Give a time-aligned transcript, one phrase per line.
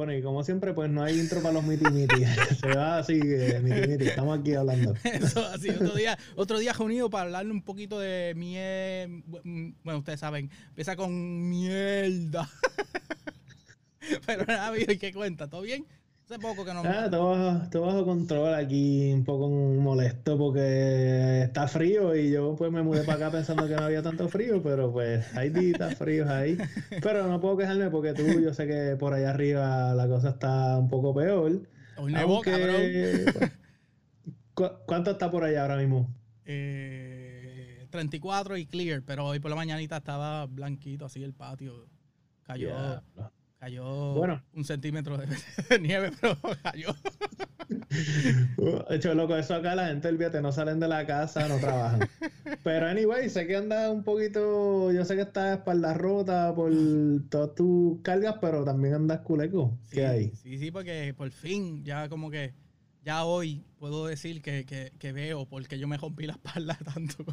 [0.00, 2.24] Bueno, y como siempre, pues no hay intro para los Miti Miti.
[2.58, 4.06] Se va así, eh, Miti Miti.
[4.06, 4.94] Estamos aquí hablando.
[5.04, 9.22] Eso así, otro día, otro día reunido para hablarle un poquito de miel.
[9.84, 12.48] Bueno, ustedes saben, empieza con mierda.
[14.26, 15.50] Pero nada, ¿y qué cuenta?
[15.50, 15.84] ¿Todo bien?
[16.30, 16.82] Hace poco que no.
[16.84, 22.54] Ah, todo bajo, todo bajo control aquí, un poco molesto porque está frío y yo
[22.54, 25.96] pues me mudé para acá pensando que no había tanto frío, pero pues hay días
[25.96, 26.56] fríos ahí.
[27.02, 30.78] Pero no puedo quejarme porque tú, yo sé que por allá arriba la cosa está
[30.78, 31.62] un poco peor.
[31.96, 32.80] Hoy nevó, cabrón.
[34.86, 36.14] ¿Cuánto está por allá ahora mismo?
[36.44, 41.88] Eh, 34 y clear, pero hoy por la mañanita estaba blanquito así el patio.
[42.44, 43.02] Cayó.
[43.60, 44.42] Cayó bueno.
[44.54, 45.26] un centímetro de,
[45.82, 46.96] nieve, pero cayó.
[48.88, 52.08] Hecho, loco, eso acá la gente, olvídate, no salen de la casa, no trabajan.
[52.64, 56.72] Pero anyway, sé que anda un poquito, yo sé que estás espalda rota por
[57.28, 59.78] todas tus cargas, pero también andas culeco.
[59.90, 60.32] ¿Qué hay?
[60.36, 62.54] Sí, sí, porque por fin, ya como que,
[63.04, 67.26] ya hoy puedo decir que, que, que veo porque yo me rompí la espalda tanto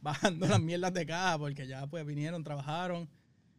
[0.00, 3.06] bajando las mierdas de caja, porque ya pues vinieron, trabajaron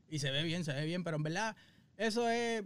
[0.09, 1.55] y se ve bien, se ve bien, pero en verdad
[1.97, 2.63] eso es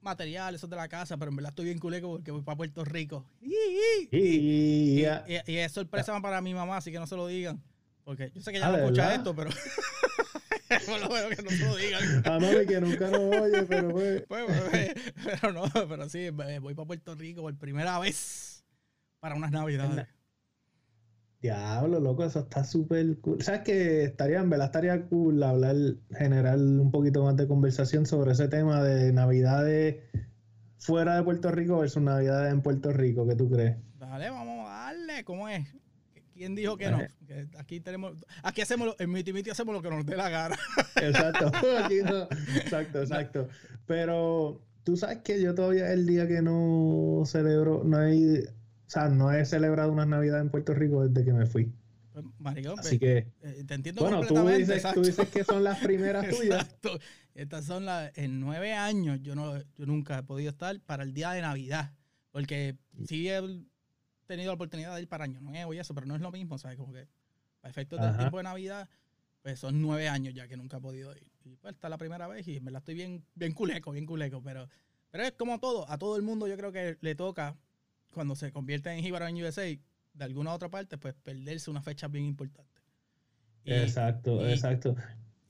[0.00, 2.56] material, eso es de la casa, pero en verdad estoy bien culeco porque voy para
[2.56, 3.24] Puerto Rico.
[3.40, 5.04] Y,
[5.46, 7.62] es sorpresa para mi mamá, así que no se lo digan.
[8.04, 9.50] Porque yo sé que ella no escucha esto, pero.
[10.86, 12.26] por lo menos que no se lo digan.
[12.26, 14.24] A mí que nunca lo oye, pero pues.
[14.26, 14.94] Pues, pues.
[15.24, 18.64] pero no, pero sí, voy para Puerto Rico por primera vez
[19.20, 20.06] para unas navidades.
[21.40, 23.40] Diablo, loco, eso está súper cool.
[23.42, 25.76] ¿Sabes que estaría, en verdad, estaría cool hablar,
[26.10, 29.96] generar un poquito más de conversación sobre ese tema de Navidades
[30.78, 33.26] fuera de Puerto Rico versus Navidades en Puerto Rico?
[33.26, 33.76] ¿Qué tú crees?
[33.98, 35.68] Dale, vamos a darle, ¿cómo es?
[36.34, 36.98] ¿Quién dijo que no?
[37.58, 40.56] aquí tenemos, aquí hacemos, en Miti Miti hacemos lo que nos dé la gana.
[41.02, 41.50] Exacto,
[42.56, 43.48] exacto, exacto.
[43.86, 48.44] Pero tú sabes que yo todavía el día que no celebro, no hay
[48.88, 51.70] o sea, no he celebrado una Navidad en Puerto Rico desde que me fui.
[52.14, 53.26] Pues, maricón, Así que.
[53.42, 56.62] Eh, te entiendo bueno, tú dices, tú dices, que son las primeras tuyas.
[56.62, 56.98] Exacto.
[57.34, 58.16] Estas son las.
[58.16, 61.92] En nueve años yo, no, yo nunca he podido estar para el día de Navidad.
[62.30, 63.42] Porque sí he
[64.26, 66.56] tenido la oportunidad de ir para Año Nuevo y eso, pero no es lo mismo,
[66.56, 66.78] ¿sabes?
[66.78, 67.06] Como que
[67.60, 68.88] para efectos del tiempo de Navidad,
[69.42, 71.30] pues son nueve años ya que nunca he podido ir.
[71.44, 74.06] Y pues esta es la primera vez y me la estoy bien, bien culeco, bien
[74.06, 74.42] culeco.
[74.42, 74.66] Pero,
[75.10, 77.54] pero es como todo, a todo el mundo yo creo que le toca
[78.12, 82.08] cuando se convierte en Jíbaro en USA, de alguna otra parte, pues perderse una fecha
[82.08, 82.80] bien importante.
[83.64, 84.96] exacto, exacto.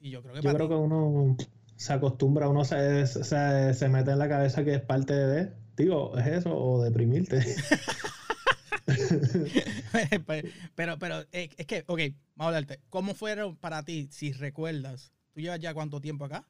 [0.01, 1.37] Y yo creo que, yo creo que uno
[1.77, 6.27] se acostumbra, uno se, se, mete en la cabeza que es parte de, digo, es
[6.27, 7.41] eso, o deprimirte.
[10.27, 10.45] Pues,
[10.75, 12.01] pero, pero es que, ok,
[12.35, 12.81] vamos a hablarte.
[12.91, 15.13] ¿Cómo fueron para ti, si recuerdas?
[15.33, 16.47] ¿Tú llevas ya cuánto tiempo acá?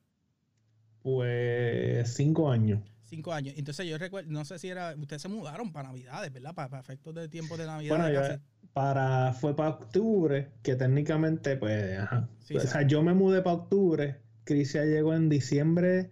[1.03, 2.81] Pues cinco años.
[3.09, 3.55] Cinco años.
[3.57, 6.55] Entonces yo recuerdo, no sé si era, ustedes se mudaron para Navidades, ¿verdad?
[6.55, 7.97] Para, efectos de tiempo de Navidad.
[7.97, 8.41] Bueno,
[8.75, 12.29] para, fue para octubre, que técnicamente, pues, ajá.
[12.55, 16.11] o sea, yo me mudé para octubre, Crisia llegó en diciembre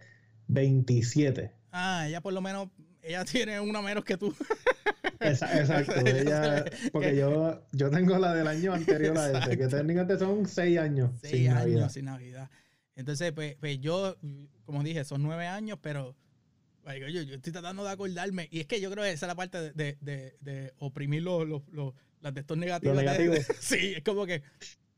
[0.48, 1.52] 27.
[1.72, 2.68] Ah, ella por lo menos,
[3.02, 4.34] ella tiene una menos que tú.
[5.20, 10.46] Exacto, ella, porque yo, yo tengo la del año anterior a ese, que técnicamente son
[10.48, 11.10] seis años.
[11.20, 12.48] Seis años sin Navidad.
[12.94, 14.16] Entonces, pues, pues yo,
[14.64, 16.16] como dije, son nueve años, pero
[16.94, 18.48] yo, estoy tratando de acordarme.
[18.50, 21.46] Y es que yo creo que esa es la parte de, de, de, oprimir los,
[21.46, 23.46] los, los, las de estos negativos.
[23.60, 24.42] sí, es como que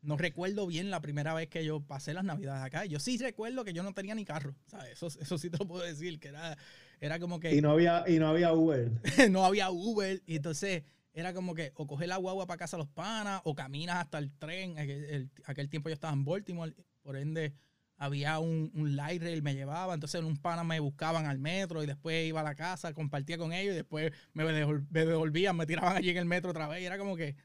[0.03, 2.85] no recuerdo bien la primera vez que yo pasé las navidades acá.
[2.85, 4.55] Yo sí recuerdo que yo no tenía ni carro.
[4.93, 6.57] Eso, eso sí te lo puedo decir, que era,
[7.01, 7.55] era como que...
[7.55, 8.91] Y no había, y no había Uber.
[9.31, 10.23] no había Uber.
[10.27, 13.55] Y entonces era como que o coger la guagua para casa a los panas o
[13.55, 14.79] caminas hasta el tren.
[14.79, 17.55] Aquel, aquel tiempo yo estaba en Baltimore, por ende
[17.99, 21.87] había un, un light rail, me llevaba, entonces un pana me buscaban al metro y
[21.87, 26.11] después iba a la casa, compartía con ellos y después me, devolvían, me tiraban allí
[26.11, 27.37] en el metro otra vez y era como que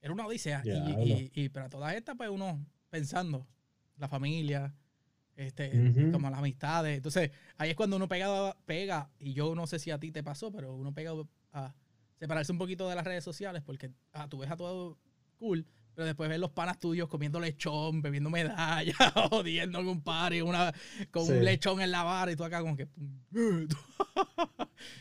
[0.00, 0.62] era una odisea.
[0.64, 3.46] y, y, pero todas estas, pues uno pensando,
[3.96, 4.74] la familia,
[5.36, 6.96] este, como las amistades.
[6.96, 10.22] Entonces, ahí es cuando uno pega, pega, y yo no sé si a ti te
[10.22, 11.12] pasó, pero uno pega
[11.52, 11.74] a
[12.18, 14.98] separarse un poquito de las redes sociales porque ah, tú ves a todo
[15.38, 15.66] cool,
[15.98, 18.94] pero después ves los panas tuyos comiendo lechón, bebiendo medallas,
[19.30, 20.72] jodiendo con un party, una,
[21.10, 22.86] con un lechón en la barra y tú acá como que...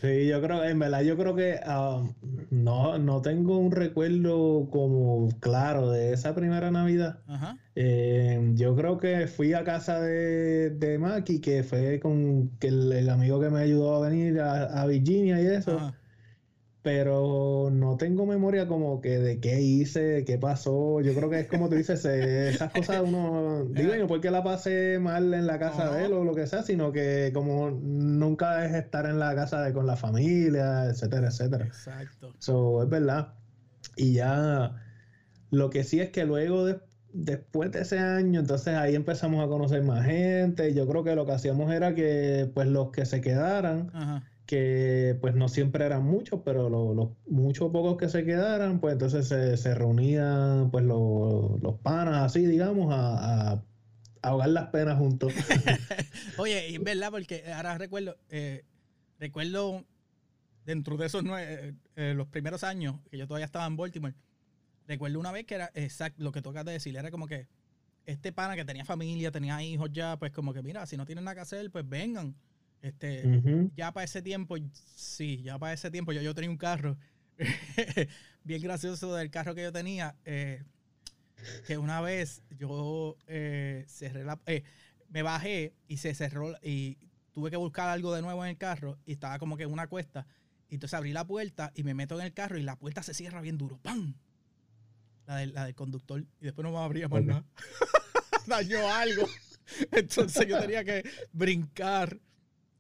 [0.02, 2.16] sí, yo creo, en verdad, yo creo que um,
[2.50, 7.20] no, no tengo un recuerdo como claro de esa primera Navidad.
[7.76, 13.08] Eh, yo creo que fui a casa de, de Maki, que fue con que el,
[13.12, 15.94] amigo que me ayudó a venir a, Virginia y eso.
[16.82, 21.02] Pero no tengo memoria como que de qué hice, qué pasó.
[21.02, 24.98] Yo creo que es como tú dices, esas cosas uno, digo, no porque la pasé
[25.00, 28.74] mal en la casa de él o lo que sea, sino que como nunca es
[28.74, 31.66] estar en la casa de con la familia, etcétera, etcétera.
[31.66, 32.34] Exacto.
[32.40, 33.34] Eso es verdad.
[33.96, 34.76] Y ya,
[35.50, 36.68] lo que sí es que luego
[37.14, 40.74] después de ese año, entonces ahí empezamos a conocer más gente.
[40.74, 43.92] Yo creo que lo que hacíamos era que, pues, los que se quedaran,
[44.48, 49.28] que pues no siempre eran muchos, pero los muchos pocos que se quedaran, pues entonces
[49.28, 53.62] se, reunían pues los panas así, digamos, a,
[54.22, 55.34] ahogar las penas juntos.
[56.38, 58.64] Oye, es verdad, porque ahora recuerdo, eh,
[59.20, 59.86] recuerdo
[60.66, 64.16] dentro de esos nueve, eh, los primeros años que yo todavía estaba en Baltimore,
[64.88, 67.48] recuerdo una vez que era exacto lo que tocas de decir, era como que
[68.06, 71.26] este pana que tenía familia, tenía hijos ya, pues como que mira, si no tienen
[71.26, 72.34] nada que hacer, pues vengan
[72.82, 74.56] este, ya para ese tiempo,
[74.96, 76.98] sí, ya para ese tiempo yo, yo tenía un carro
[78.44, 80.16] bien gracioso del carro que yo tenía.
[80.26, 80.64] Eh,
[81.66, 84.40] que una vez yo eh, cerré la.
[84.46, 84.64] Eh,
[85.10, 86.98] me bajé y se cerró y
[87.34, 89.88] tuve que buscar algo de nuevo en el carro y estaba como que en una
[89.88, 90.26] cuesta.
[90.70, 93.14] Y entonces abrí la puerta y me meto en el carro y la puerta se
[93.14, 93.80] cierra bien duro.
[93.82, 94.16] ¡Pam!
[95.26, 96.26] La del, la del conductor.
[96.42, 97.46] Y después no me abría más nada.
[98.48, 99.28] Dañó algo.
[99.92, 102.20] Entonces yo tenía que brincar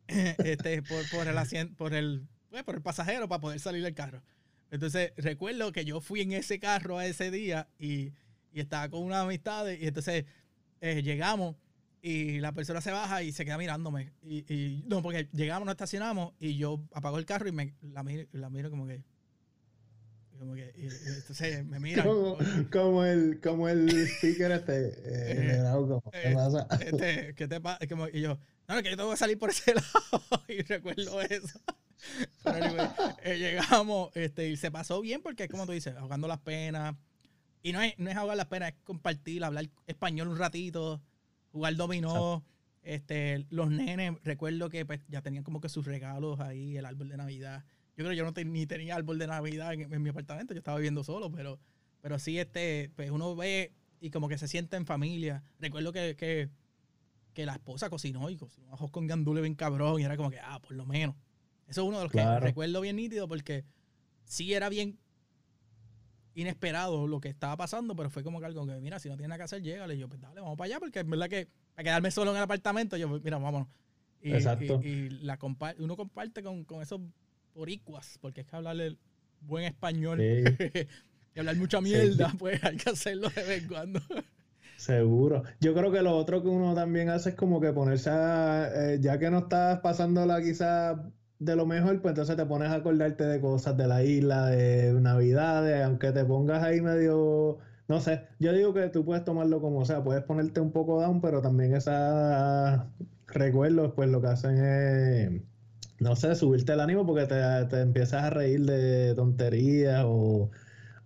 [0.44, 3.94] este, por, por, el asiento, por el, pues, por el pasajero para poder salir del
[3.94, 4.24] carro.
[4.71, 8.12] Entonces, recuerdo que yo fui en ese carro a ese día y,
[8.51, 10.25] y estaba con una amistad y entonces
[10.81, 11.56] eh, llegamos
[12.01, 14.13] y la persona se baja y se queda mirándome.
[14.21, 18.04] Y, y, no, porque llegamos, nos estacionamos y yo apago el carro y me la
[18.04, 19.04] miro, la miro como que...
[20.38, 22.06] Como que y, entonces me miran.
[22.06, 22.38] Como,
[22.72, 24.88] como, el, como el speaker este.
[24.88, 26.68] Eh, eh, ¿Qué pasa?
[26.80, 27.80] Este, ¿qué te pasa?
[28.13, 30.44] Y yo, no, no, que yo tengo que salir por ese lado.
[30.48, 31.60] y recuerdo eso.
[32.44, 32.94] Pero
[33.24, 36.95] eh, llegamos este, y se pasó bien porque es como tú dices, ahogando las penas.
[37.63, 41.01] Y no es, no es ahogar las penas, es compartir, hablar español un ratito,
[41.51, 42.45] jugar dominó.
[42.83, 47.10] Este, los nenes, recuerdo que pues, ya tenían como que sus regalos ahí, el árbol
[47.10, 47.66] de Navidad.
[47.97, 50.77] Yo creo que yo no ni tenía árbol de Navidad en, mi apartamento, yo estaba
[50.77, 51.59] viviendo solo, pero,
[52.01, 55.44] pero sí, este, pues uno ve y como que se siente en familia.
[55.59, 56.49] Recuerdo que, que
[57.38, 60.39] que la esposa cocinó y cocinó ajos con gandule bien cabrón y era como que,
[60.39, 61.15] ah, por lo menos.
[61.67, 63.63] Eso es uno de los que recuerdo bien nítido porque
[64.23, 64.97] sí era bien
[66.33, 69.27] inesperado lo que estaba pasando, pero fue como que algo que, mira, si no tiene
[69.27, 69.94] nada que hacer, llégale.
[69.94, 72.38] Y yo, pues dale, vamos para allá, porque es verdad que para quedarme solo en
[72.38, 73.67] el apartamento, yo, pues, mira, vámonos.
[74.19, 74.81] Y, Exacto.
[74.83, 75.38] Y, la
[75.77, 77.01] uno comparte con, con, esos
[77.57, 78.98] boricuas, porque es que hablarle
[79.42, 80.21] buen español
[81.36, 84.00] y hablar mucha mierda, pues hay que hacerlo de vez en cuando.
[84.77, 85.44] Seguro.
[85.59, 89.00] Yo creo que lo otro que uno también hace es como que ponerse a, eh,
[89.01, 90.98] ya que no estás pasándola quizás
[91.39, 94.94] de lo mejor, pues entonces te pones a acordarte de cosas de la isla, de
[94.94, 97.57] Navidades, aunque te pongas ahí medio,
[97.88, 101.21] no sé, yo digo que tú puedes tomarlo como, sea, puedes ponerte un poco down,
[101.21, 101.94] pero también esos
[103.28, 105.42] recuerdos, pues lo que hacen es,
[105.99, 110.49] no sé, subirte el ánimo porque te, te empiezas a reír de tonterías o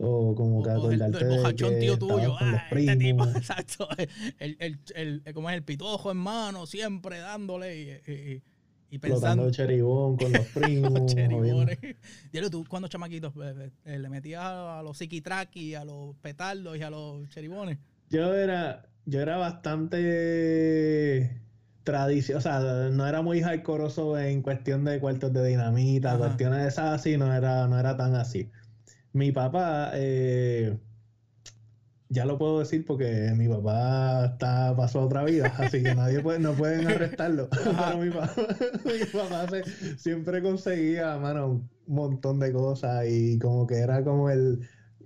[0.03, 2.35] o como que acordarte el, bojachón tío tuyo.
[2.39, 3.87] Ah, este tipo, exacto.
[4.39, 8.41] El, el, el, como es el pitojo hermano, siempre dándole y,
[8.89, 9.51] y, pensando.
[9.51, 11.13] cheribón con los primos.
[11.13, 11.77] cheribones.
[12.31, 16.81] Dile tú, cuando chamaquitos eh, eh, le metías a los psiquitraqui, a los petardos y
[16.81, 17.77] a los cheribones.
[18.09, 19.99] Yo era, yo era bastante
[21.83, 22.59] tradición, o sea,
[22.91, 27.33] no era muy hardcoreoso en cuestión de cuartos de dinamita, cuestiones de esas así, no
[27.33, 28.49] era, no era tan así.
[29.13, 30.77] Mi papá, eh,
[32.09, 36.39] ya lo puedo decir porque mi papá está, pasó otra vida, así que nadie puede,
[36.39, 37.49] no pueden arrestarlo.
[37.63, 38.33] Pero mi papá,
[38.85, 39.47] mi papá
[39.97, 44.59] siempre conseguía, mano, un montón de cosas y como que era como el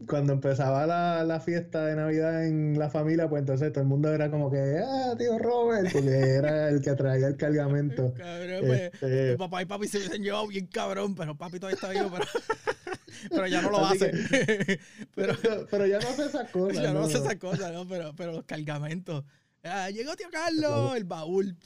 [0.08, 4.14] cuando empezaba la, la, fiesta de Navidad en la familia, pues entonces todo el mundo
[4.14, 8.14] era como que, ah, tío Robert, porque era el que traía el cargamento.
[8.18, 11.90] Cabrón, pues, este, papá y papi se hubiesen llevado bien cabrón, pero papi todavía está
[11.90, 12.26] vivo, pero,
[13.30, 14.12] pero ya no lo hace.
[15.16, 15.36] pero,
[15.70, 16.84] pero, ya no hace esas cosas.
[16.84, 17.88] Ya no, hace esas cosas, ¿no?
[17.88, 19.24] Pero, pero los cargamentos.
[19.68, 21.58] Ah, llegó tío Carlos, el baúl.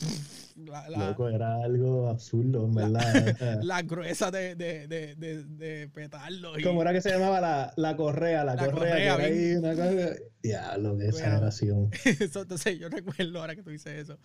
[0.55, 3.59] La, Loco, era algo absurdo, en verdad.
[3.63, 6.53] La, gruesa de, de, de, de, de petarlo.
[6.63, 8.43] ¿Cómo era que se llamaba la, la correa?
[8.43, 10.15] La, correa, que ahí una cosa.
[10.41, 11.89] Diablo, qué exageración.
[12.05, 14.17] entonces, yo recuerdo ahora que tú dices eso.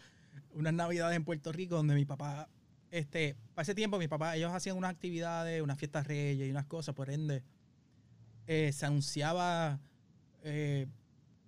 [0.52, 2.48] Unas navidades en Puerto Rico donde mi papá,
[2.90, 6.66] este, para ese tiempo, mi papá, ellos hacían unas actividades, unas fiestas reyes y unas
[6.66, 7.42] cosas, por ende,
[8.46, 9.80] eh, se anunciaba.
[10.42, 10.86] Eh,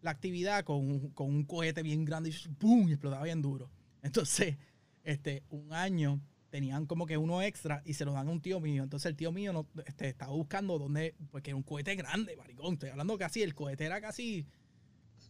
[0.07, 2.89] la actividad con, un cohete bien grande y ¡pum!
[2.89, 3.71] y explotaba bien duro.
[4.03, 4.57] Entonces,
[5.05, 8.61] este, un año tenían como que uno extra y se lo dan a un tío
[8.61, 8.83] mío.
[8.85, 12.75] Entonces el tío mío no, este, estaba buscando dónde, porque era un cohete grande, maricón.
[12.75, 14.47] Estoy hablando casi, el cohete era casi.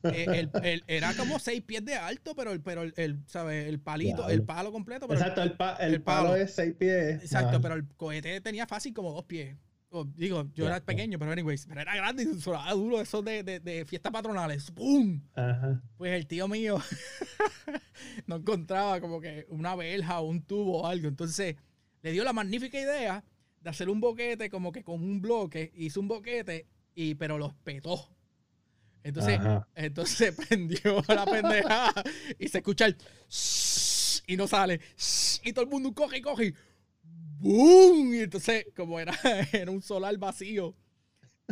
[0.05, 3.67] eh, el- el- era como seis pies de alto, pero el, pero el, el, ¿sabes?
[3.67, 5.09] el palito, el palo completo.
[5.09, 6.29] Pero Exacto, el, pa- el el palo.
[6.31, 6.37] palo.
[6.37, 7.23] es seis pies.
[7.23, 9.57] Exacto, pero el cohete tenía fácil como dos pies.
[10.05, 13.61] Digo, yo era pequeño, pero anyways, pero era grande y sonaba duro esos de, de,
[13.61, 14.71] de fiestas patronales.
[14.71, 15.21] ¡Pum!
[15.35, 15.83] Ajá.
[15.97, 16.81] Pues el tío mío
[18.27, 21.09] no encontraba como que una verja o un tubo o algo.
[21.09, 21.57] Entonces
[22.03, 23.25] le dio la magnífica idea
[23.61, 25.73] de hacer un boquete como que con un bloque.
[25.75, 28.09] Hizo un boquete, y, pero lo petó.
[29.03, 29.69] Entonces, Ajá.
[29.77, 32.03] entonces prendió la pendejada
[32.39, 32.97] y se escucha el
[34.27, 34.81] y no sale.
[35.45, 36.55] Y todo el mundo coge y coge.
[37.39, 38.15] ¡Boom!
[38.15, 39.13] Y entonces, como era,
[39.53, 40.75] era un solar vacío,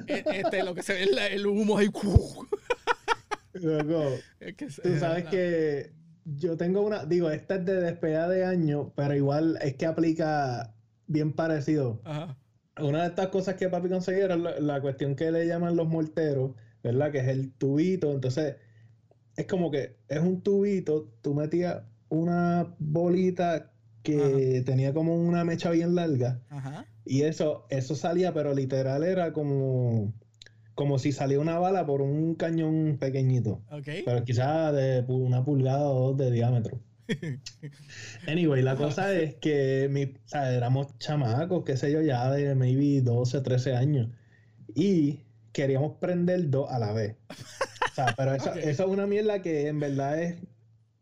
[0.06, 1.88] e- este, lo que se ve es el humo ahí.
[3.54, 4.04] Loco,
[4.40, 5.92] Es que se- tú sabes la- que
[6.24, 10.74] yo tengo una, digo, esta es de despedida de año, pero igual es que aplica
[11.06, 12.00] bien parecido.
[12.04, 12.36] Ajá.
[12.80, 15.86] Una de estas cosas que papi conseguía era la, la cuestión que le llaman los
[15.86, 17.12] morteros, ¿verdad?
[17.12, 18.10] Que es el tubito.
[18.10, 18.56] Entonces,
[19.36, 23.70] es como que es un tubito, tú metías una bolita
[24.04, 26.86] que tenía como una mecha bien larga Ajá.
[27.04, 30.12] y eso, eso salía, pero literal era como,
[30.74, 33.62] como si salía una bala por un cañón pequeñito.
[33.84, 36.80] Pero quizás de una pulgada o dos de diámetro.
[38.28, 42.54] Anyway, la cosa es que mi, o sea, éramos chamacos, qué sé yo, ya de
[42.54, 44.08] maybe 12, 13 años.
[44.74, 45.20] Y
[45.52, 47.16] queríamos prender dos a la vez.
[47.30, 50.36] O sea, pero eso, eso es una mierda que en verdad es,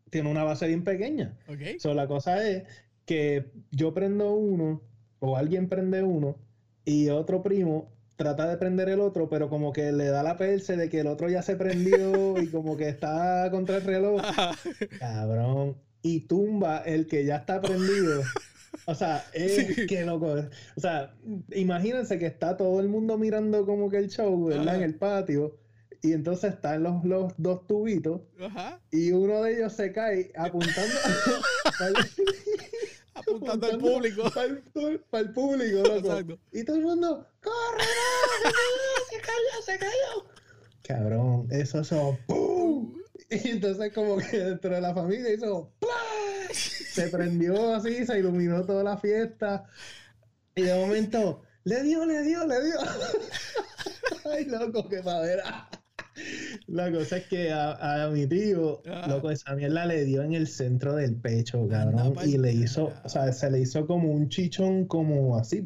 [0.09, 1.37] tiene una base bien pequeña.
[1.47, 1.79] Ok.
[1.79, 2.63] So, la cosa es
[3.05, 4.81] que yo prendo uno,
[5.19, 6.37] o alguien prende uno,
[6.85, 10.77] y otro primo trata de prender el otro, pero como que le da la perse
[10.77, 14.21] de que el otro ya se prendió y como que está contra el reloj.
[14.99, 15.77] Cabrón.
[16.01, 18.21] Y tumba el que ya está prendido.
[18.85, 19.85] O sea, es Sí.
[19.87, 20.35] que loco.
[20.75, 21.13] O sea,
[21.53, 24.67] imagínense que está todo el mundo mirando como que el show, ¿verdad?
[24.67, 24.77] Ajá.
[24.77, 25.57] En el patio.
[26.01, 28.81] Y entonces están los, los dos tubitos Ajá.
[28.91, 30.93] y uno de ellos se cae apuntando
[33.35, 34.23] Apuntando al público.
[35.09, 35.95] Para el, público, loco.
[35.95, 36.39] Exacto.
[36.51, 37.85] Y todo el mundo, ¡corre!
[38.43, 39.05] no!
[39.09, 39.61] ¡Se cayó!
[39.65, 40.25] ¡Se cayó!
[40.83, 42.93] Cabrón, eso eso, ¡pum!
[43.29, 46.53] Y entonces como que dentro de la familia hizo ¡plá!
[46.53, 49.65] Se prendió así, se iluminó toda la fiesta.
[50.55, 52.75] Y de momento, le dio, le dio, le dio.
[54.31, 55.67] Ay, loco, qué madera.
[56.67, 59.07] La cosa es que a, a mi tío, Ah.
[59.07, 62.13] loco, esa mierda le dio en el centro del pecho, cabrón.
[62.25, 65.63] Y le hizo, o sea, se le hizo como un chichón, como así,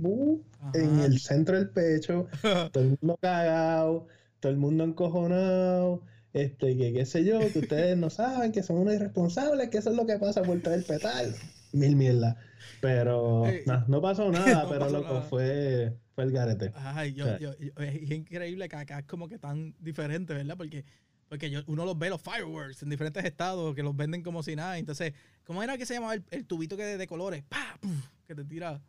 [0.74, 2.27] en el centro del pecho.
[2.72, 4.08] Todo el mundo cagado,
[4.39, 6.01] todo el mundo encojonado.
[6.34, 9.89] Este, que qué sé yo, que ustedes no saben, que son unos irresponsables, que eso
[9.89, 11.34] es lo que pasa por traer petal.
[11.74, 12.38] Mil mierda.
[12.82, 15.22] Pero nah, no pasó nada, No pero pasó loco, nada.
[15.24, 16.72] fue, fue el garete.
[16.76, 20.34] Ay, yo, O sea, yo- yo- es increíble que acá es como que tan diferente,
[20.34, 20.56] ¿verdad?
[20.58, 20.86] Porque,
[21.30, 24.78] porque uno los ve los fireworks en diferentes estados que los venden como si nada.
[24.78, 27.44] Entonces, ¿cómo era que se llamaba el, el tubito que de, de colores?
[27.50, 27.78] ¡Pah!
[27.82, 28.08] ¡Puf!
[28.26, 28.82] Que te tira.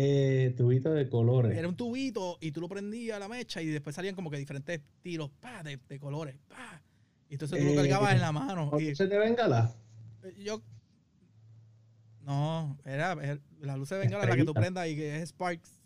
[0.00, 1.56] Eh, tubito de colores.
[1.58, 4.36] Era un tubito y tú lo prendías a la mecha y después salían como que
[4.38, 5.62] diferentes tiros ¡pah!
[5.64, 6.36] De, de colores.
[6.48, 6.80] ¡pah!
[7.28, 8.70] Y entonces tú lo Eh, cargabas en la mano.
[8.72, 9.74] ¿O Y ¿Se te bengala?
[10.38, 10.62] yo.
[12.28, 15.80] No, era, era- la luz de bengala la que tú prendas y que es Sparks.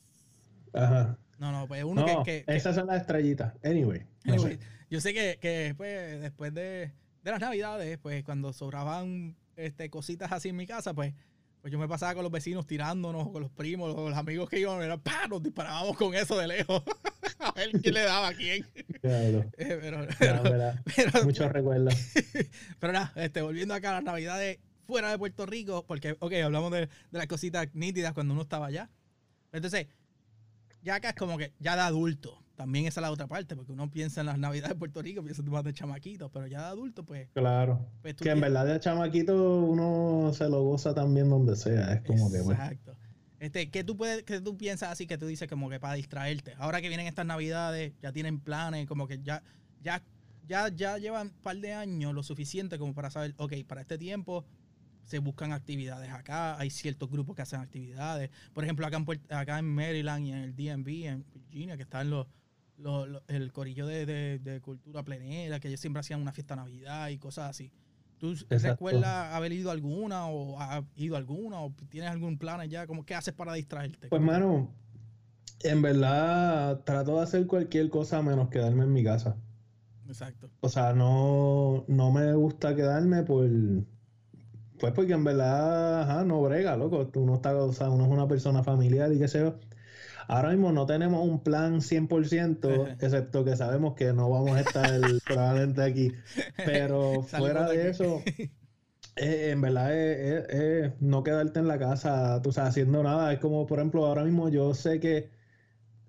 [0.74, 1.16] Ajá.
[1.38, 3.54] No, no, pues uno No, que- que, que, esas son las estrellitas.
[3.64, 4.04] Anyway.
[4.24, 4.60] no Anyway, sé.
[4.90, 10.32] yo sé que, que pues, después de, de las navidades, pues cuando sobraban este, cositas
[10.32, 11.14] así en mi casa, pues,
[11.60, 14.82] pues yo me pasaba con los vecinos tirándonos, con los primos, los amigos que iban,
[14.82, 15.28] era, ¡pah!
[15.28, 16.82] nos disparábamos con eso de lejos.
[17.38, 18.66] a ver quién le daba a quién.
[19.00, 19.44] Diablo.
[19.58, 21.94] Eh, pero, No, pero, pero, Muchos recuerdos.
[22.80, 24.58] pero nada, este, volviendo acá a las navidades
[24.92, 28.66] fuera de Puerto Rico, porque, ok, hablamos de, de las cositas nítidas cuando uno estaba
[28.66, 28.90] allá.
[29.52, 29.86] Entonces,
[30.82, 32.38] ya acá es como que ya de adulto.
[32.56, 35.22] También esa es la otra parte, porque uno piensa en las navidades de Puerto Rico,
[35.22, 37.28] piensa más de chamaquito, pero ya de adulto, pues.
[37.32, 37.88] Claro.
[38.02, 41.94] pues Que en verdad de chamaquito uno se lo goza también donde sea.
[41.94, 42.62] Es como que, bueno.
[42.62, 42.94] Exacto.
[43.40, 46.54] Este, ¿qué tú puedes, qué tú piensas así que tú dices como que para distraerte?
[46.58, 49.42] Ahora que vienen estas navidades, ya tienen planes, como que ya,
[49.80, 50.02] ya,
[50.46, 53.98] ya, ya llevan un par de años lo suficiente como para saber, ok, para este
[53.98, 54.44] tiempo
[55.04, 58.30] se buscan actividades acá, hay ciertos grupos que hacen actividades.
[58.52, 62.08] Por ejemplo, acá en, acá en Maryland y en el DMV, en Virginia, que están
[62.10, 62.26] los,
[62.78, 66.54] los- los- el corillo de, de- de cultura plenera, que ellos siempre hacían una fiesta
[66.54, 67.70] de Navidad y cosas así.
[68.18, 68.68] ¿Tú Exacto.
[68.68, 72.86] recuerdas haber ido a alguna o has ido a alguna o tienes algún plan allá?
[72.86, 74.08] ¿Cómo qué haces para distraerte?
[74.08, 74.70] Pues, mano,
[75.64, 79.36] en verdad trato de hacer cualquier cosa menos quedarme en mi casa.
[80.06, 80.50] Exacto.
[80.60, 83.48] O sea, no, no me gusta quedarme por...
[84.82, 87.06] pues porque en verdad, ajá, no brega, loco.
[87.06, 89.54] Tú no estás, o sea, uno es una persona familiar y qué sé yo.
[90.26, 95.00] Ahora mismo no tenemos un plan 100%, excepto que sabemos que no vamos a estar
[95.28, 96.12] probablemente aquí.
[96.56, 98.24] Pero fuera de eso,
[99.14, 103.32] eh, en verdad es, no quedarte en la casa, tú sabes, haciendo nada.
[103.32, 105.30] Es como, por ejemplo, ahora mismo yo sé que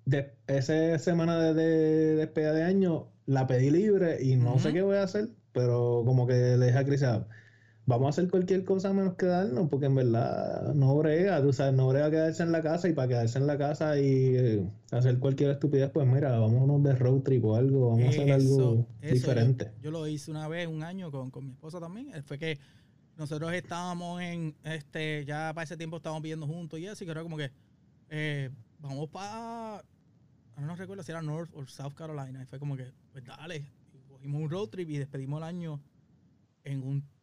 [0.04, 4.82] de, esa semana de, de despedida de año la pedí libre y no sé qué
[4.82, 7.24] voy a hacer, pero como que le dije a
[7.86, 11.88] vamos a hacer cualquier cosa menos quedarnos, porque en verdad no brega, tú sabes, no
[11.88, 15.50] brega quedarse en la casa y para quedarse en la casa y eh, hacer cualquier
[15.50, 19.72] estupidez, pues mira, vámonos de road trip o algo, vamos a hacer algo diferente.
[19.82, 22.58] Yo, lo hice una vez, un año con, mi esposa también, eh, fue que
[23.16, 27.22] nosotros estábamos en, este, ya para ese tiempo estábamos viviendo juntos y eso, y creo
[27.22, 27.50] como que
[28.08, 29.84] eh, vamos para,
[30.58, 33.66] no recuerdo si era North o South Carolina, y fue como que, pues dale,
[34.08, 35.80] cogimos un road trip y despedimos el año
[36.64, 37.13] en un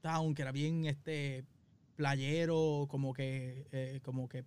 [0.00, 1.44] town que era bien este
[1.96, 4.42] playero, como que, eh, como que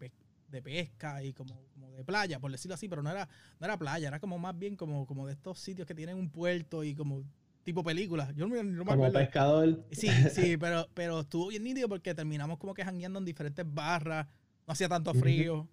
[0.50, 3.28] de pesca y como, como, de playa, por decirlo así, pero no era,
[3.60, 6.30] no era playa, era como más bien como, como de estos sitios que tienen un
[6.30, 7.24] puerto y como
[7.64, 8.34] tipo películas.
[8.36, 9.84] Yo no, no como pescador.
[9.92, 14.28] Sí, sí, pero, pero estuvo bien nítido porque terminamos como que jangueando en diferentes barras,
[14.68, 15.68] no hacía tanto frío.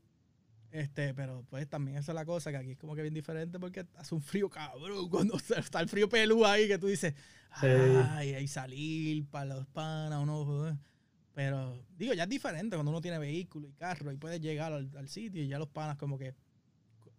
[0.70, 3.58] Este, pero pues también esa es la cosa, que aquí es como que bien diferente
[3.58, 5.08] porque hace un frío cabrón.
[5.08, 7.14] Cuando está el frío pelú ahí, que tú dices,
[7.52, 10.78] ay, hay salir para los panas, uno.
[11.34, 15.08] Pero digo, ya es diferente cuando uno tiene vehículo y carro y puede llegar al,
[15.08, 16.34] sitio y ya los panas, como que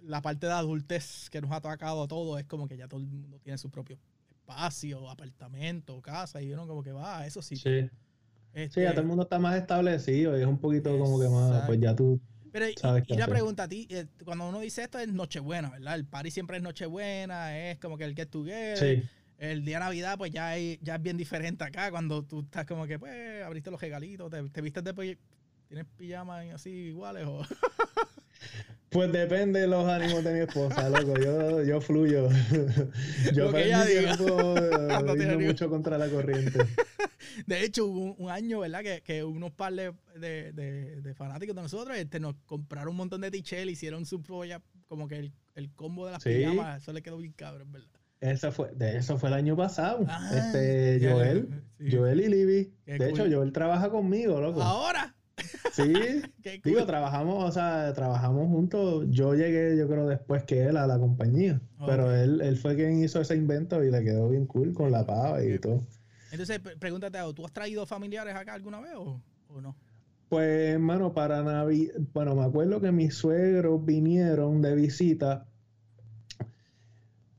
[0.02, 3.00] la parte de adultez que nos ha tocado a todos es como que ya todo
[3.00, 3.98] el mundo tiene su propio
[4.30, 7.90] espacio, apartamento, casa y uno como que va a esos sitios.
[7.90, 7.98] Sí.
[8.54, 11.30] Este, sí, ya todo el mundo está más establecido y es un poquito como que
[11.30, 12.20] más, pues ya tú
[12.52, 12.76] pero y,
[13.16, 15.96] la pregunta a ti, eh, cuando uno dice esto es Nochebuena, ¿verdad?
[15.96, 18.78] El party siempre es Nochebuena, es como que el get together.
[18.78, 19.10] Sí.
[19.42, 22.86] El día de Navidad, pues ya, ya es bien diferente acá, cuando tú estás como
[22.86, 25.18] que, pues, abriste los regalitos, te, te vistes después,
[25.68, 27.42] ¿tienes pijamas así iguales o...?
[28.90, 31.14] Pues depende de los ánimos de mi esposa, loco.
[31.18, 32.28] Yo, yo fluyo.
[33.34, 36.60] Yo no puedo mucho contra la corriente.
[37.46, 38.82] De hecho, hubo un, año, ¿verdad?
[38.82, 43.32] Que, que unos par de, de, fanáticos de nosotros este, nos compraron un montón de
[43.32, 46.82] tichel, hicieron su propia, como que el, el combo de las pijamas.
[46.82, 48.01] Eso le quedó bien cabrón, ¿verdad?
[48.22, 50.06] Eso fue, de eso fue el año pasado.
[50.08, 52.74] Ah, este, Joel, Joel y Libby.
[52.86, 54.62] de hecho, Joel trabaja conmigo, loco.
[54.62, 55.16] Ahora.
[55.72, 55.92] Sí,
[56.64, 59.06] digo, trabajamos, o sea, trabajamos juntos.
[59.10, 61.60] Yo llegué, yo creo, después que él a la compañía.
[61.84, 65.04] Pero él, él fue quien hizo ese invento y le quedó bien cool con la
[65.04, 65.82] pava y todo.
[66.32, 69.22] Entonces, pregúntate, ¿tú has traído familiares acá alguna vez o,
[69.62, 69.76] no?
[70.30, 75.48] Pues, hermano, para Navidad, bueno, me acuerdo que mis suegros vinieron de visita.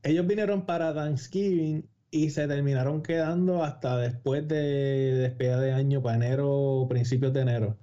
[0.03, 6.15] Ellos vinieron para Thanksgiving y se terminaron quedando hasta después de despedida de año, para
[6.17, 7.77] enero, o principios de enero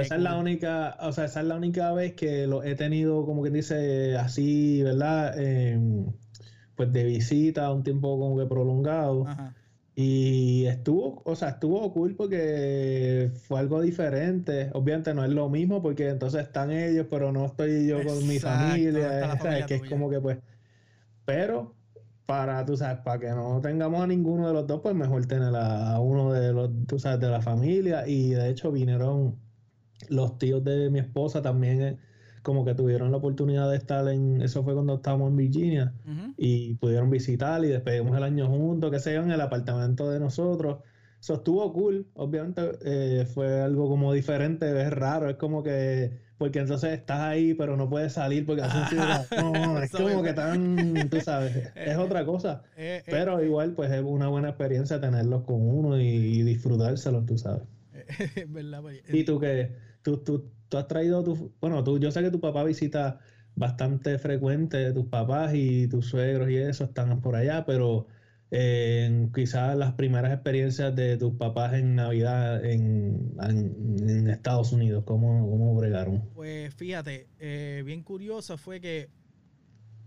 [0.00, 3.24] esa es la única, o sea, esa es la única vez que lo he tenido,
[3.24, 5.38] como quien dice, así, ¿verdad?
[5.38, 6.06] Em,
[6.76, 9.26] pues de visita, un tiempo como que prolongado.
[9.94, 14.70] Y estuvo, o sea, estuvo cool porque fue algo diferente.
[14.72, 18.38] Obviamente no es lo mismo porque entonces están ellos, pero no estoy yo con mi
[18.38, 19.20] familia.
[19.66, 20.38] que es como que pues.
[21.30, 21.76] Pero
[22.26, 25.54] para, tú sabes, para que no tengamos a ninguno de los dos, pues mejor tener
[25.54, 28.08] a, uno de los, tú sabes, de la familia.
[28.08, 29.36] Y de hecho vinieron
[30.08, 31.98] los tíos de mi esposa también, eh,
[32.42, 35.94] como que tuvieron la oportunidad de estar en, eso fue cuando estábamos en Virginia,
[36.36, 40.78] y pudieron visitar y despedimos el año juntos, que se en el apartamento de nosotros.
[41.20, 46.60] Eso estuvo cool, obviamente eh, fue algo como diferente, es raro, es como que porque
[46.60, 51.10] entonces estás ahí, pero no puedes salir porque hace un No, es como que tan,
[51.10, 52.62] tú sabes, es otra cosa.
[52.78, 57.36] Eh, eh, pero igual, pues es una buena experiencia tenerlos con uno y, disfrutárselos, tú
[57.36, 57.64] sabes.
[58.48, 58.80] ¿Verdad?
[58.80, 59.76] Pues, ¿Y tú qué?
[60.00, 61.52] ¿Tú, tú, tú has traído tu...
[61.60, 63.18] Bueno, tú, yo sé que tu papá visita
[63.54, 68.06] bastante frecuente, tus papás y tus suegros y eso están por allá, pero
[68.50, 73.36] en quizás las primeras experiencias de tus papás en Navidad en,
[74.28, 75.04] Estados Unidos?
[75.06, 76.28] ¿Cómo, ¿Cómo, bregaron?
[76.34, 79.08] Pues fíjate, eh, bien curioso fue que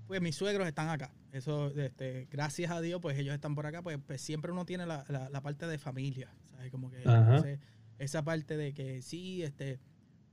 [0.07, 1.11] pues mis suegros están acá.
[1.31, 4.85] Eso, este, gracias a Dios, pues ellos están por acá, pues, pues siempre uno tiene
[4.85, 6.69] la, la, parte de familia, ¿sabes?
[6.69, 7.59] Como que
[7.97, 9.79] esa parte de que sí, este,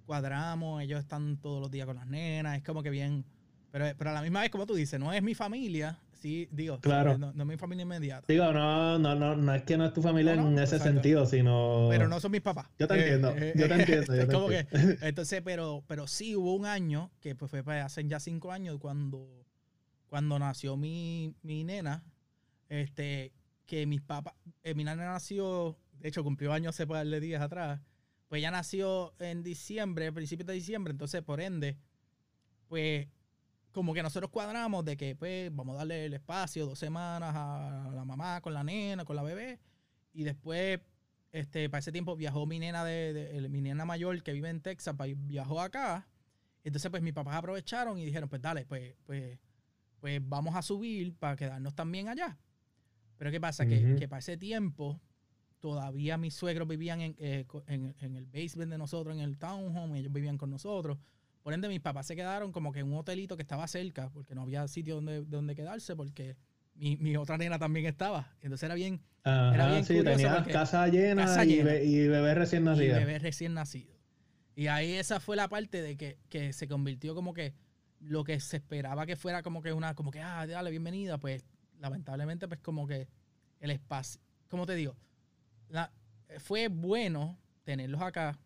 [0.05, 3.25] cuadramos, ellos están todos los días con las nenas, es como que bien,
[3.71, 6.79] pero, pero a la misma vez, como tú dices, no es mi familia, sí, digo,
[6.81, 7.19] claro.
[7.19, 8.27] no, es mi familia inmediata.
[8.29, 11.89] Digo, no, no, no, no es que no es tu familia en ese sentido, sino.
[11.91, 12.69] Pero no son mis papás.
[12.79, 14.15] Yo te entiendo, eh, yo te entiendo.
[14.15, 14.67] Yo te como que,
[15.03, 19.45] entonces, pero, pero sí hubo un año, que pues fue hace ya cinco años, cuando,
[20.09, 22.05] cuando nació mi, mi nena,
[22.69, 23.33] este,
[23.67, 27.43] que mis papás, eh, mi nena nació de hecho cumplió años hace par de días
[27.43, 27.81] atrás,
[28.29, 31.77] pues ella nació en diciembre, a principios de diciembre, entonces por ende,
[32.69, 33.09] pues
[33.73, 37.91] como que nosotros cuadramos de que pues vamos a darle el espacio, dos semanas a
[37.95, 39.61] la mamá con la nena, con la bebé,
[40.13, 40.81] y después,
[41.33, 44.97] este, para ese tiempo viajó mi nena de, mi nena mayor que vive en Texas,
[45.17, 46.09] viajó acá,
[46.65, 49.39] entonces pues mis papás aprovecharon y dijeron, pues dale, pues, pues,
[50.01, 52.39] pues vamos a subir para quedarnos también allá.
[53.17, 53.67] Pero ¿qué pasa?
[53.67, 55.01] que, que, para ese tiempo
[55.61, 60.13] todavía mis suegros vivían eh, en, en, el basement de nosotros, en el townhome, ellos
[60.13, 60.99] vivían con nosotros.
[61.51, 64.37] Por ende, mis papás se quedaron como que en un hotelito que estaba cerca, porque
[64.37, 66.37] no había sitio donde, donde quedarse, porque
[66.77, 68.33] mi, mi otra nena también estaba.
[68.41, 69.03] Entonces era bien.
[69.25, 72.95] era bien sí, tenía casa llena, y, bebé recién nacido.
[72.95, 73.93] Y bebé recién nacido.
[74.55, 77.53] Y ahí esa fue la parte de que, que, se convirtió como que
[77.99, 81.45] lo que se esperaba que fuera como que una, como que, ah, dale, bienvenida, pues
[81.81, 83.09] lamentablemente, pues como que
[83.59, 84.95] el espacio, como te digo,
[85.69, 85.91] la,
[86.39, 88.39] fue bueno tenerlos acá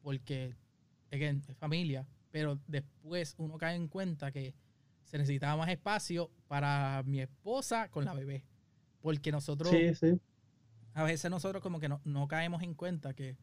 [0.00, 0.54] porque,
[1.10, 4.54] es familia, pero después uno cae en cuenta que
[5.04, 8.44] se necesitaba más espacio para mi esposa con la bebé.
[9.00, 10.20] Porque nosotros, sí, sí.
[10.94, 13.36] a veces nosotros como que no, no, caemos en cuenta que,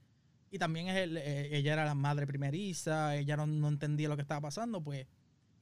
[0.51, 4.23] y también es eh, ella era la madre primeriza, ella no, no entendía lo que
[4.23, 5.05] estaba pasando, pues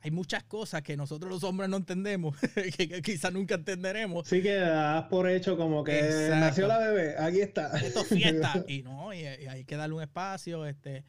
[0.01, 2.37] hay muchas cosas que nosotros los hombres no entendemos,
[2.77, 4.27] que, quizás nunca entenderemos.
[4.27, 7.77] Sí que das por hecho como que nació la bebé, aquí está.
[7.77, 8.63] Esto es fiesta.
[8.67, 10.65] y no, y, hay que darle un espacio.
[10.65, 11.03] Este,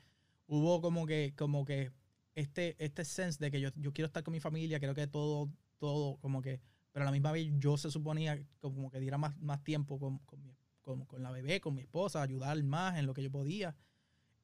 [0.47, 1.93] hubo como que, como que
[2.39, 5.51] este, este sense de que yo, yo quiero estar con mi familia, creo que todo,
[5.79, 6.61] todo, como que,
[6.93, 10.19] pero a la misma vez yo se suponía como que diera más, más tiempo con,
[10.83, 13.77] con, con, la bebé, con mi esposa, ayudar más en lo que yo podía.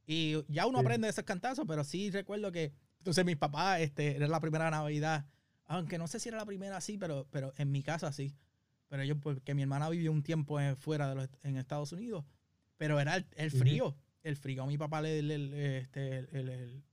[0.07, 4.17] Y ya uno aprende de esos cantazos, pero sí recuerdo que entonces mis papás, este,
[4.17, 5.27] era la primera Navidad.
[5.67, 8.35] Aunque no sé si era la primera así, pero, pero en mi casa sí.
[8.89, 12.25] Pero ellos, porque mi hermana vivió un tiempo fuera de los, en Estados Unidos.
[12.77, 13.97] Pero era el, frío.
[14.25, 15.19] El frío a mi papá le,
[15.79, 16.27] este,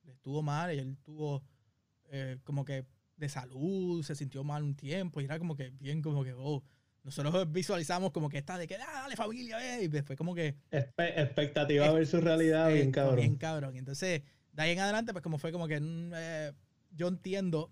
[0.06, 0.76] estuvo mal.
[0.76, 1.42] Y él tuvo
[2.10, 2.86] eh, como que
[3.18, 5.22] de salud, se sintió mal un tiempo.
[5.22, 6.64] Y era como que bien, como que, oh.
[7.04, 10.56] Nosotros visualizamos como que está de que, ah, dale familia, eh", y después como que...
[10.70, 13.16] expectativa a ver su realidad, bien cabrón.
[13.16, 13.76] Bien cabrón.
[13.76, 16.54] Entonces, de ahí en adelante, pues como fue como que mm, eh,
[16.92, 17.72] yo entiendo,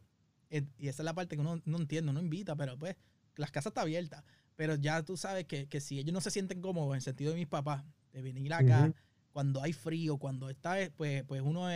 [0.50, 2.95] eh, y esa es la parte que uno no entiende, no invita, pero pues
[3.36, 4.24] las casas están abiertas.
[4.56, 7.38] Pero ya tú sabes que, si ellos no se sienten cómodos en el sentido de
[7.38, 8.91] mis papás, de venir acá,
[9.39, 11.69] cuando hay frío, cuando está, eh, pues, pues uno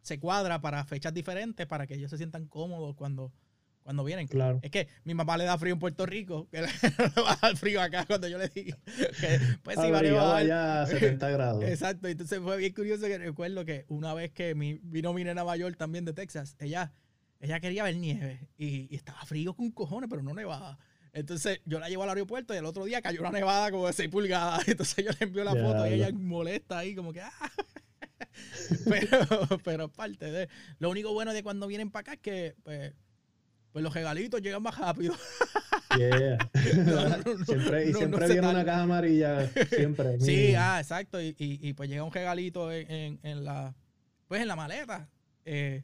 [0.00, 3.34] se cuadra para fechas diferentes para que ellos se sientan cómodos cuando,
[3.82, 4.28] cuando vienen.
[4.28, 4.60] Claro.
[4.62, 7.54] Es que mi mamá le da frío en Puerto Rico, que le va a dar
[7.58, 8.74] frío acá cuando yo le dije
[9.20, 11.64] que pues sí, vale, a 70 grados.
[11.64, 15.44] Exacto, entonces fue bien curioso que recuerdo que una vez que mi, vino mi nena
[15.44, 16.94] mayor también de Texas, ella,
[17.40, 20.78] ella quería ver nieve y, estaba frío con cojones, pero no nevaba.
[21.12, 23.92] Entonces yo la llevo al aeropuerto y el otro día cayó una nevada como de
[23.92, 24.66] 6 pulgadas.
[24.68, 27.20] Entonces yo le envío la foto y ella molesta ahí como que...
[27.20, 27.32] Ah".
[28.88, 30.48] pero, pero parte de...
[30.78, 32.54] Lo único bueno de cuando vienen para acá es que...
[32.62, 32.94] Pues,
[33.72, 35.14] pues los regalitos llegan más rápido.
[35.98, 36.38] Yeah.
[37.44, 40.18] siempre, y siempre viene una caja amarilla, siempre.
[40.20, 41.20] sí, ah, exacto.
[41.20, 43.74] Y, y, pues llega un regalito en, en, la,
[44.26, 45.10] pues en la maleta.
[45.44, 45.82] Eh,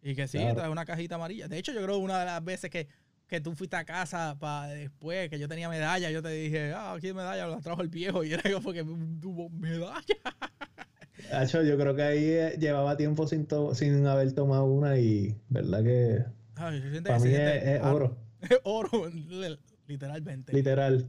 [0.00, 1.48] y que sí, trae una cajita amarilla.
[1.48, 2.86] De hecho, yo creo una de las veces que,
[3.28, 6.94] que tú fuiste a casa para después, que yo tenía medalla, yo te dije, ah,
[6.94, 8.24] aquí hay medalla, la trajo el viejo.
[8.24, 8.82] Y era como que
[9.20, 10.00] tuvo medalla.
[11.52, 16.24] yo creo que ahí eh, llevaba tiempo sin, sin haber tomado una y verdad que
[16.54, 18.16] para mí es, oro.
[18.40, 19.10] Es oro,
[19.88, 20.52] literalmente.
[20.52, 21.04] Literal.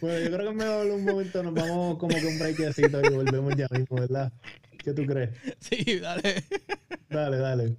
[0.00, 3.14] bueno, yo creo que me mejor un momento nos vamos como que un breakcito y
[3.14, 4.32] volvemos ya mismo, ¿verdad?
[4.82, 5.30] ¿Qué tú crees?
[5.60, 6.42] Sí, dale.
[7.10, 7.76] Dale, dale.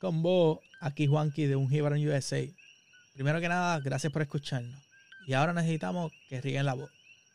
[0.00, 2.42] Con vos, aquí Juanqui de Un Jibaron USA.
[3.12, 4.82] Primero que nada, gracias por escucharnos.
[5.26, 6.90] Y ahora necesitamos que rieguen la voz.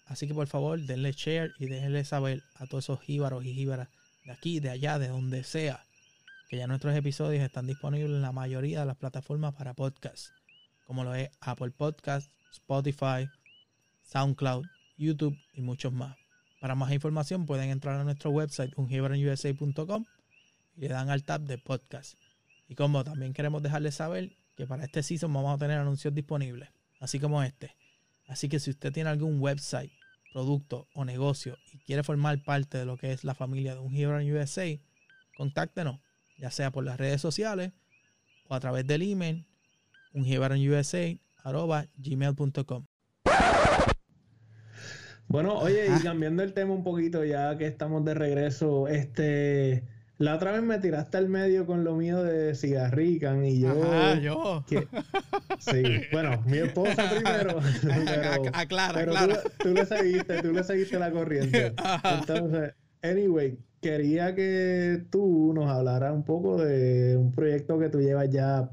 [0.07, 3.89] Así que por favor, denle share y déjenle saber a todos esos jíbaros y jíbaras
[4.25, 5.85] de aquí, de allá, de donde sea,
[6.49, 10.29] que ya nuestros episodios están disponibles en la mayoría de las plataformas para podcast,
[10.87, 13.29] como lo es Apple Podcast, Spotify,
[14.01, 14.65] SoundCloud,
[14.97, 16.17] YouTube y muchos más.
[16.59, 20.05] Para más información pueden entrar a nuestro website ungiveronusa.com
[20.79, 22.17] y le dan al tab de podcast.
[22.67, 26.69] Y como también queremos dejarles saber que para este season vamos a tener anuncios disponibles,
[26.99, 27.75] así como este.
[28.27, 29.91] Así que si usted tiene algún website
[30.31, 33.95] producto o negocio y quiere formar parte de lo que es la familia de un
[33.95, 34.65] Hero USA,
[35.35, 35.99] contáctenos,
[36.37, 37.71] ya sea por las redes sociales
[38.47, 39.45] o a través del email
[41.95, 42.85] gmail.com
[45.27, 49.83] Bueno, oye, y cambiando el tema un poquito, ya que estamos de regreso, este,
[50.19, 53.71] la otra vez me tiraste al medio con lo mío de cigarrican y yo.
[53.71, 54.65] Ajá, yo.
[55.59, 57.59] Sí, bueno, mi esposa primero.
[57.81, 61.73] pero, aclara, pero Tú, tú, le seguiste, tú le seguiste la corriente.
[62.03, 68.29] Entonces, anyway, quería que tú nos hablaras un poco de un proyecto que tú llevas
[68.29, 68.69] ya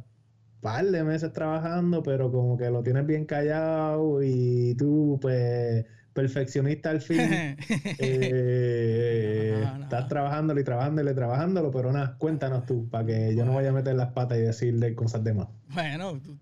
[0.61, 6.91] par de meses trabajando, pero como que lo tienes bien callado y tú, pues, perfeccionista
[6.91, 7.21] al fin.
[7.99, 13.55] eh, Estás trabajándolo y trabajándolo y trabajándolo, pero nada, cuéntanos tú, para que yo no
[13.55, 15.49] vaya a meter las patas y decirle cosas de más.
[15.69, 16.39] Bueno, tú,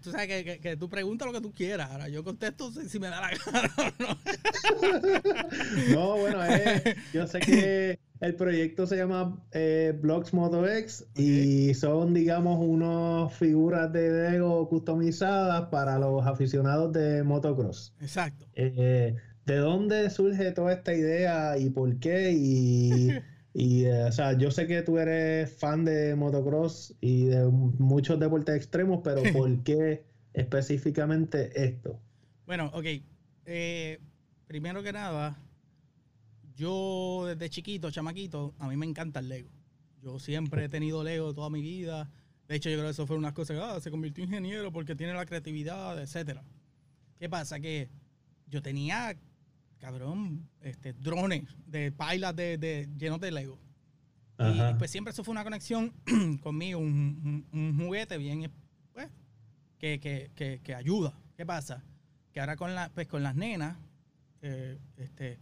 [0.00, 1.90] tú sabes que, que, tú preguntas lo que tú quieras.
[1.90, 4.16] Ahora yo contesto si, me da la gana o no.
[5.94, 6.40] no, bueno,
[7.12, 13.32] yo sé que el proyecto se llama eh, Blocks Moto X y son, digamos, unas
[13.34, 17.94] figuras de Lego customizadas para los aficionados de motocross.
[18.00, 18.46] Exacto.
[18.54, 22.32] Eh, ¿De dónde surge toda esta idea y por qué?
[22.32, 23.08] Y,
[23.54, 28.20] y eh, o sea, yo sé que tú eres fan de motocross y de muchos
[28.20, 30.04] deportes extremos, pero ¿por qué
[30.34, 31.98] específicamente esto?
[32.44, 32.84] Bueno, ok.
[34.46, 35.38] primero que nada,
[36.56, 39.50] yo desde chiquito, chamaquito, a mí me encanta el Lego.
[40.02, 42.10] Yo siempre he tenido Lego toda mi vida.
[42.48, 44.72] De hecho, yo creo que eso fue unas cosas que ah, se convirtió en ingeniero
[44.72, 46.42] porque tiene la creatividad, etcétera.
[47.18, 47.60] ¿Qué pasa?
[47.60, 47.90] Que
[48.46, 49.16] yo tenía,
[49.78, 53.58] cabrón, este, drones de pailas de, de, llenos de Lego.
[54.38, 55.92] Y pues siempre eso fue una conexión
[56.42, 58.50] conmigo, un, juguete bien,
[58.94, 59.08] pues,
[59.78, 61.12] que, que, que, ayuda.
[61.36, 61.84] ¿Qué pasa?
[62.32, 63.76] Que ahora con, la, pues, con las nenas,
[64.40, 65.38] eh, este,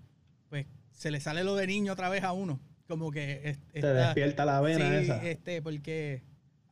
[0.48, 0.66] pues
[0.98, 2.60] se le sale lo de niño otra vez a uno.
[2.88, 3.56] Como que.
[3.72, 6.24] Te despierta la vena sí, este, porque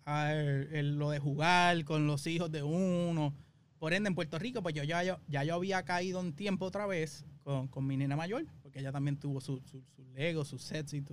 [0.04, 3.34] lo de jugar con los hijos de uno.
[3.78, 6.86] Por ende, en Puerto Rico, pues yo ya, ya yo había caído un tiempo otra
[6.86, 10.94] vez con, mi nena mayor, porque ella también tuvo sus su, su Lego, sus sets
[10.94, 11.04] y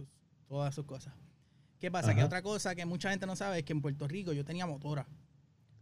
[0.47, 1.13] todas sus cosas.
[1.79, 2.15] ¿Qué pasa?
[2.15, 4.65] Que otra cosa que mucha gente no sabe es que en Puerto Rico yo tenía
[4.65, 5.05] motora.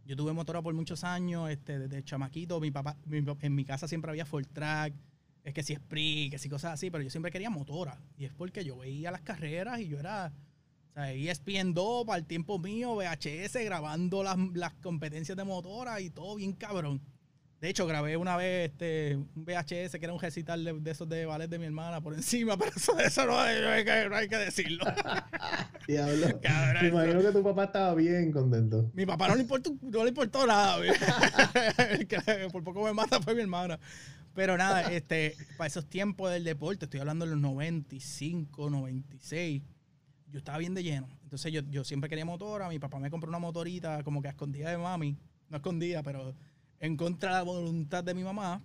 [0.04, 2.60] Yo tuve motora por muchos años, este, desde chamaquito.
[2.60, 4.92] Mi papá, en mi casa siempre había Ford Track
[5.44, 7.98] es que si Spree, que si cosas así, pero yo siempre quería motora.
[8.16, 10.32] Y es porque yo veía las carreras y yo era,
[10.90, 16.00] o sea, ESPN 2 para el tiempo mío, VHS, grabando las, las competencias de motora
[16.00, 17.00] y todo bien cabrón.
[17.62, 21.26] De hecho, grabé una vez este, un VHS que era un recital de, esos de
[21.26, 24.36] ballet de mi hermana por encima, pero eso, eso no, hay que, no hay que
[24.36, 24.84] decirlo.
[25.86, 26.40] Diablo.
[26.80, 28.90] Me imagino que tu papá estaba bien contento.
[28.94, 30.76] Mi papá no le importó, no le importó nada.
[32.52, 33.78] por poco me mata fue mi hermana.
[34.34, 39.62] Pero nada, este, para esos tiempos del deporte, estoy hablando de los 95, 96,
[40.28, 41.08] yo estaba bien de lleno.
[41.22, 44.30] Entonces yo, yo siempre quería motora, mi papá me compró una motorita como que a
[44.30, 45.18] escondida de mami,
[45.48, 46.34] no escondida, pero
[46.80, 48.62] en contra de la voluntad de mi mamá.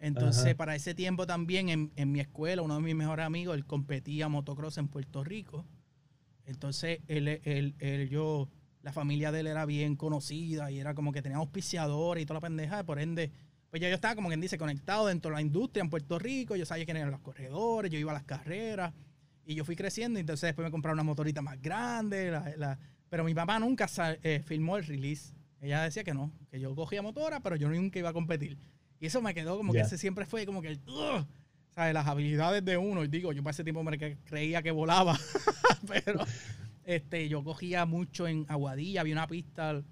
[0.00, 3.66] Entonces, para ese tiempo también en, en, mi escuela, uno de mis mejores amigos, él
[3.66, 5.66] competía motocross en Puerto Rico.
[6.44, 8.48] Entonces, él, él, él, yo,
[8.82, 12.36] la familia de él era bien conocida y era como que tenía auspiciadores y toda
[12.36, 13.32] la pendeja, por ende,
[13.70, 16.56] pues ya yo estaba, como quien dice, conectado dentro de la industria en Puerto Rico.
[16.56, 18.94] Yo sabía quiénes eran los corredores, yo iba a las carreras.
[19.44, 22.32] Y yo fui creciendo, entonces después me compraron una motorita más grande.
[23.08, 23.88] pero mi papá nunca
[24.22, 25.34] eh, filmó el release.
[25.60, 28.58] Ella decía que no, que yo cogía motora, pero yo nunca iba a competir.
[29.00, 30.80] Y eso me quedó como que ese siempre fue como que el...
[31.70, 31.94] ¿sabes?
[31.94, 33.04] Las habilidades de uno.
[33.04, 35.18] Y digo, yo para ese tiempo me creía que volaba.
[35.86, 36.24] pero
[36.84, 39.02] este, yo cogía mucho en Aguadilla.
[39.02, 39.82] Había una pista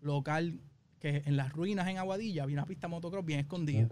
[0.00, 0.60] local
[1.06, 3.88] que en las ruinas en Aguadilla había una pista motocross bien escondida.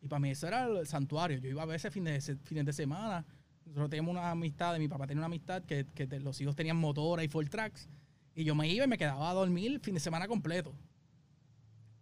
[0.00, 1.38] Y para mí eso era el santuario.
[1.38, 3.24] Yo iba a veces fines de, fines de semana.
[3.66, 7.22] Nosotros teníamos una amistad, mi papá tenía una amistad que, que los hijos tenían motora
[7.22, 7.88] y full tracks.
[8.34, 10.72] Y yo me iba y me quedaba a dormir el fin de semana completo.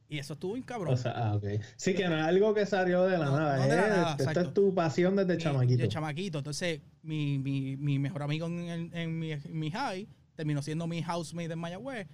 [0.08, 0.94] Y eso estuvo un cabrón.
[0.94, 1.40] O sea, ah.
[1.76, 4.16] Sí, que no es algo que salió de la nada.
[4.16, 5.82] esta es tu pasión desde chamaquito.
[5.82, 6.38] De chamaquito.
[6.38, 10.06] Entonces, mi, mi, mi mejor amigo en, en, mi, mi, high
[10.36, 12.06] terminó siendo mi housemate en Mayagüez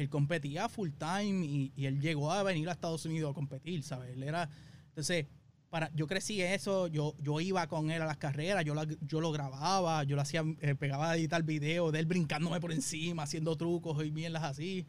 [0.00, 4.10] él competía full time y, él llegó a venir a Estados Unidos a competir, ¿sabes?
[4.14, 4.48] Él era,
[4.88, 5.26] entonces,
[5.68, 9.30] para, yo crecí eso, yo, yo iba con él a las carreras, yo, yo lo
[9.30, 13.56] grababa, yo lo hacía, eh, pegaba a editar videos de él brincándome por encima, haciendo
[13.56, 14.86] trucos y mierdas así.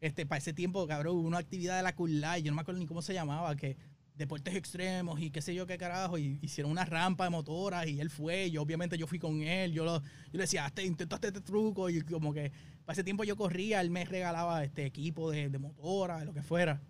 [0.00, 2.62] Este, para ese tiempo, cabrón, hubo una actividad de la Cool Life, yo no me
[2.62, 3.76] acuerdo ni cómo se llamaba, que
[4.14, 8.00] deportes extremos y qué sé yo qué carajo, y hicieron una rampa de motoras y
[8.00, 11.40] él fue, y obviamente yo fui con él, yo, lo, yo le decía, intentaste este
[11.40, 12.52] truco, y como que
[12.84, 16.32] para ese tiempo yo corría, él me regalaba este equipo de, de motora, de lo
[16.32, 16.80] que fuera.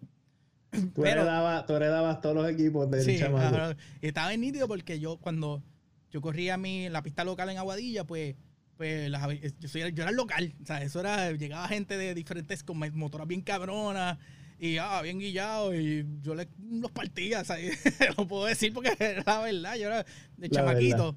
[0.95, 3.21] Tú, heredabas, todos los equipos del sí,
[4.03, 5.63] estaba en nítido porque yo cuando
[6.11, 8.35] yo corría mi, la pista local en Aguadilla, pues,
[8.77, 9.11] pues
[9.61, 10.55] yo, soy, yo era local.
[10.63, 14.19] O sea, eso era, llegaba gente de diferentes con motoras bien cabronas
[14.65, 17.59] y ah, bien guillado y yo le, los partía, o sea,
[18.17, 20.07] lo puedo decir porque era la verdad, yo era
[20.39, 21.15] de chamaquito.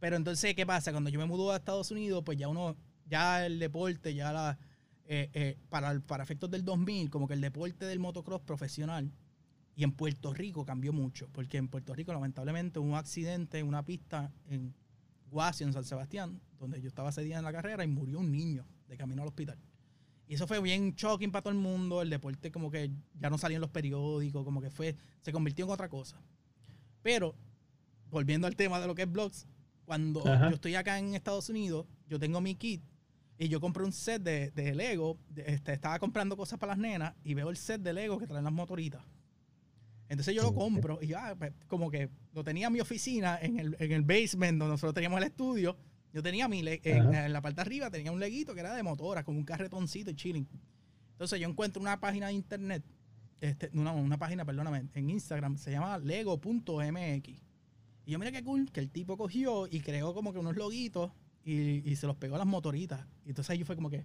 [0.00, 0.90] Pero entonces, ¿qué pasa?
[0.92, 4.58] Cuando yo me mudó a Estados Unidos, pues ya uno ya el deporte, ya la,
[5.04, 9.12] eh, eh, para, para efectos del 2000, como que el deporte del motocross profesional
[9.76, 13.66] y en Puerto Rico cambió mucho, porque en Puerto Rico lamentablemente hubo un accidente en
[13.66, 14.74] una pista en
[15.30, 18.32] Guasio, en San Sebastián, donde yo estaba ese día en la carrera y murió un
[18.32, 19.58] niño de camino al hospital.
[20.28, 23.38] Y eso fue bien shocking para todo el mundo, el deporte como que ya no
[23.38, 26.20] salía en los periódicos, como que fue, se convirtió en otra cosa.
[27.02, 27.34] Pero,
[28.10, 29.46] volviendo al tema de lo que es blogs,
[29.86, 32.82] cuando yo estoy acá en Estados Unidos, yo tengo mi kit
[33.38, 35.18] y yo compré un set de, de Lego.
[35.34, 38.44] este, estaba comprando cosas para las nenas y veo el set de Lego que traen
[38.44, 39.02] las motoritas.
[40.10, 43.58] Entonces yo lo compro y ah, pues, como que lo tenía en mi oficina, en
[43.58, 45.76] el, en el basement donde nosotros teníamos el estudio.
[46.12, 48.82] Yo tenía mi, en, en, la parte de arriba tenía un leguito que era de
[48.82, 50.48] motora, con un carretoncito y chilling.
[51.12, 52.84] Entonces yo encuentro una página de internet,
[53.40, 57.28] este, una, una página, perdóname, en Instagram, se llama lego.mx.
[58.06, 61.12] Y yo mira qué cool que el tipo cogió y creó como que unos loguitos
[61.44, 63.06] y, se los pegó a las motoritas.
[63.24, 64.04] Y entonces ahí fue como que,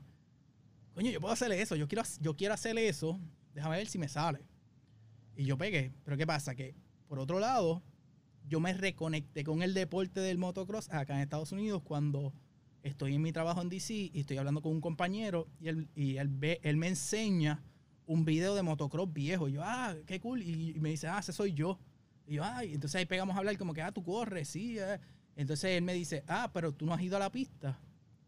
[0.94, 3.20] coño, yo puedo hacerle eso, yo quiero, yo quiero hacerle eso,
[3.54, 4.40] déjame ver si me sale.
[5.36, 5.94] Y yo pegué.
[6.04, 6.56] Pero ¿qué pasa?
[6.56, 6.76] Que
[7.08, 7.82] por otro lado,
[8.48, 12.34] yo me reconecté con el deporte del motocross acá en Estados Unidos cuando
[12.84, 16.18] estoy en mi trabajo en DC y estoy hablando con un compañero y él, y
[16.18, 17.64] él, ve, él me enseña
[18.06, 19.48] un video de motocross viejo.
[19.48, 20.44] Y yo, ah, qué cool.
[20.44, 21.80] Y, me dice, ah, ese soy yo.
[22.28, 24.78] Y yo, ah, entonces ahí pegamos a hablar como que, ah, tú corres, sí.
[24.80, 25.00] Eh".
[25.36, 27.80] Entonces él me dice, ah, pero tú no has ido a la pista.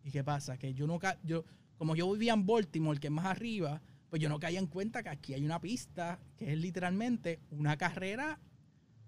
[0.03, 0.57] ¿Y qué pasa?
[0.57, 1.45] Que yo nunca, yo,
[1.77, 5.03] como yo vivía en Baltimore, que es más arriba, pues yo no caía en cuenta
[5.03, 8.39] que aquí hay una pista que es literalmente una carrera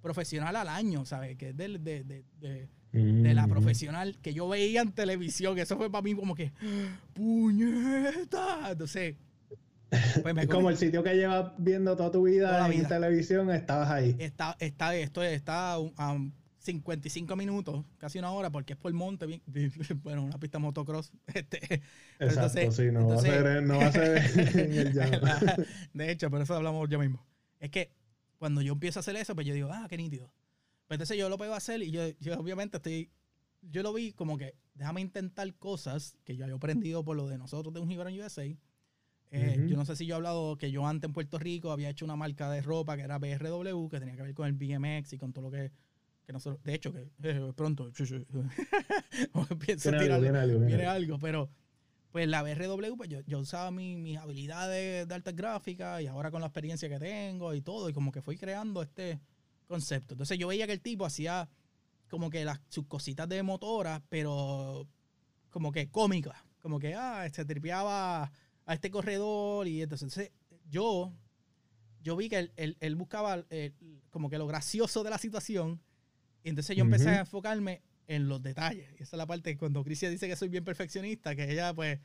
[0.02, 1.38] profesional al año, ¿sabes?
[1.38, 3.50] Que es de, de, la mm.
[3.50, 5.58] profesional que yo veía en televisión.
[5.58, 6.52] Eso fue para mí como que,
[7.14, 8.72] ¡puñeta!
[8.72, 9.16] Entonces,
[10.22, 14.16] pues es como el sitio que llevas viendo toda tu vida, en televisión, estabas ahí.
[14.20, 16.18] Está, está, esto está a,
[16.60, 19.42] 55 minutos, casi una hora, porque es por el monte, bien,
[20.04, 21.12] bueno, una pista motocross.
[21.34, 21.82] Este,
[22.20, 24.18] Exacto, sí, no, va a ser, no va a ser
[24.60, 25.20] en el llano.
[25.94, 27.26] De hecho, por eso hablamos ya mismo.
[27.60, 27.92] Es que
[28.38, 30.32] cuando yo empiezo a hacer eso, pues yo digo, ah, qué nítido.
[30.88, 33.10] Pues entonces yo lo puedo hacer y yo, yo obviamente estoy,
[33.62, 37.38] yo lo vi como que déjame intentar cosas que yo había aprendido por lo de
[37.38, 38.46] nosotros de un en USA.
[39.30, 41.90] Eh, yo no sé si yo he hablado que yo antes en Puerto Rico había
[41.90, 45.12] hecho una marca de ropa que era BRW, que tenía que ver con el BMX
[45.14, 45.72] y con todo lo que
[46.28, 47.90] que nosotros, de hecho, que eh, pronto
[50.20, 51.50] viene, algo, viene, algo, pero
[52.18, 56.42] pues la BRW, pues yo, yo usaba mis habilidades de alta gráfica y ahora con
[56.42, 59.22] la experiencia que tengo y todo, y como que fui creando este
[59.68, 60.16] concepto.
[60.16, 61.48] Entonces yo veía que el tipo hacía
[62.10, 64.88] como que las, sus cositas de motora, pero
[65.52, 68.32] como que cómicas, como que ah, se tripeaba
[68.66, 70.32] a este corredor y entonces
[70.72, 71.14] yo,
[72.02, 73.74] yo vi que él, él, él buscaba eh,
[74.10, 75.80] como que lo gracioso de la situación
[76.44, 78.90] y entonces yo empecé a enfocarme en los detalles.
[79.00, 82.00] Y esa es la parte cuando Crisia dice que soy bien perfeccionista, que ella pues,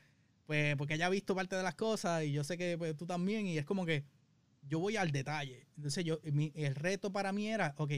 [0.47, 3.07] pues, porque ella ha visto parte de las cosas y yo sé que pues, tú
[3.07, 4.05] también, y es como que
[4.63, 5.67] yo voy al detalle.
[5.77, 7.93] Entonces yo, el reto para mí era, ok,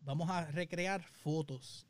[0.00, 1.86] vamos a recrear fotos.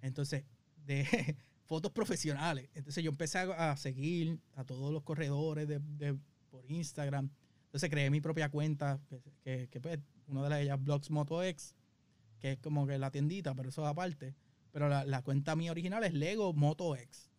[0.00, 0.44] Entonces,
[0.76, 1.04] de
[1.64, 2.70] fotos profesionales.
[2.74, 6.18] Entonces yo empecé a, seguir a todos los corredores de,
[6.50, 7.30] por Instagram.
[7.66, 9.00] Entonces creé mi propia cuenta,
[9.42, 11.74] que, que, pues, una de ellas, Blogs MotoX
[12.38, 14.34] que es como que la tiendita, pero eso aparte.
[14.72, 17.30] Pero la, cuenta mía original es Lego Moto X.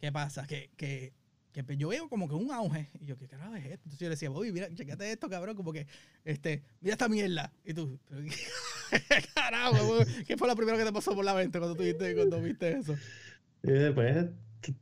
[0.00, 0.46] ¿Qué pasa?
[0.46, 1.12] Que, que,
[1.52, 2.88] que yo veo como que un auge.
[3.00, 3.82] Y yo, ¿qué carajo es esto?
[3.84, 5.56] Entonces yo le decía, uy, mira, chequete esto, cabrón.
[5.56, 5.86] Como que,
[6.24, 7.52] este, mira esta mierda.
[7.64, 10.04] Y tú, ¿qué carajo?
[10.26, 12.96] ¿Qué fue lo primero que te pasó por la mente cuando, tuviste, cuando viste eso?
[13.62, 14.26] Y después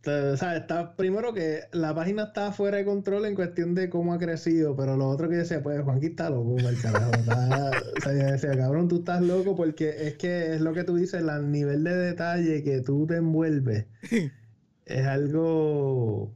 [0.07, 4.15] o sea, está primero que la página está fuera de control en cuestión de cómo
[4.15, 7.11] ha crecido, pero lo otro que decía, pues Juanqui está loco, el carajo.
[7.99, 11.23] o sea, decía, cabrón, tú estás loco porque es que es lo que tú dices,
[11.23, 13.87] el nivel de detalle que tú te envuelves
[14.87, 16.35] es algo.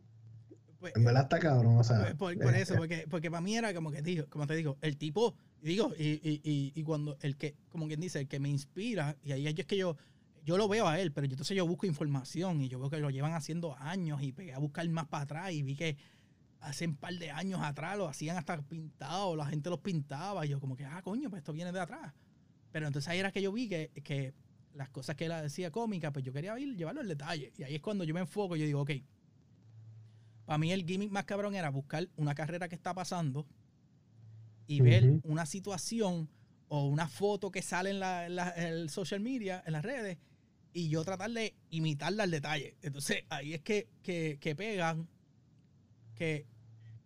[0.79, 2.15] Pues, en verdad está cabrón, o sea.
[2.19, 4.97] Pues, por, eso, porque, porque para mí era como que digo, como te digo, el
[4.97, 8.49] tipo, digo, y, y, y, y cuando el que, como quien dice, el que me
[8.49, 9.97] inspira, y ahí es que yo
[10.45, 13.11] yo lo veo a él, pero entonces yo busco información y yo veo que lo
[13.11, 15.97] llevan haciendo años y pegué a buscar más para atrás y vi que
[16.61, 20.51] hace un par de años atrás lo hacían hasta pintado, la gente los pintaba y
[20.51, 22.13] yo como que, ah, coño, pues esto viene de atrás.
[22.73, 24.35] Pero entonces ahí era que yo vi que, que
[24.75, 27.53] las cosas que él decía cómicas, pues yo quería ir, llevarlo al detalle.
[27.57, 28.91] Y ahí es cuando yo me enfoco y yo digo, ok,
[30.45, 33.47] para mí el gimmick más cabrón era buscar una carrera que está pasando
[34.67, 36.29] y ver una situación
[36.69, 40.19] o una foto que sale en, la, en el social media, en las redes,
[40.73, 42.77] y yo tratar de imitarla al detalle.
[42.83, 45.09] Entonces, ahí es que, que, pegan,
[46.15, 46.47] que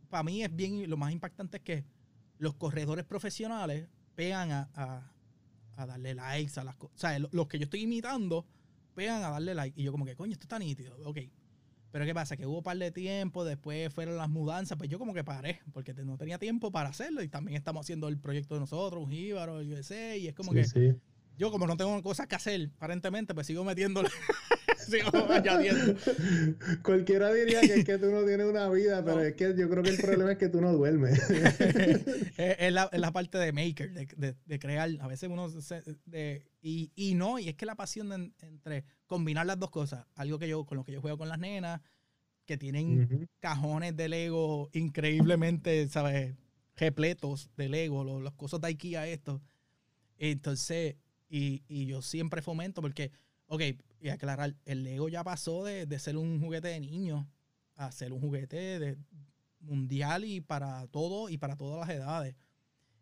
[0.09, 1.85] para mí es bien, lo más impactante es que
[2.39, 5.11] los corredores profesionales pegan a,
[5.77, 6.97] darle likes a las cosas.
[6.97, 8.47] O sea, los que yo estoy imitando
[8.95, 9.81] pegan a darle like.
[9.81, 10.97] Y yo como que, coño, esto está nítido.
[11.05, 11.19] Ok.
[11.91, 12.37] Pero ¿qué pasa?
[12.37, 15.61] Que hubo un par de tiempo, después fueron las mudanzas, pues yo como que paré,
[15.73, 19.11] porque no tenía tiempo para hacerlo y también estamos haciendo el proyecto de nosotros, un
[19.11, 20.65] jíbaro, yo sé, y es como que
[21.37, 24.09] yo como no tengo cosas que hacer, aparentemente, pues sigo metiéndole,
[24.79, 25.95] sigo añadiendo.
[26.83, 29.83] Cualquiera diría que es que tú no tienes una vida, pero es que yo creo
[29.83, 31.19] que el problema es que tú no duermes.
[32.37, 34.91] es, la, es, la, parte de maker, de, de, crear.
[35.01, 35.49] A veces uno...
[36.07, 40.39] de, y, y, no, y es que la pasión entre combinar las dos cosas, algo
[40.39, 41.81] que yo con lo que yo juego con las nenas,
[42.47, 46.35] que tienen cajones de Lego increíblemente, ¿sabes?
[46.77, 49.41] repletos de Lego, los, los cosas de IKEA estos.
[50.19, 50.97] Entonces,
[51.37, 53.11] y, y, yo siempre fomento porque,
[53.49, 53.63] ok,
[54.01, 57.29] y aclarar, el Lego ya pasó de, de ser un juguete de niño
[57.75, 58.97] a ser un juguete de
[59.59, 62.37] mundial y para todo y para todas las edades.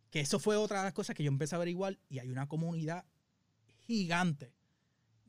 [0.08, 2.48] Que eso fue otra de las cosas que yo empecé a averiguar y hay una
[2.48, 3.04] comunidad
[3.86, 4.54] gigante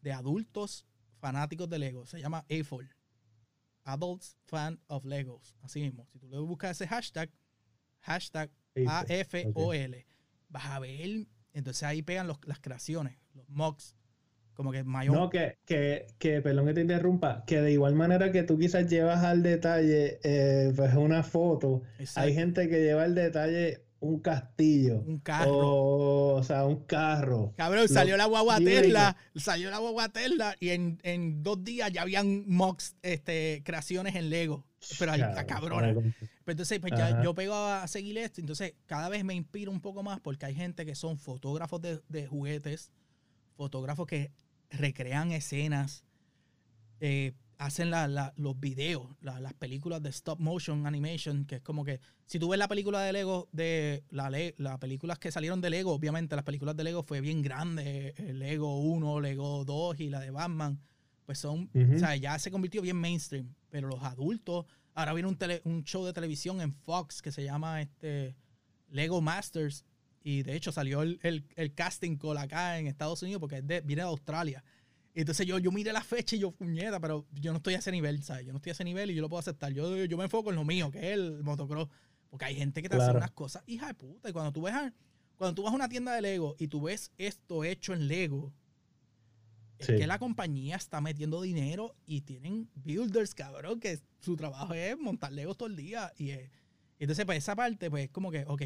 [0.01, 0.85] de adultos
[1.19, 2.05] fanáticos de Lego.
[2.05, 2.89] Se llama AFOL.
[3.83, 5.57] Adults Fan of Legos.
[5.61, 6.07] Así mismo.
[6.13, 7.29] Si tú le buscas ese hashtag,
[7.99, 8.49] hashtag
[8.87, 10.05] AFOL,
[10.47, 11.27] vas a ver.
[11.53, 13.95] Entonces ahí pegan las creaciones, los mocks.
[14.53, 15.15] Como que mayor.
[15.15, 18.87] No, que, que, que, perdón que te interrumpa, que de igual manera que tú quizás
[18.87, 21.81] llevas al detalle eh, pues una foto,
[22.15, 25.01] hay gente que lleva el detalle un castillo.
[25.07, 26.35] Un carro.
[26.35, 27.53] O, sea, un carro.
[27.55, 32.01] Cabrón, salió la guagua Tesla, salió la guagua Tesla y en, en, dos días ya
[32.01, 34.65] habían mocks, este, creaciones en Lego.
[34.99, 35.95] Pero está cabrona.
[36.43, 38.41] Pues entonces, pues ya yo pego a seguir esto.
[38.41, 42.01] Entonces, cada vez me inspiro un poco más porque hay gente que son fotógrafos de,
[42.09, 42.91] de juguetes,
[43.55, 44.31] fotógrafos que
[44.69, 46.03] recrean escenas,
[46.99, 47.91] eh, hacen
[48.35, 52.59] los videos, las películas de stop motion animation, que es como que si tú ves
[52.59, 56.75] la película de Lego, de la, las películas que salieron de Lego, obviamente las películas
[56.75, 60.81] de Lego fue bien grande, el Lego 1, Lego 2 y la de Batman,
[61.25, 65.37] pues son, o sea, ya se convirtió bien mainstream, pero los adultos, ahora viene un,
[65.63, 68.35] un show de televisión en Fox que se llama este
[68.89, 69.85] Lego Masters
[70.23, 74.07] y de hecho salió el, el, casting call acá en Estados Unidos porque viene de
[74.07, 74.63] Australia
[75.15, 77.91] entonces yo, yo miré la fecha y yo, puñeta, pero yo no estoy a ese
[77.91, 78.45] nivel, ¿sabes?
[78.45, 79.71] Yo no estoy a ese nivel y yo lo puedo aceptar.
[79.71, 81.87] Yo, yo me enfoco en lo mío, que es el motocross.
[82.29, 84.29] Porque hay gente que te hace unas cosas, hija de puta.
[84.29, 84.73] Y cuando tú ves
[85.35, 88.53] cuando tú vas a una tienda de Lego y tú ves esto hecho en Lego,
[89.91, 94.97] es que la compañía está metiendo dinero y tienen builders, cabrón, que su trabajo es
[94.97, 96.11] montar Legos todo el día.
[96.17, 96.31] Y
[96.99, 98.61] entonces, pues esa parte, pues es como que, ok,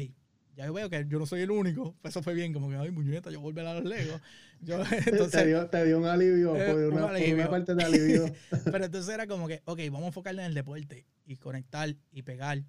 [0.58, 1.94] ya yo veo que yo no soy el único.
[2.02, 4.20] Pues eso fue bien, como que, ay, muñeca, yo volver a los Legos.
[4.60, 8.34] Yo, entonces, te, dio, te, dio, un alivio, eh, una, una, parte de alivio.
[8.64, 12.22] Pero entonces era como que, ok, vamos a enfocarle en el deporte y conectar y
[12.22, 12.64] pegar.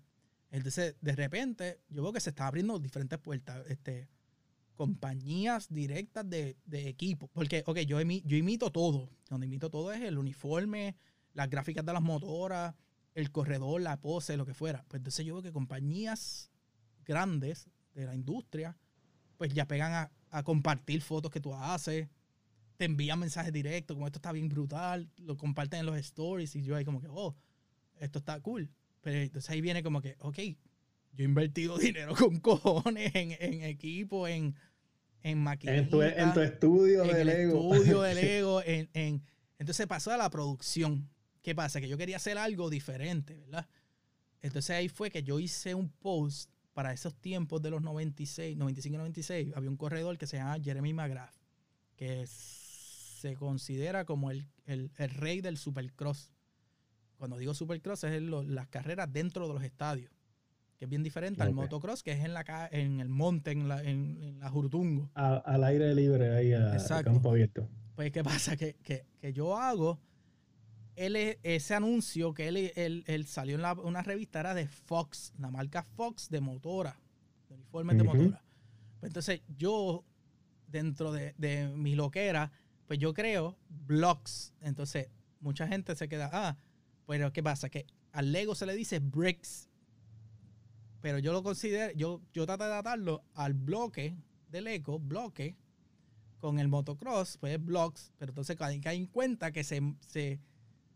[0.51, 3.65] Entonces, de repente, yo veo que se está abriendo diferentes puertas.
[3.69, 4.07] Este,
[4.79, 7.27] compañías directas de, de equipo.
[7.33, 9.09] Porque, ok, yo, yo imito todo.
[9.29, 10.95] Donde imito todo es el uniforme,
[11.33, 12.75] las gráficas de las motoras,
[13.13, 14.85] el corredor, la pose, lo que fuera.
[14.87, 16.49] Pues entonces yo veo que compañías
[17.03, 18.77] grandes de la industria,
[19.35, 22.07] pues ya pegan a, compartir fotos que tú haces,
[22.77, 26.61] te envían mensajes directos, como esto está bien brutal, lo comparten en los stories y
[26.61, 27.35] yo ahí como que, oh,
[27.99, 28.71] esto está cool.
[29.01, 30.37] Pero entonces ahí viene como que, ok,
[31.11, 34.55] yo he invertido dinero con cojones en, en equipo, en,
[35.23, 35.81] en maquinaria.
[35.81, 37.73] En tu, en tu estudio de Lego.
[37.73, 38.61] estudio de Lego.
[38.65, 39.23] en, en,
[39.57, 41.09] entonces pasó a la producción.
[41.41, 41.79] ¿Qué pasa?
[41.81, 43.67] Que yo quería hacer algo diferente, ¿verdad?
[44.41, 48.95] Entonces ahí fue que yo hice un post para esos tiempos de los 96, 95
[48.95, 51.35] y 96, había un corredor que se llama Jeremy McGrath,
[51.97, 54.47] que se considera como el,
[54.95, 56.31] rey del supercross.
[57.17, 60.13] Cuando digo supercross es las carreras dentro de los estadios,
[60.79, 63.83] que es bien diferente al motocross, que es en, la, en el monte, en la,
[63.83, 65.11] en, la Jurtungo.
[65.13, 67.67] al aire libre, ahí a, campo abierto.
[67.95, 68.57] Pues, ¿qué pasa?
[68.57, 69.99] Que, que yo hago
[70.99, 75.81] él, ese anuncio que él, él, salió en una revista era de Fox, la marca
[75.81, 76.99] Fox de motora,
[77.47, 78.43] de uniformes de motora.
[78.99, 80.03] Pues entonces yo,
[80.67, 82.51] dentro de, de, mi loquera,
[82.85, 84.53] pues yo creo blogs.
[84.59, 85.07] Entonces
[85.39, 86.57] mucha gente se queda, ah,
[87.07, 87.69] pero ¿qué pasa?
[87.69, 89.68] Que al Lego se le dice bricks.
[91.01, 94.15] Pero yo lo considero, yo, yo trato de datarlo al bloque
[94.49, 95.55] del Lego, bloque,
[96.39, 100.39] con el motocross, pues blocks, pero entonces hay que en cuenta que se, se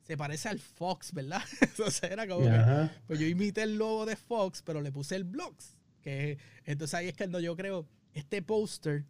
[0.04, 1.42] se parece al Fox, ¿verdad?
[1.62, 5.24] entonces era como que, pues yo imité el logo de Fox, pero le puse el
[5.24, 5.78] Blocks.
[6.02, 9.06] Que, entonces ahí es que yo creo, este póster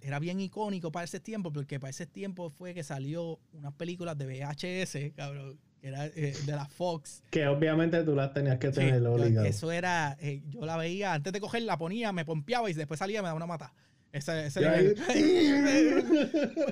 [0.00, 4.16] era bien icónico para ese tiempo, porque para ese tiempo fue que salió unas películas
[4.16, 7.22] de VHS, cabrón, que era eh, de la Fox.
[7.28, 11.30] Que obviamente tú las tenías que tener sí, Eso era, eh, yo la veía, antes
[11.30, 13.74] de coger la ponía, me pompeaba y después salía y me daba una mata.
[14.10, 14.60] Ese, ese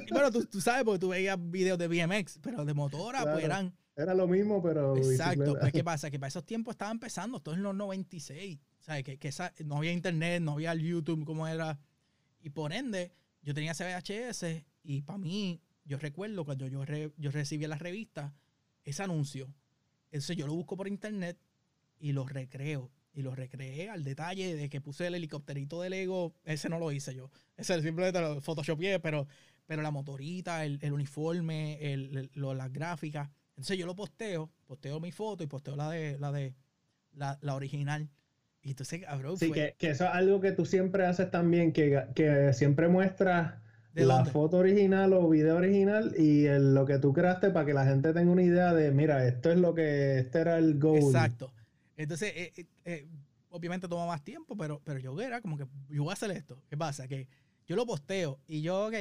[0.11, 3.75] bueno, tú, tú, sabes porque tú veías videos de BMX, pero de motora, pues eran
[3.97, 4.97] Era lo mismo, pero.
[4.97, 5.59] Exacto.
[5.61, 6.11] Pues, ¿qué pasa?
[6.11, 8.61] Que para esos tiempos estaba empezando, todo en los 96.
[8.81, 11.79] O sea, que, que esa, no había internet, no había YouTube como era.
[12.41, 16.83] Y por ende, yo tenía ese VHS y para mí, yo recuerdo cuando yo,
[17.19, 18.33] yo recibí la revista,
[18.85, 19.53] ese anuncio.
[20.07, 21.39] Entonces yo lo busco por internet
[21.99, 22.91] y lo recreo.
[23.14, 26.35] Y lo recreé al detalle de que puse el helicópterito de Lego.
[26.45, 27.30] Ese no lo hice yo.
[27.57, 29.26] Ese simplemente lo photoshopeé, pero,
[29.66, 33.28] pero la motorita, el, uniforme, el, las gráficas.
[33.51, 36.55] Entonces yo lo posteo, posteo mi foto y posteo la de la de
[37.12, 38.09] la, original.
[38.62, 39.37] Y entonces, cabrón.
[39.37, 43.61] Sí, que, eso es algo que tú siempre haces también, que, que siempre muestras
[43.95, 48.12] la foto original o video original y lo que tú creaste para que la gente
[48.12, 50.99] tenga una idea de, mira, esto es lo que, este era el goal.
[50.99, 51.53] Exacto.
[51.97, 53.09] Entonces, eh, eh, eh,
[53.51, 56.62] obviamente toma más tiempo, pero, pero yo era como que yo voy a hacer esto.
[56.68, 57.07] ¿Qué pasa?
[57.07, 57.28] Que
[57.66, 58.95] yo lo posteo y yo, ok,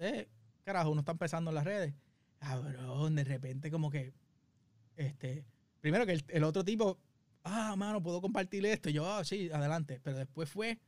[0.00, 0.28] eh,
[0.64, 1.94] carajo, uno está empezando en las redes.
[2.38, 4.12] Cabrón, de repente como que,
[4.96, 5.44] este,
[5.80, 6.98] primero que el, otro tipo,
[7.44, 8.90] ah, mano, puedo compartir esto.
[8.90, 10.00] Y yo, ah, sí, adelante.
[10.02, 10.78] Pero después fue,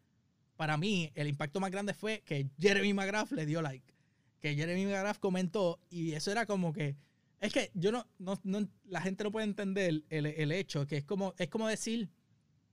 [0.56, 3.94] para mí, el impacto más grande fue que Jeremy McGrath le dio like.
[4.40, 6.96] Que Jeremy McGrath comentó y eso era como que,
[7.40, 11.04] es que yo no, no, la gente no puede entender el, el, hecho, que es
[11.04, 12.08] como, es como decir...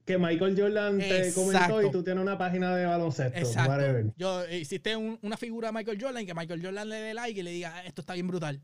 [0.06, 3.38] Que Michael Jordan te comentó y tú tienes una página de baloncesto.
[3.38, 4.14] Exacto.
[4.18, 7.52] Yo hiciste una figura de Michael Jordan que Michael Jordan le dé like y le
[7.52, 8.62] diga, ah, esto está bien brutal.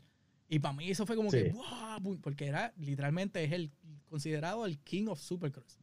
[0.48, 3.70] Y para mí eso fue como que, wow, porque era literalmente es el
[4.08, 5.78] considerado el King of Supercross.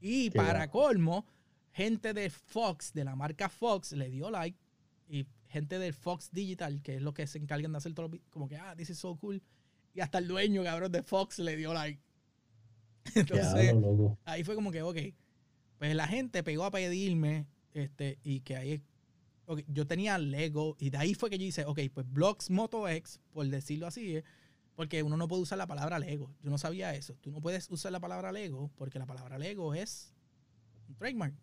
[0.00, 1.26] Y para colmo,
[1.72, 4.58] gente de Fox, de la marca Fox, le dio like.
[5.08, 8.48] Y gente del Fox Digital, que es lo que se encargan de hacer todo, como
[8.48, 9.42] que, ah, this is so cool
[9.94, 12.00] y hasta el dueño, cabrón, de Fox le dio like.
[13.14, 13.74] Entonces,
[14.24, 14.98] ahí fue como que, ok,
[15.78, 18.82] pues la gente pegó a pedirme, este, y que ahí,
[19.66, 23.20] yo tenía Lego, y de ahí fue que yo hice, ok, pues Blocks Moto X,
[23.32, 24.22] por decirlo así,
[24.76, 26.32] porque uno no puede usar la palabra Lego.
[26.42, 27.14] Yo no sabía eso.
[27.20, 30.14] Tú no puedes usar la palabra Lego porque la palabra Lego es
[30.88, 31.34] un trademark.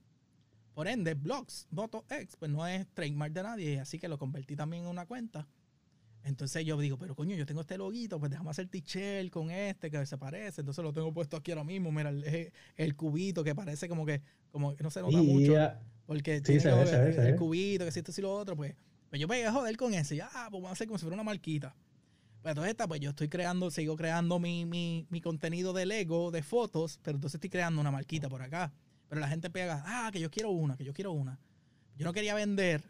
[0.78, 4.56] Por ende, Blocks Moto X, pues no es trademark de nadie, así que lo convertí
[4.56, 5.48] también en una cuenta.
[6.24, 9.90] Entonces yo digo, pero coño, yo tengo este loguito, pues déjame hacer t-shirt con este
[9.90, 10.62] que se parece.
[10.62, 11.92] Entonces lo tengo puesto aquí ahora mismo.
[11.92, 12.12] Mira,
[12.76, 14.22] el, cubito que parece como que,
[14.52, 15.56] como no se nota mucho.
[16.06, 18.76] Porque tiene el, cubito, que si esto y lo otro, pues,
[19.10, 20.16] pues yo pegué a joder con ese.
[20.16, 21.76] Ya, pues vamos a hacer como si fuera una marquita.
[22.44, 26.30] Pues entonces esta, pues yo estoy creando, sigo creando mi, mi, mi contenido de Lego,
[26.30, 28.72] de fotos, pero entonces estoy creando una marquita por acá.
[29.10, 31.40] Pero la gente pega, ah, que yo quiero una, que yo quiero una.
[31.96, 32.84] Yo no quería vender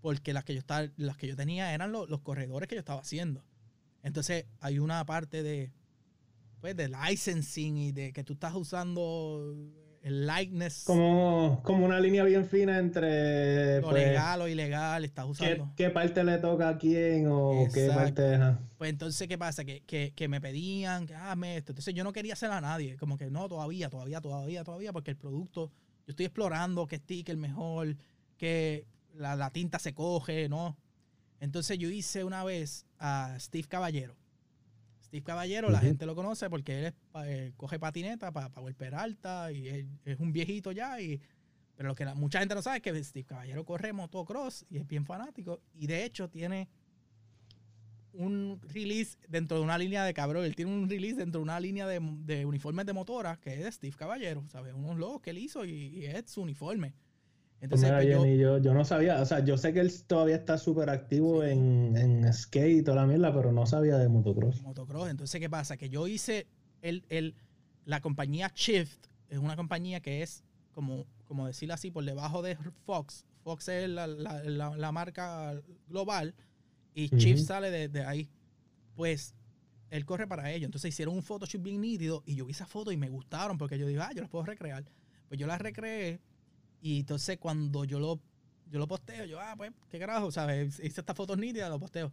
[0.00, 3.00] porque las que yo, estaba, las que yo tenía eran los, corredores que yo estaba
[3.00, 3.44] haciendo.
[4.02, 5.72] Entonces hay una parte de,
[6.60, 9.54] pues, de licensing y de que tú estás usando
[10.02, 10.84] el likeness.
[10.84, 13.80] Como, como una línea bien fina entre...
[13.80, 15.72] Lo pues, legal o ilegal, estás usando.
[15.76, 18.22] ¿qué, parte le toca a quién o qué parte...
[18.22, 18.60] deja?
[18.78, 19.64] Pues entonces, ¿qué pasa?
[19.64, 21.72] Que, que, que me pedían, que hazme esto.
[21.72, 22.96] Entonces yo no quería hacer a nadie.
[22.96, 25.70] Como que no, todavía, todavía, todavía, todavía, porque el producto,
[26.06, 27.96] yo estoy explorando qué sticker mejor,
[28.36, 30.76] qué la, tinta se coge, ¿no?
[31.40, 34.16] Entonces yo hice una vez a Steve Caballero.
[35.12, 36.94] Steve Caballero, la gente lo conoce porque él
[37.26, 40.98] eh, coge patineta para pa Power alta y es un viejito ya.
[41.02, 41.20] Y,
[41.76, 44.86] pero lo que mucha gente no sabe es que Steve Caballero corre motocross y es
[44.86, 45.60] bien fanático.
[45.74, 46.70] Y de hecho tiene
[48.14, 50.46] un release dentro de una línea de cabrón.
[50.46, 53.64] Él tiene un release dentro de una línea de, de uniformes de motora que es
[53.64, 54.72] de Steve Caballero, ¿sabes?
[54.72, 56.94] Unos logos que él hizo y, y es su uniforme.
[57.62, 58.08] Entonces, pues
[58.40, 61.96] yo, yo, no sabía, o sea, yo sé que él todavía está súper activo en,
[61.96, 64.62] en, skate y toda la mierda, pero no sabía de motocross.
[64.62, 65.76] Motocross, entonces, ¿qué pasa?
[65.76, 66.48] Que yo hice
[66.80, 67.36] el, el,
[67.84, 70.42] la compañía Shift, es una compañía que es,
[70.72, 73.26] como, como decirlo así, por debajo de Fox.
[73.44, 74.42] Fox es la, la,
[74.76, 75.54] la, marca
[75.86, 76.34] global
[76.94, 78.28] y Shift sale de, de, ahí.
[78.96, 79.36] Pues
[79.90, 80.66] él corre para ello.
[80.66, 83.78] Entonces hicieron un Photoshop bien nítido y yo vi esa foto y me gustaron porque
[83.78, 84.84] yo digo, ah, yo las puedo recrear.
[85.28, 86.20] Pues yo las recreé
[86.82, 88.20] y entonces cuando yo lo,
[88.66, 90.80] yo lo posteo, yo, ah, pues, qué carajo, ¿sabes?
[90.80, 92.12] Hice estas fotos nítidas, lo posteo.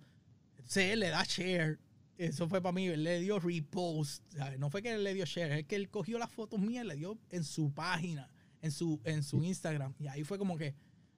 [0.52, 1.80] Entonces él le da share.
[2.18, 4.60] Eso fue para mí, él le dio repost, ¿sabes?
[4.60, 6.88] No fue que él le dio share, es que él cogió las fotos mías y
[6.88, 8.30] le dio en su página,
[8.62, 9.96] en su, en su Instagram.
[9.98, 10.76] Y ahí fue como que,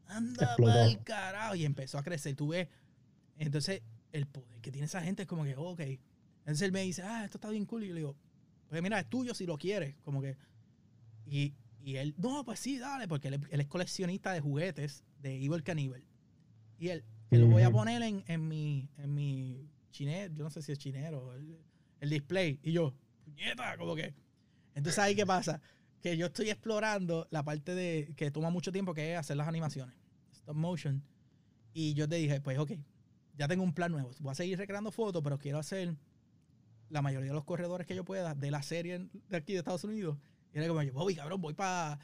[0.08, 1.56] anda mal carajo.
[1.56, 2.36] Y empezó a crecer.
[2.36, 2.70] Tú ves,
[3.38, 3.82] entonces
[4.14, 5.82] el poder que tiene esa gente es como que, ok.
[6.40, 7.84] Entonces él me dice, ah, esto está bien cool.
[7.84, 8.16] Y yo le digo,
[8.70, 9.98] pues mira, es tuyo si lo quieres.
[10.04, 10.38] Como que,
[11.26, 11.54] y
[11.84, 16.04] y él, no, pues sí, dale, porque él, es coleccionista de juguetes de Evil Cannibal.
[16.78, 20.50] Y él, que lo voy a poner en, en mi, en mi chinero, yo no
[20.50, 21.58] sé si es chinero, el,
[22.00, 22.60] el display.
[22.64, 24.14] Y yo, puñeta, como que.
[24.74, 25.62] Entonces ahí qué pasa,
[26.02, 29.48] que yo estoy explorando la parte de que toma mucho tiempo, que es hacer las
[29.48, 29.96] animaciones,
[30.32, 31.04] stop motion.
[31.74, 32.74] Y yo te dije, pues ok,
[33.38, 34.12] ya tengo un plan nuevo.
[34.20, 35.96] Voy a seguir recreando fotos, pero quiero hacer
[36.90, 39.84] la mayoría de los corredores que yo pueda de la serie de aquí de Estados
[39.84, 40.18] Unidos.
[40.54, 42.00] Y era como yo, voy, cabrón, voy para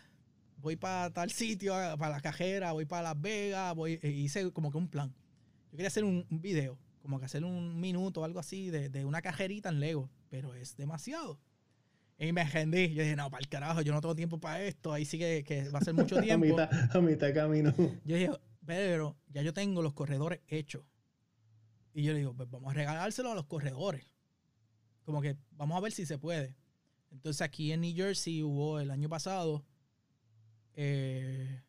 [0.57, 4.71] voy para tal sitio, para la cajera, voy para Las Vegas, voy, e hice como
[4.71, 5.13] que un plan.
[5.71, 9.05] Yo quería hacer un, video, como que hacer un minuto o algo así de, de,
[9.05, 11.39] una cajerita en Lego, pero es demasiado.
[12.19, 12.93] Y me rendí.
[12.93, 14.91] Yo dije, no, para el carajo, yo no tengo tiempo para esto.
[14.91, 16.45] Ahí sí que, que va a ser mucho tiempo.
[16.45, 17.73] a, mitad, a mitad camino.
[18.05, 18.31] Yo dije,
[18.65, 20.83] pero ya yo tengo los corredores hechos.
[21.93, 24.05] Y yo le digo, pues vamos a regalárselo a los corredores.
[25.05, 26.55] Como que vamos a ver si se puede.
[27.11, 29.65] Entonces aquí en New Jersey hubo el año pasado,
[30.73, 31.61] eh,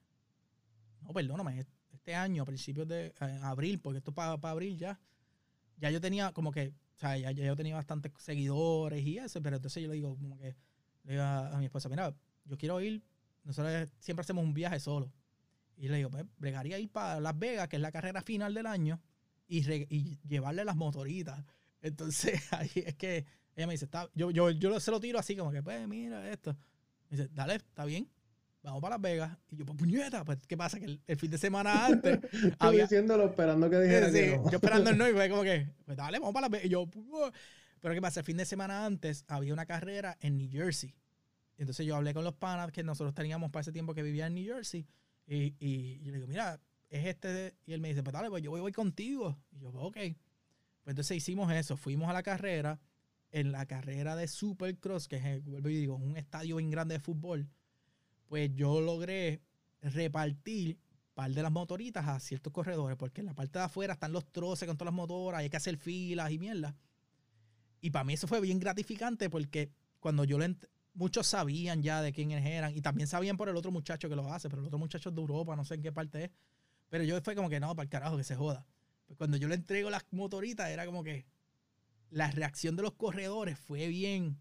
[1.00, 4.98] no, perdóname, este año, a principios de abril, porque esto es para, abril ya,
[5.76, 9.56] ya yo tenía como que, o sea, ya, yo tenía bastantes seguidores y eso, pero
[9.56, 10.56] entonces yo le digo, como que,
[11.18, 12.14] a, mi esposa, mira,
[12.44, 13.02] yo quiero ir,
[13.44, 15.12] nosotros siempre hacemos un viaje solo.
[15.76, 18.66] Y le digo, pues, bregaría ir para Las Vegas, que es la carrera final del
[18.66, 19.00] año,
[19.46, 19.60] y,
[19.94, 21.44] y llevarle las motoritas.
[21.80, 23.26] Entonces, ahí es que
[23.58, 26.30] ella me dice, está, yo, yo, yo se lo tiro así como que, pues mira
[26.30, 26.56] esto.
[27.10, 28.08] Me dice, dale, está bien,
[28.62, 29.36] vamos para Las Vegas.
[29.50, 30.78] Y yo, pues puñeta, pues ¿qué pasa?
[30.78, 32.20] Que el, fin de semana antes.
[32.60, 35.96] había, diciéndolo, esperando que dijera sí, Yo esperando el no, y fue como que, pues
[35.96, 36.66] dale, vamos para Las Vegas.
[36.66, 36.88] Y yo,
[37.80, 38.20] pero ¿qué pasa?
[38.20, 40.94] El fin de semana antes había una carrera en New Jersey.
[41.56, 44.34] Entonces yo hablé con los panas que nosotros teníamos para ese tiempo que vivía en
[44.34, 44.86] New Jersey.
[45.26, 47.56] Y, y yo le digo, mira, es este.
[47.66, 49.36] Y él me dice, pues dale, pues yo voy, voy contigo.
[49.50, 49.96] Y yo, pues ok.
[49.96, 51.76] Pues entonces hicimos eso.
[51.76, 52.78] Fuimos a la carrera
[53.30, 57.48] en la carrera de Supercross, que es, digo, un estadio bien grande de fútbol,
[58.26, 59.42] pues yo logré
[59.80, 60.78] repartir
[61.18, 64.30] par de las motoritas a ciertos corredores, porque en la parte de afuera están los
[64.30, 66.76] troces con todas las motoras, hay que hacer filas y mierda.
[67.80, 70.56] Y para mí eso fue bien gratificante porque cuando yo le
[70.94, 74.32] muchos sabían ya de quiénes eran y también sabían por el otro muchacho que lo
[74.32, 76.30] hace, pero el otro muchacho es de Europa, no sé en qué parte es.
[76.88, 78.64] Pero yo fue como que no, para el carajo, que se joda.
[79.06, 81.26] Pues cuando yo le entrego las motoritas era como que,
[82.10, 84.38] la reacción de los corredores fue bien,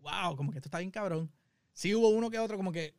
[0.00, 1.30] wow, como que esto está bien cabrón.
[1.72, 2.94] Sí hubo uno que otro como que,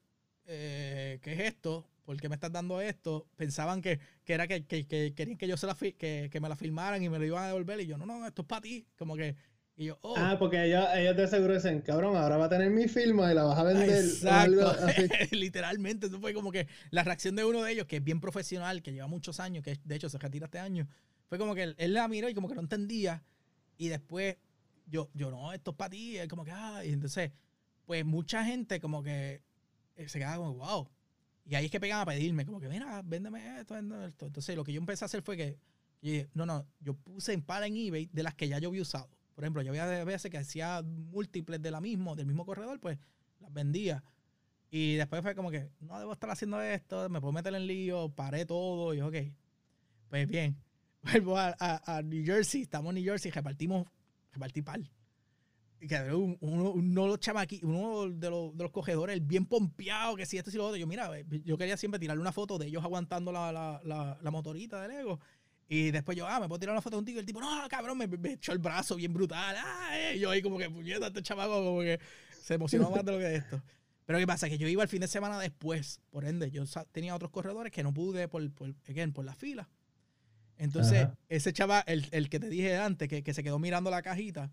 [0.46, 1.90] eh, ¿qué es esto?
[2.04, 3.28] ¿Por qué me estás dando esto?
[3.36, 7.20] Pensaban que, era que, querían que yo se la que, me la filmaran y me
[7.20, 7.82] lo iban a devolver.
[7.82, 8.88] Y yo, no, no, esto es para ti.
[8.98, 9.36] Como que,
[9.76, 10.16] y yo, oh.
[10.18, 13.36] Ah, porque ellos, ellos de seguro dicen, cabrón, ahora va a tener mi firma y
[13.36, 13.90] la vas a vender.
[13.90, 14.74] Exacto.
[15.32, 18.82] Literalmente, eso fue como que la reacción de uno de ellos, que es bien profesional,
[18.82, 20.88] que lleva muchos años, que de hecho se retira este año,
[21.28, 23.22] fue como que él, él la miró y como que no entendía.
[23.78, 24.38] Y después
[24.88, 26.18] yo, yo no, esto es para ti.
[26.18, 27.32] Es como que, ah, y entonces,
[27.86, 29.42] pues mucha gente como que
[29.96, 30.90] eh, se quedaba como, wow.
[31.46, 34.26] Y ahí es que pegan a pedirme, como que, mira, véndeme esto, véndeme esto.
[34.26, 35.58] Entonces, lo que yo empecé a hacer fue que,
[36.34, 39.10] no, no, yo puse en para en eBay de las que ya yo había usado.
[39.34, 42.98] Por ejemplo, yo había veces que hacía múltiples de la misma, del mismo corredor, pues
[43.40, 44.04] las vendía.
[44.70, 48.10] Y después fue como que, no debo estar haciendo esto, me puedo meter en lío,
[48.10, 49.16] paré todo, y ok.
[50.10, 50.58] Pues bien,
[51.12, 53.88] vuelvo a, a, New Jersey, estamos en New Jersey, repartimos,
[54.32, 54.90] repartí pal.
[55.80, 57.20] Y que uno, uno, los
[57.62, 60.78] uno de los, de los cogedores, el bien pompeado, que si esto y lo otro.
[60.78, 64.82] Yo, mira, yo quería siempre tirarle una foto de ellos aguantando la, la, la, motorita
[64.82, 65.20] del ego.
[65.70, 67.18] Y después yo, ah, me puedo tirar una foto contigo.
[67.18, 69.56] Y el tipo, no, cabrón, me, echó el brazo bien brutal.
[69.60, 70.18] Ah, eh.
[70.18, 72.00] yo ahí como que, puñeta, este chamaco como que
[72.42, 73.62] se emocionó más de lo que es esto.
[74.06, 74.50] Pero ¿qué pasa?
[74.50, 76.02] Que yo iba el fin de semana después.
[76.10, 79.70] Por ende, yo tenía otros corredores que no pude por, por, again, por la fila.
[80.58, 84.52] Entonces, ese chaval, el, que te dije antes, que, se quedó mirando la cajita,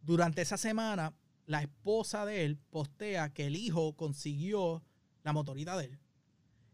[0.00, 1.14] durante esa semana,
[1.46, 4.82] la esposa de él postea que el hijo consiguió
[5.22, 5.98] la motorita de él.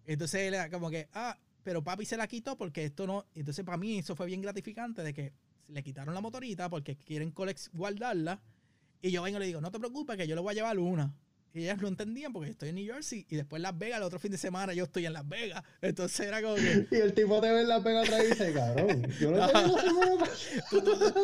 [0.06, 3.26] Entonces él era como que, ah, pero papi se la quitó porque esto no.
[3.34, 5.32] Entonces, para mí, eso fue bien gratificante de que
[5.68, 7.32] le quitaron la motorita porque quieren
[7.72, 8.40] guardarla.
[9.02, 10.78] Y yo vengo y le digo, no te preocupes, que yo le voy a llevar
[10.78, 11.14] una.
[11.52, 14.20] Y ellas no entendían porque estoy en New Jersey y después Las Vegas, el otro
[14.20, 15.64] fin de semana yo estoy en Las Vegas.
[15.82, 16.86] Entonces era como que.
[16.92, 19.48] Y el tipo te ve en Las Vegas otra vez y dice, cabrón, yo no
[19.48, 19.76] tengo
[20.70, 20.82] tú,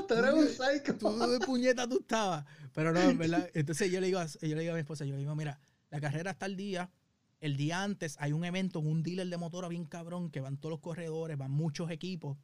[0.08, 0.96] tú, eres un psycho.
[0.98, 2.44] Tú de puñeta tú estabas.
[2.74, 3.48] Pero no, ¿verdad?
[3.54, 5.60] Entonces yo le digo, yo le digo a mi esposa, yo le digo, mira,
[5.90, 6.90] la carrera está el día.
[7.38, 10.56] El día antes hay un evento en un dealer de motora bien cabrón que van
[10.56, 12.36] todos los corredores, van muchos equipos.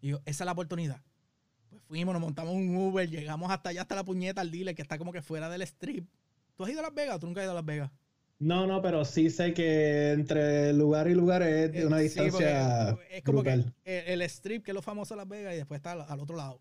[0.00, 1.02] Y yo, esa es la oportunidad.
[1.68, 4.82] Pues fuimos, nos montamos un Uber, llegamos hasta allá, hasta la puñeta al dealer que
[4.82, 6.08] está como que fuera del strip
[6.58, 7.88] ¿Tú has ido a Las Vegas o tú nunca has ido a Las Vegas?
[8.40, 12.98] No, no, pero sí sé que entre lugar y lugar es de una distancia.
[13.10, 15.92] es como que el, strip, que es lo famoso de Las Vegas, y después está
[15.92, 16.60] al, otro lado,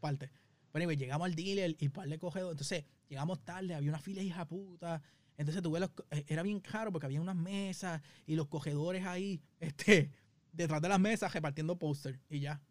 [0.00, 0.30] parte.
[0.72, 2.54] Pero anyway, llegamos al dealer y par de cogedores.
[2.54, 5.02] Entonces, llegamos tarde, había una fila hija puta.
[5.36, 9.42] Entonces tuve los, eh, era bien caro porque había unas mesas y los cogedores ahí,
[9.60, 10.12] este,
[10.50, 12.62] detrás de las mesas repartiendo póster y ya.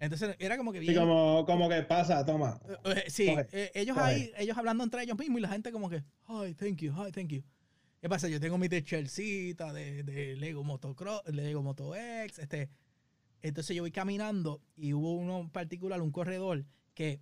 [0.00, 0.94] Entonces era como que bien.
[0.94, 2.58] Sí, como, como que pasa, toma.
[2.68, 5.90] Eh, eh, sí, eh, ellos ahí, ellos hablando entre ellos mismos y la gente como
[5.90, 7.42] que, ay, thank you, ay, thank you.
[8.00, 8.26] ¿Qué pasa?
[8.28, 12.70] Yo tengo mi de de, de Lego Motocross, Lego Moto X, este.
[13.42, 17.20] Entonces yo voy caminando y hubo uno en particular, un corredor, que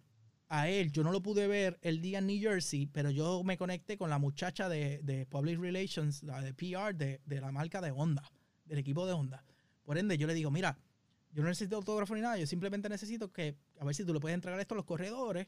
[0.48, 3.56] a él, yo no lo pude ver el día en New Jersey, pero yo me
[3.56, 7.80] conecté con la muchacha de, de Public Relations, la de PR de, de, la marca
[7.80, 8.22] de Honda,
[8.64, 9.44] del equipo de Honda.
[9.84, 10.78] Por ende, yo le digo, mira,
[11.32, 14.20] yo no necesito autógrafo ni nada, yo simplemente necesito que, a ver si tú le
[14.20, 15.46] puedes entregar esto a los corredores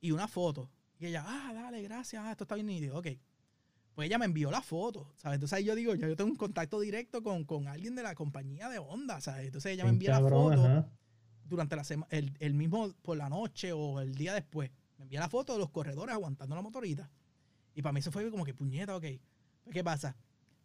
[0.00, 0.70] y una foto.
[0.98, 3.08] Y ella, ah, dale, gracias, ah, esto está bien nítido, ok.
[3.94, 5.36] Pues ella me envió la foto, ¿sabes?
[5.36, 8.14] Entonces ahí yo digo, ya yo tengo un contacto directo con, con alguien de la
[8.14, 9.46] compañía de Honda, ¿sabes?
[9.46, 10.86] Entonces ella me envía la foto
[11.44, 14.70] durante la semana, el, el, mismo por la noche o el día después.
[14.98, 17.10] Me envía la foto de los corredores aguantando la motorita.
[17.74, 19.04] Y para mí eso fue como que puñeta, ok.
[19.64, 20.16] Pues, ¿Qué pasa?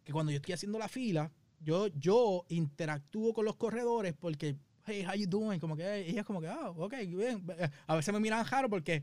[0.04, 1.32] Que cuando yo estoy haciendo la fila,
[1.66, 5.58] yo, yo interactúo con los corredores porque, hey, how you doing?
[5.58, 7.44] Como que ella es como que, ah, ok, bien.
[7.88, 9.02] A veces me miran jaro porque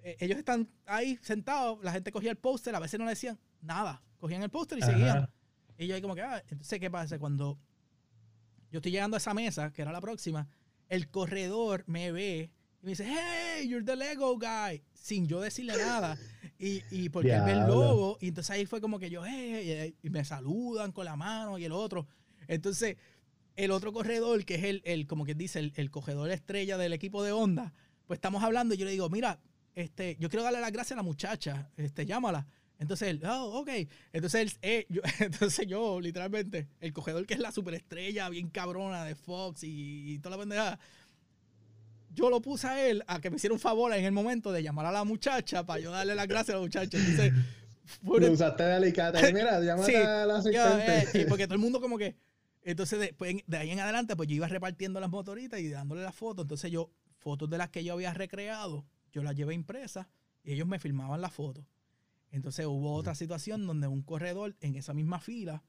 [0.00, 3.38] eh, ellos están ahí sentados, la gente cogía el póster, a veces no le decían
[3.60, 4.02] nada.
[4.18, 5.30] Cogían el póster y seguían.
[5.78, 7.16] Y yo ahí como que, ah, entonces, ¿qué pasa?
[7.20, 7.56] Cuando
[8.72, 10.48] yo estoy llegando a esa mesa, que era la próxima,
[10.88, 12.50] el corredor me ve
[12.82, 16.18] y me dice, hey, you're the Lego guy, sin yo decirle nada.
[16.58, 19.94] Y, y porque él ve el logo, y entonces ahí fue como que yo, hey,
[20.02, 22.06] y me saludan con la mano y el otro.
[22.48, 22.96] Entonces,
[23.54, 26.92] el otro corredor, que es el, el como que dice, el, el, cogedor estrella del
[26.92, 27.72] equipo de Honda,
[28.06, 29.38] pues estamos hablando y yo le digo, mira,
[29.74, 32.46] este, yo quiero darle las gracias a la muchacha, este, llámala.
[32.78, 33.68] Entonces él, oh, ok.
[34.12, 39.04] Entonces, él, eh, yo, entonces yo, literalmente, el cogedor que es la superestrella, bien cabrona
[39.04, 40.80] de Fox y, toda la pendejada,
[42.18, 44.62] yo lo puse a él a que me hiciera un favor en el momento de
[44.62, 46.98] llamar a la muchacha para yo darle las gracias a la muchacha.
[46.98, 47.32] Entonces,
[48.02, 49.20] lo usaste delicada.
[49.32, 51.20] Mira, llámate a la asistente.
[51.20, 52.16] Eh, porque todo el mundo como que...
[52.62, 56.14] Entonces, después, de ahí en adelante, pues yo iba repartiendo las motoritas y dándole las
[56.14, 56.44] fotos.
[56.44, 60.08] Entonces yo, fotos de las que yo había recreado, yo las llevé impresas
[60.42, 61.64] y ellos me filmaban las fotos.
[62.30, 65.62] Entonces hubo otra situación donde un corredor en esa misma fila,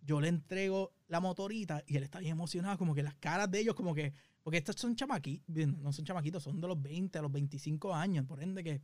[0.00, 3.60] yo le entrego la motorita y él está bien emocionado, como que las caras de
[3.60, 4.14] ellos, como que,
[4.46, 8.24] porque estos son chamaquitos, no son chamaquitos, son de los 20 a los 25 años,
[8.26, 8.80] por ende que,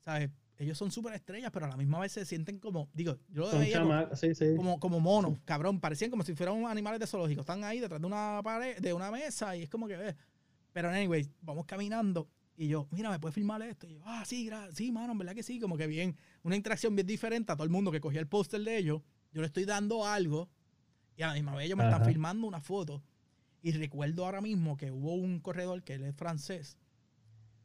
[0.00, 0.30] ¿sabes?
[0.56, 3.58] Ellos son súper estrellas, pero a la misma vez se sienten como, digo, yo lo
[3.58, 4.56] veía como, sí, sí.
[4.56, 8.06] como, como, monos, cabrón, parecían como si fueran animales de zoológico, están ahí detrás de
[8.06, 10.16] una pared, de una mesa y es como que, eh.
[10.72, 13.86] pero anyway, vamos caminando y yo, mira, ¿me puedes filmar esto?
[13.86, 15.60] Y yo, ah, sí, sí, mano, en verdad que sí.
[15.60, 18.62] Como que bien, una interacción bien diferente a todo el mundo que cogía el póster
[18.62, 19.02] de ellos.
[19.30, 20.48] Yo le estoy dando algo
[21.16, 23.02] y a la misma vez ellos me están filmando una foto.
[23.62, 26.76] Y recuerdo ahora mismo que hubo un corredor que él es francés,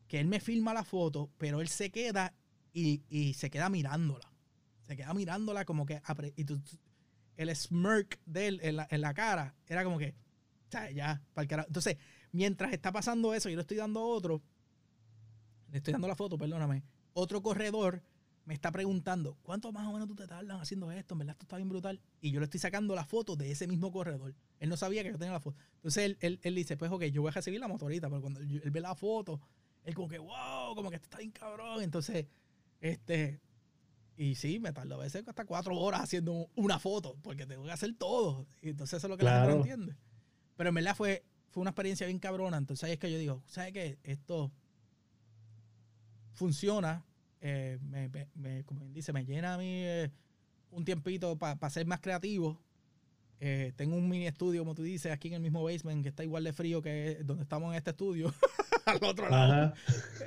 [0.08, 2.34] que él me filma la foto, pero él se queda
[2.72, 4.32] y, y se queda mirándola.
[4.84, 6.02] Se queda mirándola como que...
[6.36, 6.46] Y
[7.36, 10.16] el smirk de él en la, en la cara era como que...
[10.94, 11.66] Ya, para el.
[11.68, 11.98] Entonces,
[12.32, 14.44] mientras está pasando eso, yo le estoy dando otro
[15.72, 16.84] le estoy dando la foto, perdóname,
[17.14, 18.02] otro corredor
[18.48, 21.16] me está preguntando, ¿cuánto más o menos tú te tardas haciendo esto?
[21.16, 22.00] En verdad, esto está bien brutal.
[22.22, 24.34] Y yo le estoy sacando la foto de ese mismo corredor.
[24.60, 25.58] Él no sabía que yo tenía la foto.
[25.76, 28.62] Entonces él, él, dice, pues ok, yo voy a recibir la motorita, pero cuando él,
[28.72, 29.42] ve la foto,
[29.84, 31.84] él como que, wow, como que esto está bien cabrón.
[31.84, 32.26] Entonces,
[32.80, 33.42] este,
[34.16, 37.72] y sí, me tardo a veces hasta cuatro horas haciendo una foto, porque tengo que
[37.72, 38.48] hacer todo.
[38.62, 39.98] Y entonces eso es lo que la gente no entiende.
[40.56, 42.56] Pero en verdad fue, fue una experiencia bien cabrona.
[42.56, 44.00] Entonces ahí es que yo digo, ¿sabes qué?
[44.04, 44.54] Esto
[46.32, 47.04] funciona,
[47.42, 47.80] eh,
[48.36, 50.12] me, como dice, me llena a mí eh,
[50.72, 52.60] un tiempito para ser más creativo.
[53.40, 56.24] Eh, tengo un mini estudio, como tú dices, aquí en el mismo basement, que está
[56.24, 58.34] igual de frío que donde estamos en este estudio,
[58.86, 59.74] al otro lado.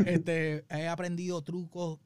[0.06, 1.98] Este, he aprendido trucos,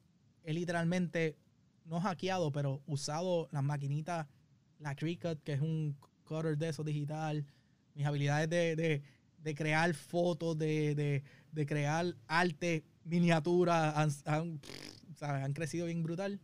[0.43, 1.37] he literalmente,
[1.85, 4.27] no hackeado, pero usado las maquinitas,
[4.79, 7.45] la Cricut, que es un cutter de eso digital,
[7.93, 9.03] mis habilidades de,
[9.37, 14.25] de, crear fotos, de, de crear arte miniaturas
[15.21, 16.39] han, han, crecido bien brutal.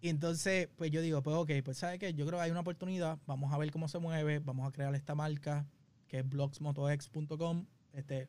[0.00, 2.14] Y entonces, pues yo digo, pues ok, pues ¿sabes qué?
[2.14, 4.94] Yo creo que hay una oportunidad, vamos a ver cómo se mueve, vamos a crear
[4.94, 5.66] esta marca
[6.08, 7.66] que es blogsmotox.com.
[7.92, 8.28] Este,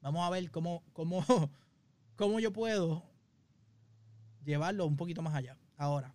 [0.00, 1.24] vamos a ver cómo, cómo,
[2.16, 3.04] cómo yo puedo
[4.44, 5.56] llevarlo un poquito más allá.
[5.76, 6.14] Ahora,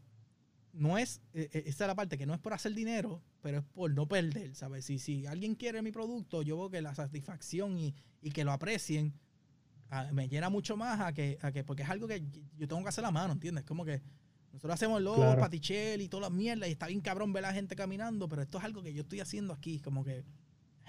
[0.74, 3.60] no es, e, e, esta es la parte que no es por hacer dinero, pero
[3.60, 4.86] es por no perder, ¿sabes?
[4.86, 8.52] Si, si alguien quiere mi producto, yo veo que la satisfacción y, y que lo
[8.52, 9.14] aprecien,
[10.12, 12.24] me llena mucho más a que, a que, porque es algo que
[12.58, 13.64] yo tengo que hacer la mano, ¿entiendes?
[13.64, 14.02] Como que
[14.52, 15.48] nosotros hacemos los claro.
[15.52, 18.58] y todas las mierdas y está bien cabrón ver a la gente caminando, pero esto
[18.58, 20.24] es algo que yo estoy haciendo aquí, como que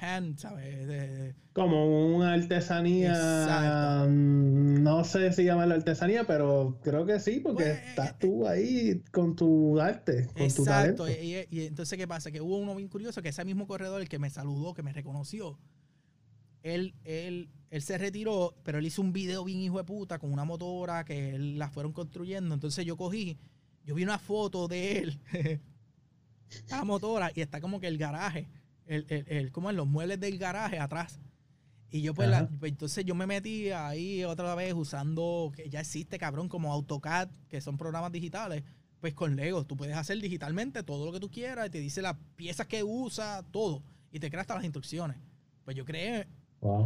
[0.00, 1.34] hand, ¿sabes?
[1.52, 7.88] como una artesanía, mm, no sé si llamarlo artesanía, pero creo que sí, porque pues,
[7.88, 11.08] estás tú ahí con tu arte, con tu talento.
[11.08, 12.30] Y, y, entonces, ¿qué pasa?
[12.30, 14.92] Que hubo uno bien curioso, que ese mismo corredor, el que me saludó, que me
[14.92, 15.58] reconoció,
[16.62, 20.32] él, él él se retiró, pero él hizo un video bien hijo de puta con
[20.32, 22.54] una motora que él la fueron construyendo.
[22.54, 23.38] Entonces yo cogí,
[23.84, 25.20] yo vi una foto de él,
[26.70, 28.48] la motora, y está como que el garaje,
[28.86, 31.20] el, el, el, como en los muebles del garaje atrás.
[31.90, 36.18] Y yo pues, pues, entonces yo me metí ahí otra vez usando, que ya existe
[36.18, 38.62] cabrón, como AutoCAD, que son programas digitales,
[39.00, 39.64] pues con Lego.
[39.64, 42.82] Tú puedes hacer digitalmente todo lo que tú quieras y te dice las piezas que
[42.84, 43.82] usa, todo.
[44.10, 45.16] Y te crea hasta las instrucciones.
[45.64, 46.26] Pues yo creé,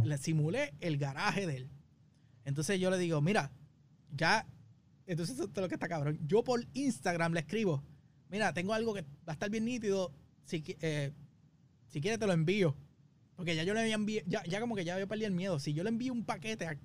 [0.03, 1.69] le simulé el garaje de él.
[2.45, 3.51] Entonces yo le digo, mira,
[4.11, 4.45] ya,
[5.05, 6.19] entonces esto es lo que está cabrón.
[6.25, 7.83] Yo por Instagram le escribo,
[8.29, 10.11] mira, tengo algo que va a estar bien nítido,
[10.45, 11.11] si, eh,
[11.87, 12.75] si quieres te lo envío.
[13.35, 15.59] Porque ya yo le había enviado, ya, como que ya yo perdí el miedo.
[15.59, 16.77] Si yo le envío un paquete a,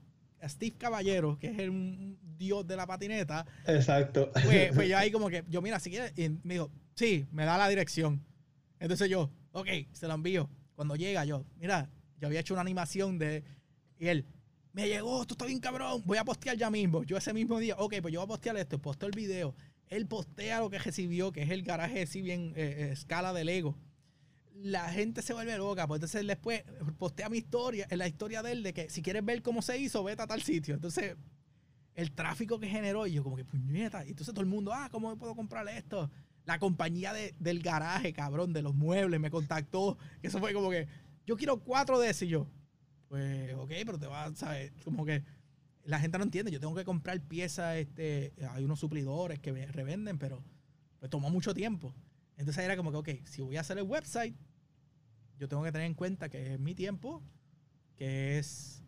[0.49, 3.45] Steve Caballero, que es el dios de la patineta.
[3.67, 4.31] Exacto.
[4.45, 7.45] Pues, pues, yo ahí como que, yo mira, si quieres, y me dijo, sí, me
[7.45, 8.25] da la dirección.
[8.79, 10.49] Entonces yo, ok, se lo envío.
[10.77, 11.91] Cuando llega yo, mira,
[12.21, 13.45] yo había hecho una animación de,
[13.99, 14.27] y él,
[14.73, 17.03] me llegó, esto está bien cabrón, voy a postear ya mismo.
[17.05, 19.55] Yo ese mismo día, ok, pues yo voy a postear esto, posteo el video.
[19.89, 23.45] Él postea lo que recibió, que es el garaje así bien eh, eh, escala de
[23.45, 23.77] Lego
[24.63, 25.87] la gente se vuelve loca.
[25.87, 26.63] Pues entonces después
[26.99, 30.03] postea mi historia, la historia de él, de que si quieres ver cómo se hizo,
[30.05, 30.75] vete a tal sitio.
[30.75, 31.17] Entonces,
[31.95, 34.05] el tráfico que generó, y yo como que puñeta.
[34.05, 36.11] Y entonces todo el mundo, ah, ¿cómo puedo comprar esto?
[36.45, 39.99] La compañía del garaje, cabrón, de los muebles, me contactó.
[40.23, 40.89] Eso fue como que,
[41.29, 42.23] yo quiero cuatro de esos.
[42.23, 42.47] Y yo,
[43.09, 44.73] pues, ok, pero te vas, ¿sabes?
[44.83, 45.23] Como que
[45.85, 46.51] la gente no entiende.
[46.51, 50.43] Yo tengo que comprar piezas, este, hay unos suplidores que revenden, pero
[50.99, 51.95] pues tomó mucho tiempo.
[52.39, 54.35] Entonces era como que, ok, si voy a hacer el website,
[55.39, 57.23] yo tengo que tener en cuenta que es mi tiempo,
[57.95, 58.83] que es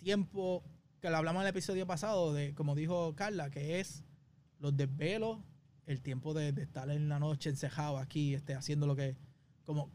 [0.00, 0.64] tiempo
[1.00, 4.02] que lo hablamos en el episodio pasado, de como dijo Carla, que es
[4.58, 5.38] los desvelos,
[5.86, 9.16] el tiempo de, estar en la noche encejado aquí, este, haciendo lo que.
[9.64, 9.92] Como,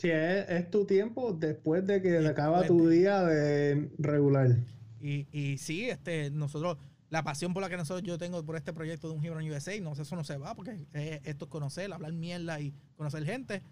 [0.00, 4.56] sí, es, tu tiempo después de que acaba tu día de regular.
[5.00, 6.78] Y, y sí, este, nosotros,
[7.10, 9.50] la pasión por la que nosotros yo tengo por este proyecto de un Hero en
[9.50, 10.86] USA, no, eso no se va, porque
[11.24, 13.62] esto es conocer, hablar mierda y conocer gente.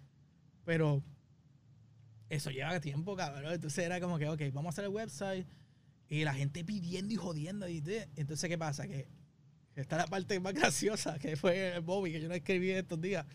[0.65, 1.03] Pero
[2.29, 3.53] eso lleva tiempo, cabrón.
[3.53, 5.47] Entonces era como que, ok, vamos a hacer el website.
[6.09, 7.67] Y la gente pidiendo y jodiendo.
[7.67, 7.83] Y
[8.15, 8.87] entonces, ¿qué pasa?
[8.87, 9.07] Que
[9.75, 13.25] está la parte más graciosa, que fue el Bobby, que yo no escribí estos días.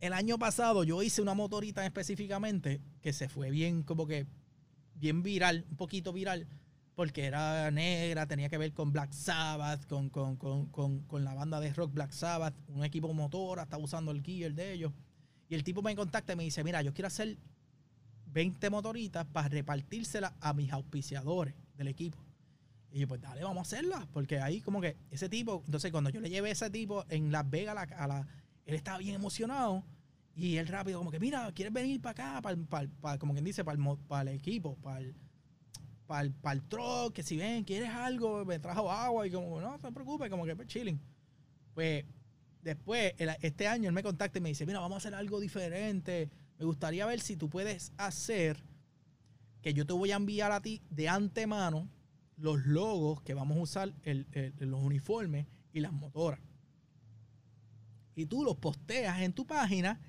[0.00, 4.26] El año pasado yo hice una motorita específicamente que se fue bien, como que,
[4.94, 6.48] bien viral, un poquito viral,
[6.94, 11.60] porque era negra, tenía que ver con Black Sabbath, con, con, con, con la banda
[11.60, 14.92] de rock Black Sabbath, un equipo motor, estaba usando el gear de ellos.
[15.50, 17.36] Y el tipo me contacta y me dice, mira, yo quiero hacer
[18.26, 22.18] 20 motoritas para repartírselas a mis auspiciadores del equipo.
[22.92, 24.06] Y yo, pues dale, vamos a hacerlas.
[24.12, 27.32] Porque ahí como que ese tipo, entonces cuando yo le llevé a ese tipo en
[27.32, 28.26] Las Vegas a la,
[28.70, 29.84] él estaba bien emocionado.
[30.34, 32.56] Y él rápido como que, mira, ¿quieres venir para acá?
[33.00, 35.14] Para, como quien dice, para el, para el equipo, para el,
[36.06, 38.44] para el, para el truck, que si ven, ¿quieres algo?
[38.44, 41.00] Me trajo agua y como, no, no te preocupes, como que pues, chilling.
[41.74, 42.04] Pues
[42.62, 46.30] después, este año él me contacta y me dice, mira, vamos a hacer algo diferente
[46.60, 48.62] me gustaría ver si tú puedes hacer
[49.62, 51.88] que yo te voy a enviar a ti de antemano
[52.36, 54.26] los logos que vamos a usar en
[54.58, 56.38] los uniformes y las motoras.
[58.20, 60.00] Y tú los posteas en tu página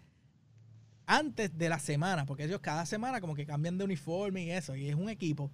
[1.05, 4.75] antes de la semana, porque ellos cada semana como que cambian de uniforme y eso,
[4.75, 5.51] y es un equipo.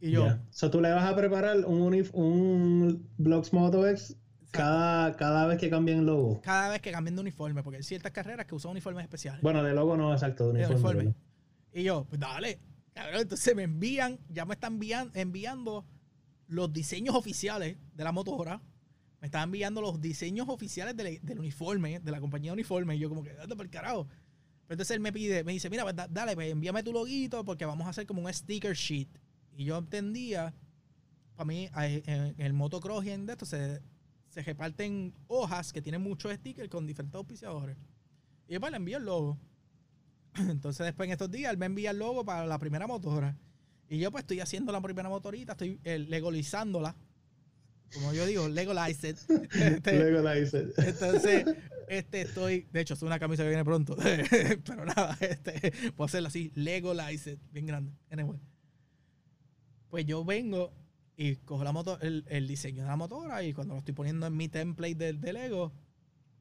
[0.00, 0.26] Y yo...
[0.26, 4.16] o So tú le vas a preparar un, un Blogs X
[4.50, 6.40] cada, cada vez que cambien logo.
[6.42, 9.42] Cada vez que cambien de uniforme, porque hay ciertas carreras que usan uniformes especiales.
[9.42, 11.14] Bueno, de logo no, exacto, de uniforme.
[11.72, 12.60] Y yo, pues dale.
[13.14, 14.78] entonces me envían, ya me están
[15.14, 15.84] enviando
[16.46, 18.60] los diseños oficiales de la motora.
[19.24, 22.96] Me están enviando los diseños oficiales del, uniforme, de la compañía de uniforme.
[22.96, 24.06] Y yo como que, date por carajo.
[24.06, 27.64] Pero entonces él me pide, me dice, mira, pues, dale, pues envíame tu loguito porque
[27.64, 29.08] vamos a hacer como un sticker sheet.
[29.56, 30.52] Y yo entendía,
[31.36, 33.80] para mí, en el motocross y en esto se
[34.34, 37.76] se reparten hojas que tienen muchos stickers con diferentes auspiciadores.
[38.48, 39.38] Y después le envío el logo.
[40.34, 43.36] Entonces después en estos días él me envía el logo para la primera motora.
[43.88, 46.96] Y yo pues estoy haciendo la primera motorita, estoy eh, legolizándola.
[47.94, 49.16] Como yo digo, legalized.
[49.54, 50.72] Este, legalized.
[50.76, 51.44] Entonces,
[51.88, 53.96] este estoy, de hecho es una camisa que viene pronto.
[54.66, 57.92] Pero nada, este, puedo hacerlo así, legalized, bien grande.
[58.10, 58.40] Anyway.
[59.88, 60.72] Pues yo vengo
[61.16, 64.26] y cojo la moto, el, el, diseño de la motora y cuando lo estoy poniendo
[64.26, 65.72] en mi template del, del Lego,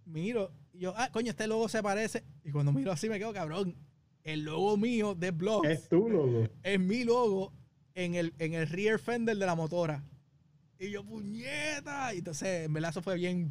[0.06, 2.24] miro y yo, ah, coño, este logo se parece.
[2.44, 3.76] Y cuando miro así me quedo cabrón.
[4.24, 5.66] El logo mío de blog.
[5.66, 6.48] Es tu logo.
[6.64, 7.54] Es mi logo
[7.94, 10.04] en el, en el rear fender de la motora.
[10.80, 12.14] Y yo, puñeta.
[12.14, 13.50] Y entonces, en verdad, eso fue bien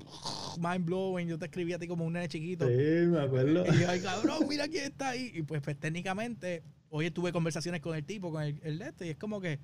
[0.58, 1.28] mind blowing.
[1.28, 2.66] Yo te escribí a ti como un nene chiquito.
[2.66, 3.64] Sí, me acuerdo.
[3.66, 5.30] Y yo, ay, cabrón, mira quién está ahí.
[5.34, 9.06] Y pues, pues técnicamente, hoy tuve conversaciones con el tipo, con el, el de este,
[9.06, 9.58] y es como que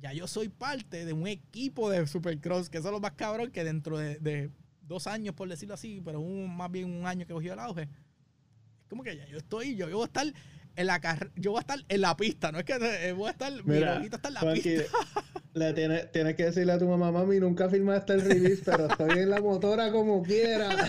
[0.00, 3.50] ya yo soy parte de un equipo de Supercross, que eso es lo más cabrón
[3.50, 4.50] que dentro de,
[4.82, 7.82] dos años, por decirlo así, pero un, más bien un año que cogió el auge.
[7.82, 10.26] Es como que ya yo estoy, yo voy a estar
[10.76, 13.30] en la yo voy a estar en la pista, no es que eh, voy a
[13.32, 14.82] estar, mi loguito está en la pista.
[15.52, 19.18] Le tienes, tienes, que decirle a tu mamá, mami, nunca filmaste el release, pero estoy
[19.18, 20.68] en la motora como quiera.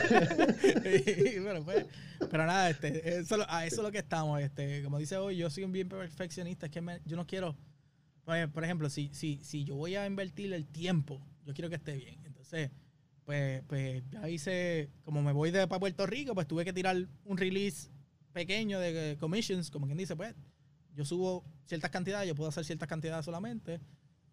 [2.29, 4.39] pero, nada, este, eso, a eso es lo que estamos.
[4.39, 7.57] Este, como dice hoy, yo soy un bien perfeccionista, es que yo no quiero,
[8.53, 11.95] por ejemplo, si, si, si yo voy a invertir el tiempo, yo quiero que esté
[11.95, 12.19] bien.
[12.23, 12.69] Entonces,
[13.25, 16.97] pues, pues ya hice, como me voy de para Puerto Rico, pues tuve que tirar
[17.25, 17.89] un release
[18.31, 20.35] pequeño de commissions, como quien dice, pues
[20.93, 23.79] yo subo ciertas cantidades, yo puedo hacer ciertas cantidades solamente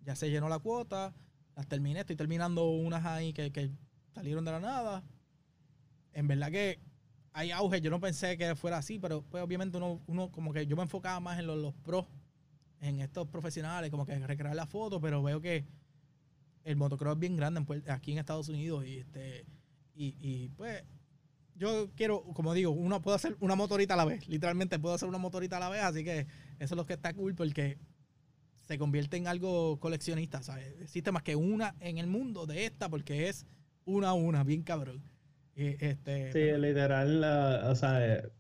[0.08, 1.12] ya se llenó la cuota,
[1.54, 3.70] las terminé, estoy terminando unas ahí que,
[4.14, 5.04] salieron de la nada.
[6.14, 6.80] En verdad que
[7.34, 10.66] hay auge, yo no pensé que fuera así, pero pues obviamente uno, uno como que
[10.66, 12.06] yo me enfocaba más en los, pros,
[12.80, 15.66] en estos profesionales, como que recrear la foto, pero veo que
[16.64, 19.44] el motocross es bien grande aquí en Estados Unidos y este
[19.94, 20.84] y, y pues
[21.54, 25.08] yo quiero, como digo, uno puede hacer una motorita a la vez, literalmente puedo hacer
[25.08, 26.20] una motorita a la vez, así que
[26.58, 27.78] eso es lo que está cool porque
[28.68, 30.42] se convierte en algo coleccionista.
[30.42, 30.74] ¿sabes?
[30.82, 33.46] Existe más que una en el mundo de esta porque es
[33.86, 35.02] una a una, bien cabrón.
[35.56, 37.24] este, sí, literal,
[37.64, 38.30] o sea, eh,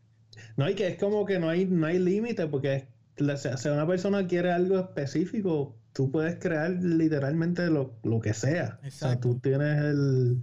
[0.56, 4.26] no hay que, es como que no hay, no hay límite porque si una persona
[4.26, 8.78] quiere algo específico, tú puedes crear literalmente lo, que sea.
[8.86, 10.42] O sea, tú tienes el...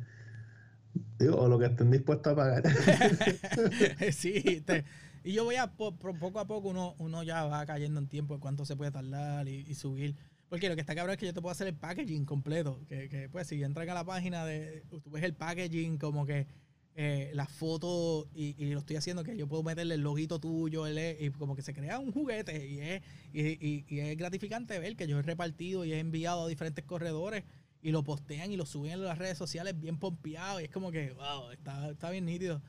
[1.20, 2.64] Digo, o lo que estén dispuestos a pagar.
[4.12, 4.84] sí, te,
[5.26, 8.40] y yo voy a, poco a poco, uno, uno ya va cayendo en tiempo de
[8.40, 10.16] cuánto se puede tardar y, subir.
[10.50, 12.80] Porque lo que está cabrón es que yo te puedo hacer el packaging completo.
[12.88, 16.46] Que, que pues si entran a la página de, tú ves el packaging como que
[16.94, 21.32] eh, las fotos y, lo estoy haciendo que yo puedo meterle el loguito tuyo y
[21.32, 23.02] como que se crea un juguete y es,
[23.34, 27.46] y, y, es gratificante ver que yo he repartido y he enviado a diferentes corredores
[27.82, 30.92] y lo postean y lo suben en las redes sociales bien pompeado y es como
[30.92, 32.62] que, wow, está, está bien nítido.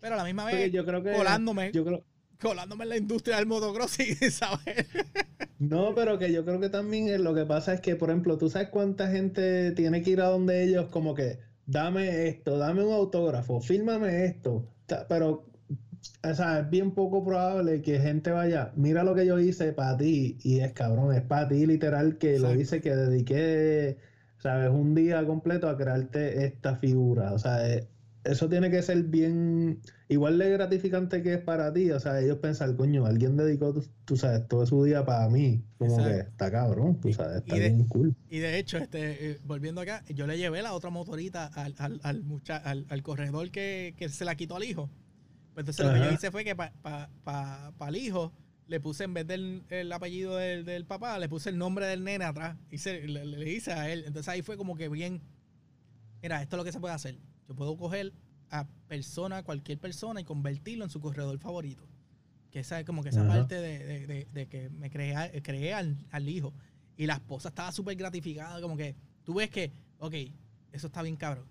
[0.00, 1.72] Pero a la misma vez, yo creo que, colándome,
[2.40, 3.98] colándome en la industria del motocross,
[4.30, 4.86] ¿sabes?
[5.58, 8.48] no, pero que yo creo que también lo que pasa es que, por ejemplo, tú
[8.48, 12.92] sabes cuánta gente tiene que ir a donde ellos, como que, dame esto, dame un
[12.92, 14.66] autógrafo, fírmame esto.
[15.08, 15.46] Pero,
[16.24, 19.96] o sea, es bien poco probable que gente vaya, mira lo que yo hice para
[19.98, 23.98] ti, y es cabrón, es para ti literal que lo hice, que dediqué,
[24.38, 24.70] ¿sabes?
[24.70, 27.32] Un día completo a crearte esta figura.
[27.34, 27.86] O sea, es,
[28.24, 31.90] eso tiene que ser bien, igual de gratificante que es para ti.
[31.90, 35.62] O sea, ellos pensan, coño, alguien dedicó, tú, sabes, todo su día para mí.
[35.78, 38.14] Como que está cabrón, tú sabes, está bien cool.
[38.28, 42.00] Y de hecho, este, eh, volviendo acá, yo le llevé la otra motorita al, al,
[42.02, 44.90] al, al, corredor que, que, se la quitó al hijo.
[45.54, 46.72] Pues entonces lo que yo hice fue que para
[47.24, 48.32] pa, pa, el hijo
[48.66, 52.04] le puse, en vez del el apellido del, del, papá, le puse el nombre del
[52.04, 52.56] nene atrás.
[52.70, 52.76] Y
[53.08, 54.04] le, le hice a él.
[54.06, 55.22] Entonces ahí fue como que bien,
[56.22, 57.16] mira, esto es lo que se puede hacer
[57.50, 58.12] yo puedo coger
[58.50, 61.84] a persona, cualquier persona y convertirlo en su corredor favorito.
[62.52, 66.54] Que esa es como que esa parte de, que me creé, creé al, hijo.
[66.96, 68.94] Y la esposa estaba súper gratificada, como que
[69.24, 70.14] tú ves que, ok,
[70.70, 71.48] eso está bien cabrón.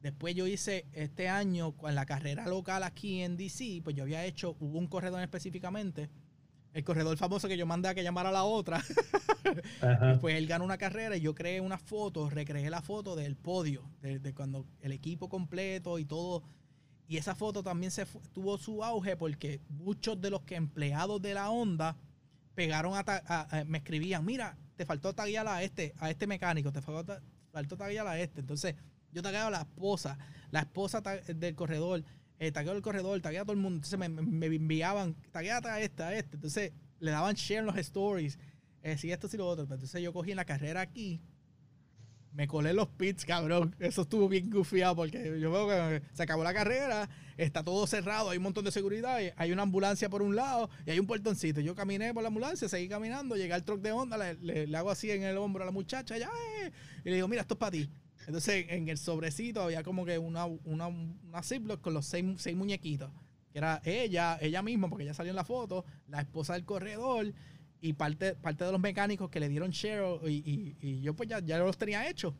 [0.00, 4.24] Después yo hice este año, con la carrera local aquí en DC, pues yo había
[4.24, 6.08] hecho, hubo un corredor específicamente
[6.72, 8.82] el corredor famoso que yo mandé a que llamara a la otra.
[10.14, 13.36] y pues él ganó una carrera y yo creé una foto, recreé la foto del
[13.36, 16.42] podio, de, cuando el equipo completo y todo.
[17.06, 21.34] Y esa foto también se tuvo su auge porque muchos de los que empleados de
[21.34, 21.96] la onda
[22.54, 27.20] pegaron a, me escribían, mira, te faltó taguear a este, a este mecánico, te faltó,
[27.50, 28.40] faltó taguear a este.
[28.40, 28.76] Entonces,
[29.12, 30.18] yo tagueaba a la esposa,
[30.50, 32.02] la esposa del corredor,
[32.42, 33.76] eh, tagueo el corredor, taguea a todo el mundo.
[33.76, 36.34] Entonces me, me, enviaban, taguea a esta, a este.
[36.34, 38.36] Entonces le daban share en los stories.
[38.82, 39.62] Eh, si esto, si lo otro.
[39.62, 41.20] Entonces yo cogí en la carrera aquí.
[42.32, 43.76] Me colé los pits, cabrón.
[43.78, 48.30] Eso estuvo bien gufiado porque yo veo que se acabó la carrera, está todo cerrado,
[48.30, 51.60] hay un montón de seguridad, hay una ambulancia por un lado y hay un portoncito.
[51.60, 54.90] Yo caminé por la ambulancia, seguí caminando, llegué al truck de onda, le, le, hago
[54.90, 56.30] así en el hombro a la muchacha, ya,
[56.62, 56.72] eh,
[57.04, 57.90] y le digo, mira, esto es para ti.
[58.26, 62.56] Entonces, en el sobrecito había como que una, una, una Ziploc con los seis, seis
[62.56, 63.10] muñequitos.
[63.52, 67.32] Que era ella, ella misma, porque ella salió en la foto, la esposa del corredor
[67.80, 71.40] y parte, parte de los mecánicos que le dieron share y, y, yo pues ya,
[71.40, 72.32] ya los tenía hechos.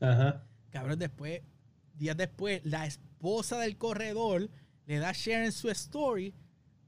[0.00, 0.44] Ajá.
[0.70, 1.40] Cabrón, después,
[1.94, 4.50] días después, la esposa del corredor
[4.86, 6.34] le da share en su story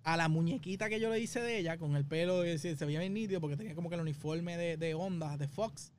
[0.02, 3.00] a la muñequita que yo le hice de ella, con el pelo, se, se veía
[3.00, 5.92] bien nítido porque tenía como que el uniforme de, de Honda, de Fox.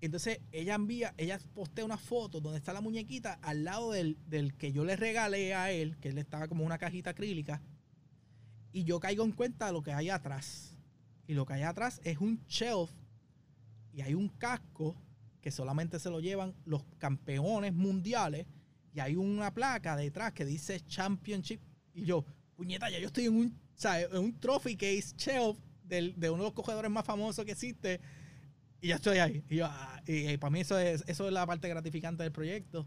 [0.00, 4.16] Entonces ella envía, ella postea una foto donde está la muñequita al lado del,
[4.58, 7.62] que yo le regalé a él, que él estaba como una cajita acrílica.
[8.72, 10.76] Y yo caigo en cuenta de lo que hay atrás.
[11.26, 12.90] Y lo que hay atrás es un shelf
[13.92, 14.94] y hay un casco
[15.40, 18.46] que solamente se lo llevan los campeones mundiales.
[18.92, 21.60] Y hay una placa detrás que dice Championship.
[21.94, 22.24] Y yo,
[22.54, 26.42] puñeta, ya yo estoy en un sea, es un trophy case shelf del, de uno
[26.42, 28.00] de los cogedores más famosos que existe.
[28.86, 29.42] Y ya estoy ahí.
[29.50, 32.30] Y, yo, ah, y, y para mí eso es, eso es la parte gratificante del
[32.30, 32.86] proyecto.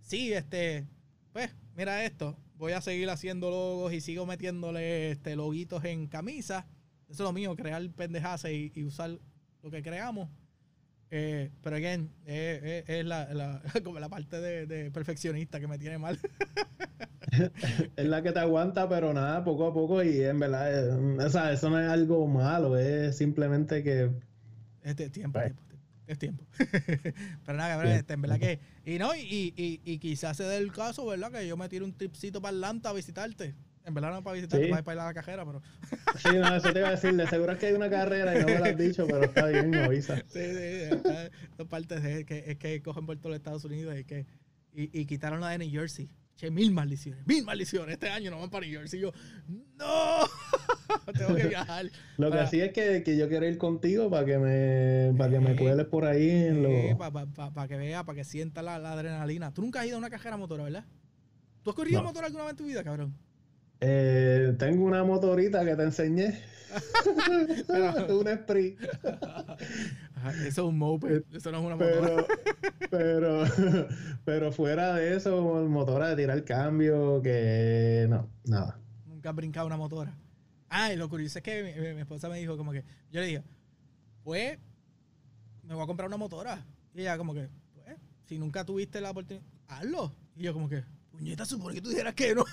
[0.00, 0.86] Sí, este,
[1.34, 2.38] pues, mira esto.
[2.56, 6.64] Voy a seguir haciendo logos y sigo metiéndole este, loguitos en camisas.
[7.10, 9.18] Eso es lo mío, crear pendejadas y, y usar
[9.62, 10.30] lo que creamos.
[11.10, 15.66] Eh, pero again, eh, eh, es la, la- como la parte de, de perfeccionista que
[15.68, 16.18] me tiene mal.
[17.96, 20.72] Es la que te aguanta, pero nada, poco a poco y en verdad,
[21.18, 24.10] eh, o sea, eso no es algo malo, es simplemente que
[24.86, 25.54] Este tiempo, Right.
[25.56, 25.76] tiempo,
[26.06, 26.44] es tiempo.
[27.44, 28.60] Pero nada, cabrón, este, en verdad que.
[28.84, 31.32] Y no, y, y, y quizás se dé el caso, ¿verdad?
[31.32, 33.54] Que yo me tire un tripcito para Atlanta a visitarte.
[33.84, 34.70] En verdad no para visitarte, Sí.
[34.70, 35.62] para ir para ir a la cajera, pero.
[36.22, 38.40] Sí, no, eso te iba a decir, de seguro es que hay una carrera y
[38.40, 40.16] no me lo has dicho, pero está bien, me avisa.
[40.28, 40.96] Sí, sí,
[41.56, 44.26] dos partes es que, es que cogen por todo los Estados Unidos y que.
[44.72, 46.10] Y, y quitaron la de New Jersey.
[46.36, 47.94] Che, mil maldiciones, mil maldiciones.
[47.94, 48.98] Este año no van para New Jersey.
[48.98, 49.12] Y yo,
[49.78, 50.18] ¡No!
[51.18, 51.86] Tengo que viajar.
[52.18, 55.40] Lo que sí es que, que yo quiero ir contigo para que me, para que
[55.40, 56.98] me cueles por ahí en lo...
[56.98, 59.54] para que vea, para que sienta la, la adrenalina.
[59.54, 60.84] Tú nunca has ido a una cajera motora, ¿verdad?
[61.62, 62.08] ¿Tú has corrido No.
[62.08, 63.16] motor alguna vez en tu vida, cabrón?
[63.80, 66.38] Eh, tengo una motorita que te enseñé.
[67.66, 68.78] Pero- un sprint.
[70.16, 72.24] Ajá, eso es un moped, eso no es una motora.
[72.90, 73.88] Pero, pero,
[74.24, 78.78] pero fuera de eso, motora de tirar cambio, que no, nada.
[79.06, 80.16] Nunca has brincado una motora.
[80.68, 81.62] Ah, y lo curioso es que
[81.94, 83.42] mi, esposa me dijo como que, yo le dije,
[84.22, 84.58] pues,
[85.64, 86.64] me voy a comprar una motora.
[86.94, 90.12] Y ella como que, pues, si nunca tuviste la oportunidad, hazlo.
[90.36, 92.44] Y yo como que, puñeta, supone que tú dijeras que no.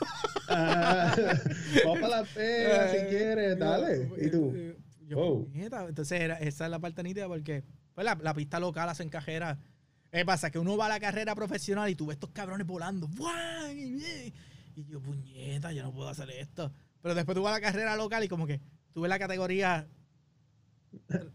[0.49, 1.15] Ah,
[1.85, 4.09] vamos para la pega si Eh, quieres, dale.
[4.17, 4.53] ¿Y tú?
[5.13, 5.45] Yo, Wow.
[5.45, 5.85] puñeta.
[5.87, 7.63] Entonces, era, esa es la parte nítida porque
[7.95, 9.57] pues, la, la pista local hacen cajera.
[10.11, 10.51] ¿Qué pasa?
[10.51, 13.07] Que uno va a la carrera profesional y tú ves estos cabrones volando.
[13.07, 13.71] ¡Buah!
[13.73, 14.33] Y,
[14.75, 16.71] y yo, puñeta, yo no puedo hacer esto.
[17.01, 18.61] Pero después tú vas a la carrera local y como que
[18.93, 19.87] tú ves la categoría
[21.09, 21.29] tre-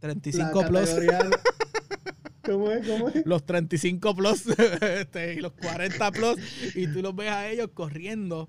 [0.00, 0.80] 35 La plus.
[0.88, 1.30] categoría-
[2.44, 2.86] ¿Cómo es?
[2.88, 3.24] ¿Cómo es?
[3.24, 4.46] Los 35 plus
[4.80, 6.38] este, y los 40 plus.
[6.74, 8.48] Y tú los ves a ellos corriendo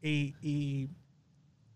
[0.00, 0.88] y, y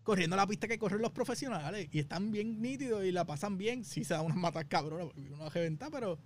[0.03, 1.87] corriendo la pista que corren los profesionales.
[1.91, 3.83] Y están bien nítidos y la pasan bien.
[3.85, 6.19] Sí se dan unas matas cabronas porque uno va a reventar, pero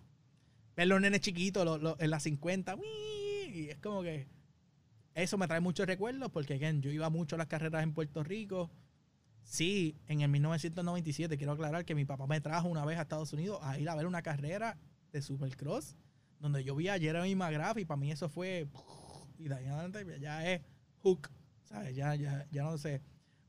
[0.76, 2.76] ver los nenes chiquitos los- en las 50.
[2.76, 3.50] ¡uii!
[3.54, 4.28] Y es como que
[5.16, 8.24] eso me trae muchos recuerdos porque again, yo iba mucho a las carreras en Puerto
[8.24, 8.70] Rico.
[9.44, 13.32] Sí, en el 1997, quiero aclarar que mi papá me trajo una vez a Estados
[13.32, 14.78] Unidos a ir a ver una carrera
[15.14, 15.96] de Supercross,
[16.40, 18.68] donde yo vi a Jeremy McGrath y para mí eso fue.
[19.40, 20.62] Y de ahí adelante ya es
[21.02, 21.30] hook,
[21.64, 21.96] ¿sabes?
[21.96, 23.02] Ya, ya, ya no sé.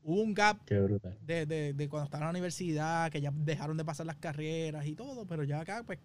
[0.03, 1.17] Hubo un gap Qué brutal.
[1.21, 4.85] de, de, de cuando estaba en la universidad, que ya dejaron de pasar las carreras
[4.87, 5.99] y todo, pero ya acá pues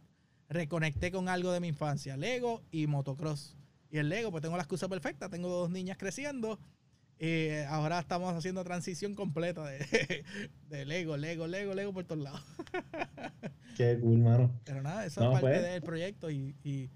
[0.48, 3.56] reconecté con algo de mi infancia, Lego y motocross.
[3.90, 6.58] Y el Lego, pues tengo la excusa perfecta, tengo dos niñas creciendo.
[7.20, 10.24] eh, ahora estamos haciendo transición completa de,
[10.68, 12.42] de Lego, Lego, Lego, Lego por todos lados.
[13.76, 14.50] Qué cool, mano.
[14.64, 15.62] Pero nada, eso No, es parte pues.
[15.72, 16.90] del proyecto y, y-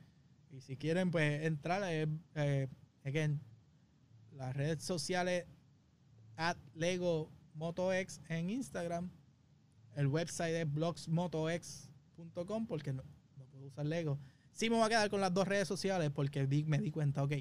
[0.51, 2.69] y si quieren pues entrar, eh, eh,
[3.05, 3.41] again,
[4.33, 5.45] las redes sociales
[6.39, 9.11] at Lego MotoX en Instagram,
[9.97, 13.03] el website es blogsmotox.com porque no,
[13.37, 14.19] no puedo usar Lego.
[14.53, 17.33] Sí me voy a quedar con las dos redes sociales porque me di cuenta, ok,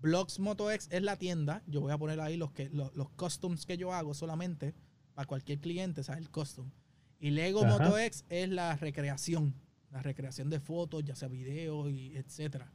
[0.00, 3.64] Blogs MotoX es la tienda, yo voy a poner ahí los, que, los, los customs
[3.64, 4.74] que yo hago solamente
[5.14, 6.22] para cualquier cliente, ¿sabes?
[6.22, 6.70] El custom.
[7.18, 7.78] Y Lego Ajá.
[7.78, 9.54] MotoX es la recreación,
[9.90, 12.70] la recreación de fotos, ya sea videos y etcétera.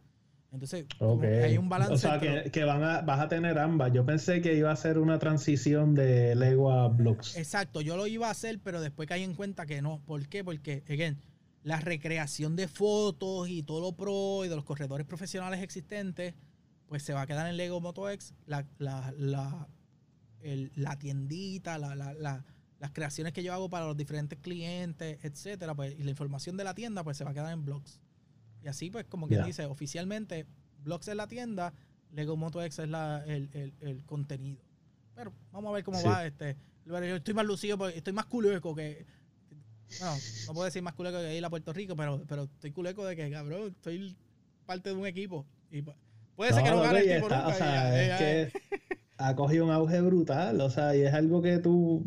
[0.51, 1.21] Entonces, como Ok.
[1.21, 1.93] que hay un balance.
[1.93, 3.93] O sea, que, que van a, vas a tener ambas.
[3.93, 7.37] Yo pensé que iba a ser una transición de Lego a Blocks.
[7.37, 10.01] Exacto, yo lo iba a hacer, pero después caí en cuenta que no.
[10.05, 10.43] ¿Por qué?
[10.43, 11.17] Porque, again,
[11.63, 16.33] la recreación de fotos y todo lo pro y de los corredores profesionales existentes,
[16.87, 18.33] pues se va a quedar en Lego MotoX.
[18.45, 19.69] La, la, la,
[20.41, 22.43] el- la tiendita, la, la- la-
[22.79, 26.63] las creaciones que yo hago para los diferentes clientes, etcétera, pues, y la información de
[26.65, 28.01] la tienda, pues se va a quedar en blogs.
[28.63, 30.45] Y así, pues, como quien dice, oficialmente,
[30.83, 31.73] blogs es la tienda,
[32.11, 34.61] Lego MotoX es la, el, el- el contenido.
[35.15, 36.07] Pero vamos a ver cómo Sí.
[36.07, 36.25] va.
[36.25, 36.55] Este,
[36.85, 39.05] yo estoy más lucido, porque estoy más culeco que.
[39.99, 40.15] Bueno,
[40.47, 43.15] no puedo decir más culeco que ir a Puerto Rico, pero, pero estoy culeco de
[43.15, 44.15] que, cabrón, estoy
[44.65, 45.45] parte de un equipo.
[45.69, 45.95] Y pu-
[46.35, 47.47] puede ser que no gane el tipo está- nunca.
[47.47, 48.59] o sea, es que
[49.17, 50.61] ha cogido un auge brutal.
[50.61, 52.05] O sea, y es algo que tú.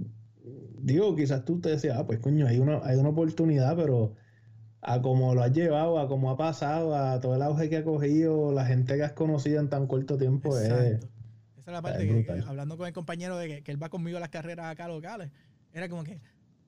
[0.81, 4.15] Digo, quizás tú te decías, ah, pues coño, hay una, hay una oportunidad, pero
[4.85, 7.85] a cómo lo has llevado, a cómo ha pasado, a todo el auge que ha
[7.85, 10.67] cogido, la gente que has conocido en tan corto tiempo, es.
[10.67, 10.99] Esa
[11.57, 14.19] es la parte es que, hablando con el compañero de que, que él va conmigo
[14.19, 15.31] a las carreras acá locales,
[15.73, 16.21] era como que,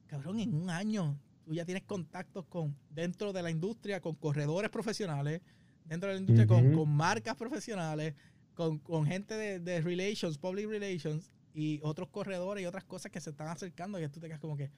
[0.06, 4.70] cabrón, en un año tú ya tienes contactos con dentro de la industria, con corredores
[4.70, 5.42] profesionales,
[5.84, 8.14] dentro de la industria con, con marcas profesionales,
[8.54, 13.20] con, con gente de, de relations, public relations, y otros corredores y otras cosas que
[13.20, 14.70] se están acercando y tú te quedas como que,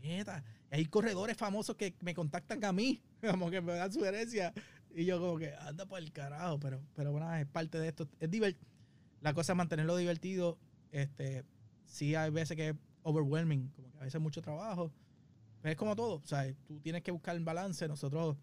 [0.00, 0.42] nieta.
[0.70, 4.52] Hay corredores famosos que me contactan a mí, como que me dan sugerencias
[4.94, 8.08] y yo como que anda por el carajo, pero, pero bueno, es parte de esto.
[8.20, 8.30] Es
[9.20, 10.58] la cosa es mantenerlo divertido.
[10.90, 11.44] Este,
[11.84, 14.92] sí hay veces que es overwhelming, como que a veces mucho trabajo.
[15.60, 17.86] Pero es como todo, o sea, tú tienes que buscar el balance.
[17.88, 18.36] Nosotros,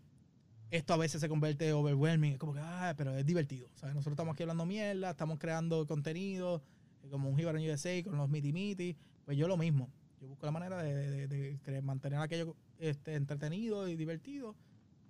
[0.69, 3.69] esto a veces se convierte en overwhelming, es como que, ah, pero es divertido.
[3.73, 6.61] O sea, nosotros estamos aquí hablando mierda, estamos creando contenido,
[7.03, 8.95] eh, como un Jibarón USA con los miti miti.
[9.25, 9.89] Pues yo lo mismo.
[10.25, 14.55] Yo busco la manera de, mantener aquello este, entretenido y divertido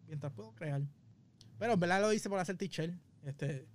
[0.07, 0.81] mientras puedo crear.
[1.57, 2.93] Pero en verdad lo hice por hacer teacher.
[3.23, 3.65] Este,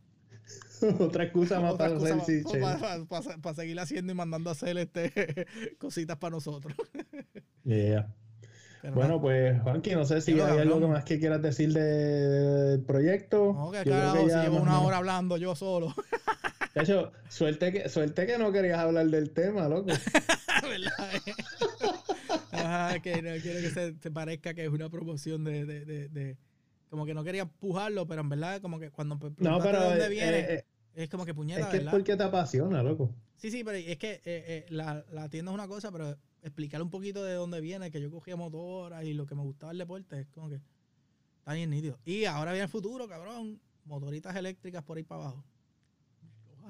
[1.01, 5.47] Otra excusa más para hacer para, seguir haciendo y mandando a hacer este,
[5.79, 6.75] cositas para nosotros.
[8.95, 13.55] bueno, pues, Juanqui, no sé si hay algo más que quieras decir del proyecto.
[13.55, 15.95] No, que claro, si llevo una hora hablando yo solo.
[16.75, 19.91] De hecho, suerte que, suerte que no querías hablar del tema, loco.
[20.63, 21.21] ¿Verdad?
[23.03, 26.37] que no quiero que se, parezca que es una promoción de, de, de
[26.89, 30.07] como que no quería empujarlo, pero en verdad, como que cuando no, pero, de dónde
[30.07, 30.65] eh, viene, eh,
[30.95, 33.15] es como que puñeta, Es que es porque te apasiona, loco.
[33.37, 36.91] Sí, sí, pero es que eh, la, la, tienda es una cosa, pero explicar un
[36.91, 40.21] poquito de dónde viene, que yo cogía motoras y lo que me gustaba el deporte,
[40.21, 40.61] es como que
[41.39, 41.99] está bien nítido.
[42.05, 43.61] Y ahora viene el futuro, cabrón.
[43.85, 45.45] Motoritas eléctricas por ahí para abajo.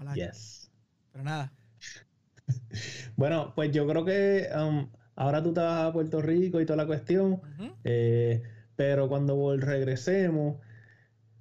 [0.00, 0.14] Ojalá.
[0.14, 0.70] Yes.
[1.12, 1.52] Pero nada.
[3.16, 6.78] bueno, pues yo creo que um, ahora tú te vas a Puerto Rico y toda
[6.78, 7.40] la cuestión.
[7.84, 8.42] eh,
[8.76, 10.56] pero cuando regresemos,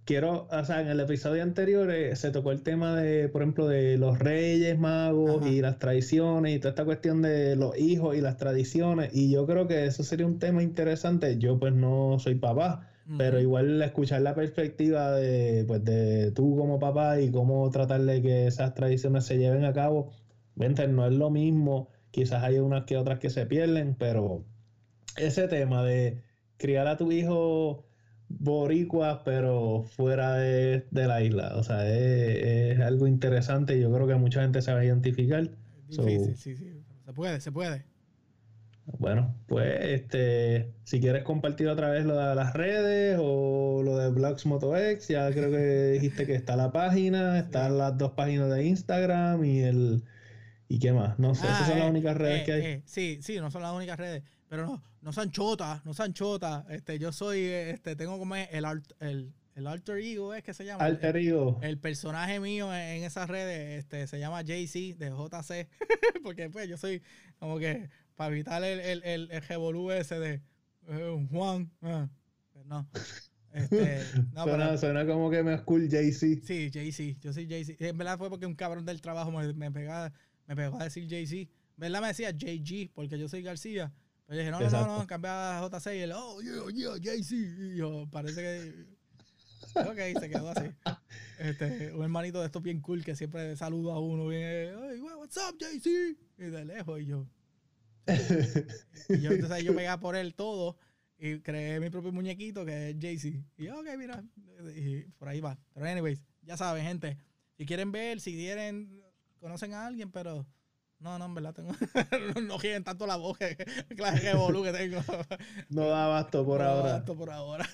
[0.03, 3.67] quiero, o sea, en el episodio anterior eh, se tocó el tema de, por ejemplo,
[3.67, 8.21] de los reyes magos y las tradiciones y toda esta cuestión de los hijos y
[8.21, 9.11] las tradiciones.
[9.13, 11.37] Y yo creo que eso sería un tema interesante.
[11.37, 16.79] Yo pues no soy papá, pero igual escuchar la perspectiva de, pues, de tú como
[16.79, 20.11] papá y cómo tratar de que esas tradiciones se lleven a cabo.
[20.55, 21.89] Vente, no es lo mismo.
[22.11, 24.43] Quizás hay unas que otras que se pierden, pero
[25.17, 26.21] ese tema de
[26.57, 27.85] criar a tu hijo
[28.27, 31.53] boricua, pero fuera de, la isla.
[31.55, 35.49] O sea, es, algo interesante y yo creo que mucha gente se va a identificar.
[35.89, 36.83] sí, sí, sí.
[37.05, 37.83] Se puede, se puede.
[38.97, 44.09] Bueno, pues este, si quieres compartir otra vez lo de las redes o lo de
[44.09, 48.65] Blogs MotoX, ya creo que dijiste que está la página, están las dos páginas de
[48.65, 50.03] Instagram y el
[50.67, 51.19] y qué más.
[51.19, 52.61] No sé, esas son las ah, únicas redes eh, que hay.
[52.61, 56.13] Eh, sí, sí, no son las únicas redes pero no, no son chotas, no son
[56.13, 56.65] chotas.
[56.69, 58.65] Este, yo soy, este, tengo como el,
[58.99, 60.83] el, el alter ego, es que se llama.
[60.83, 61.59] Alter ego.
[61.61, 65.69] El, personaje mío en, esas redes, este, se llama JC de JC,
[66.23, 67.03] porque pues yo soy
[67.37, 67.89] como que
[68.19, 70.41] para evitar el, el, el, el ese de
[70.89, 72.09] eh, Juan, ah,
[72.51, 72.85] pues no.
[73.53, 76.43] Este, no, suena, suena, como que me es cool JC.
[76.43, 77.77] Sí, JC, yo soy JC.
[77.79, 80.11] En verdad fue porque un cabrón del trabajo me, me, pegaba,
[80.47, 81.49] me pegó a decir JC.
[81.77, 82.01] ¿Verdad?
[82.01, 83.93] Me decía JG, porque yo soy García.
[84.27, 87.31] Yo dije, no, no, no, no, cambia a J6 y él, oh, yeah, yeah, JC.
[87.31, 88.99] Y yo, parece que.
[89.79, 90.65] Ok, se quedó así.
[91.39, 95.37] Este, un hermanito de estos bien cool que siempre saluda a uno, bien, hey, what's
[95.37, 96.17] up, JC?
[96.37, 97.25] Y de lejos, y yo.
[99.09, 100.77] Y yo, entonces yo pegaba por él todo
[101.17, 103.43] y creé mi propio muñequito que es JC.
[103.57, 104.23] Y yo, ok, mira,
[104.75, 105.57] y por ahí va.
[105.73, 107.17] Pero, anyways, ya saben, gente,
[107.57, 109.03] si quieren ver, si quieren,
[109.39, 110.47] conocen a alguien, pero
[110.99, 111.71] no, no, en verdad tengo.
[112.41, 113.55] no giren tanto la voz que
[113.95, 115.01] clase de bolu que tengo.
[115.69, 116.81] no da abasto por ahora.
[116.81, 117.69] No da abasto por ahora.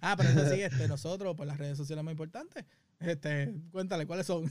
[0.00, 2.64] ah, pero eso sí, este, nosotros, pues las redes sociales más importantes.
[3.00, 4.50] Este, cuéntale, ¿cuáles son?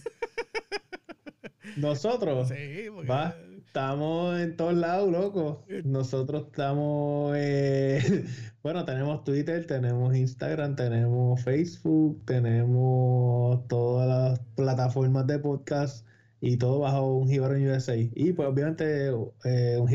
[1.78, 2.50] ¿Nosotros?
[2.50, 3.10] Sí, porque...
[3.10, 3.36] Va,
[3.74, 5.66] estamos en todos lados, loco.
[5.84, 7.34] Nosotros estamos.
[7.36, 8.24] Eh...
[8.62, 16.06] bueno, tenemos Twitter, tenemos Instagram, tenemos Facebook, tenemos todas las plataformas de podcast
[16.40, 17.96] y todo bajo un Gibaron USA.
[17.98, 19.08] Y pues obviamente
[19.44, 19.90] eh, un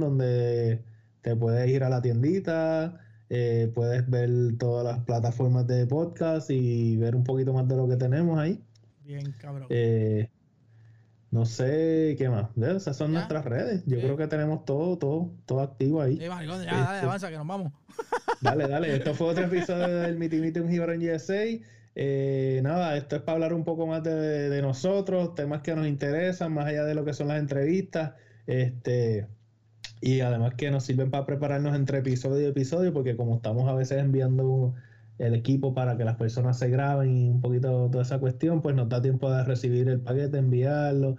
[0.00, 0.82] donde
[1.22, 2.98] te puedes ir a la tiendita,
[3.30, 4.28] eh, puedes ver
[4.58, 8.60] todas las plataformas de podcast y ver un poquito más de lo que tenemos ahí.
[9.04, 9.68] Bien, cabrón.
[9.70, 10.28] Eh,
[11.34, 12.56] no sé qué más.
[12.56, 13.82] Esas son nuestras redes.
[13.86, 16.16] Yo creo que tenemos todo, todo, todo activo ahí.
[16.16, 17.72] ya, dale, este, avanza, que nos vamos.
[18.40, 18.94] dale, dale.
[18.94, 21.44] Esto fue otro episodio del Miti Miti un Gibaron USA.
[21.96, 26.52] Eh, nada, esto es para hablar un poco más de, nosotros, temas que nos interesan,
[26.52, 28.12] más allá de lo que son las entrevistas.
[28.46, 29.26] Este,
[30.00, 33.74] y además que nos sirven para prepararnos entre episodio y episodio, porque como estamos a
[33.74, 34.72] veces enviando
[35.18, 38.74] el equipo para que las personas se graben y un poquito toda esa cuestión, pues
[38.74, 41.16] nos da tiempo de recibir el paquete, enviarlo,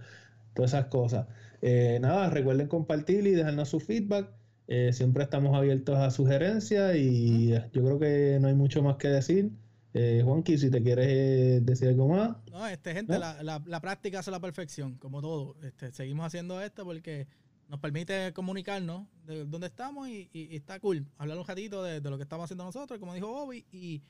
[0.54, 1.28] todas esas cosas.
[1.62, 4.30] Eh, nada, recuerden compartir y dejarnos su feedback.
[4.68, 9.10] Eh, siempre estamos abiertos a sugerencias y yo creo que no hay mucho más que
[9.10, 9.52] decir.
[9.98, 12.36] Eh, Juanqui, si te quieres eh, decir algo más.
[12.52, 15.56] No, este, gente, La, la, práctica hace la perfección, como todo.
[15.64, 17.28] Este, seguimos haciendo esto porque
[17.68, 21.06] nos permite comunicarnos de dónde estamos y, está cool.
[21.18, 24.02] Hablar un ratito de, lo que estamos haciendo nosotros, como dijo Bobby, y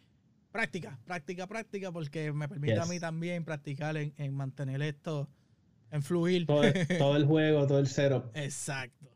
[0.52, 5.30] práctica, práctica, práctica, porque me permite a mí también practicar en, mantener esto,
[5.91, 6.45] en fluir.
[6.45, 6.61] Todo,
[6.98, 8.32] todo el juego, todo el cero.
[8.34, 9.10] Exacto.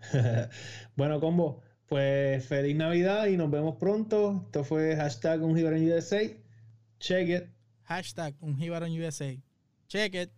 [0.96, 4.42] bueno, combo, pues feliz Navidad y nos vemos pronto.
[4.46, 6.22] Esto fue hashtag un en USA.
[6.98, 7.44] Check it.
[7.84, 9.36] Hashtag un USA.
[9.88, 10.30] Check it.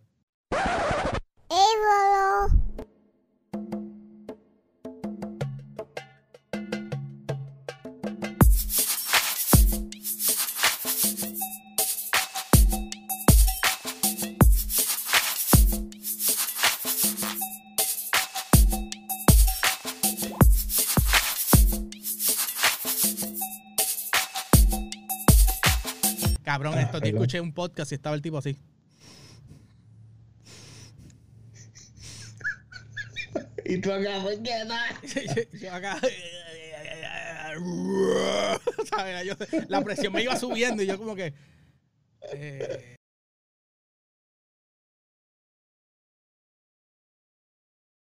[27.29, 28.57] Escuché un podcast y estaba el tipo así.
[33.65, 34.65] y tú acá, ¿por qué
[35.61, 35.99] Yo acá.
[39.67, 41.33] la presión me iba subiendo y yo como que.
[42.33, 42.95] Eh,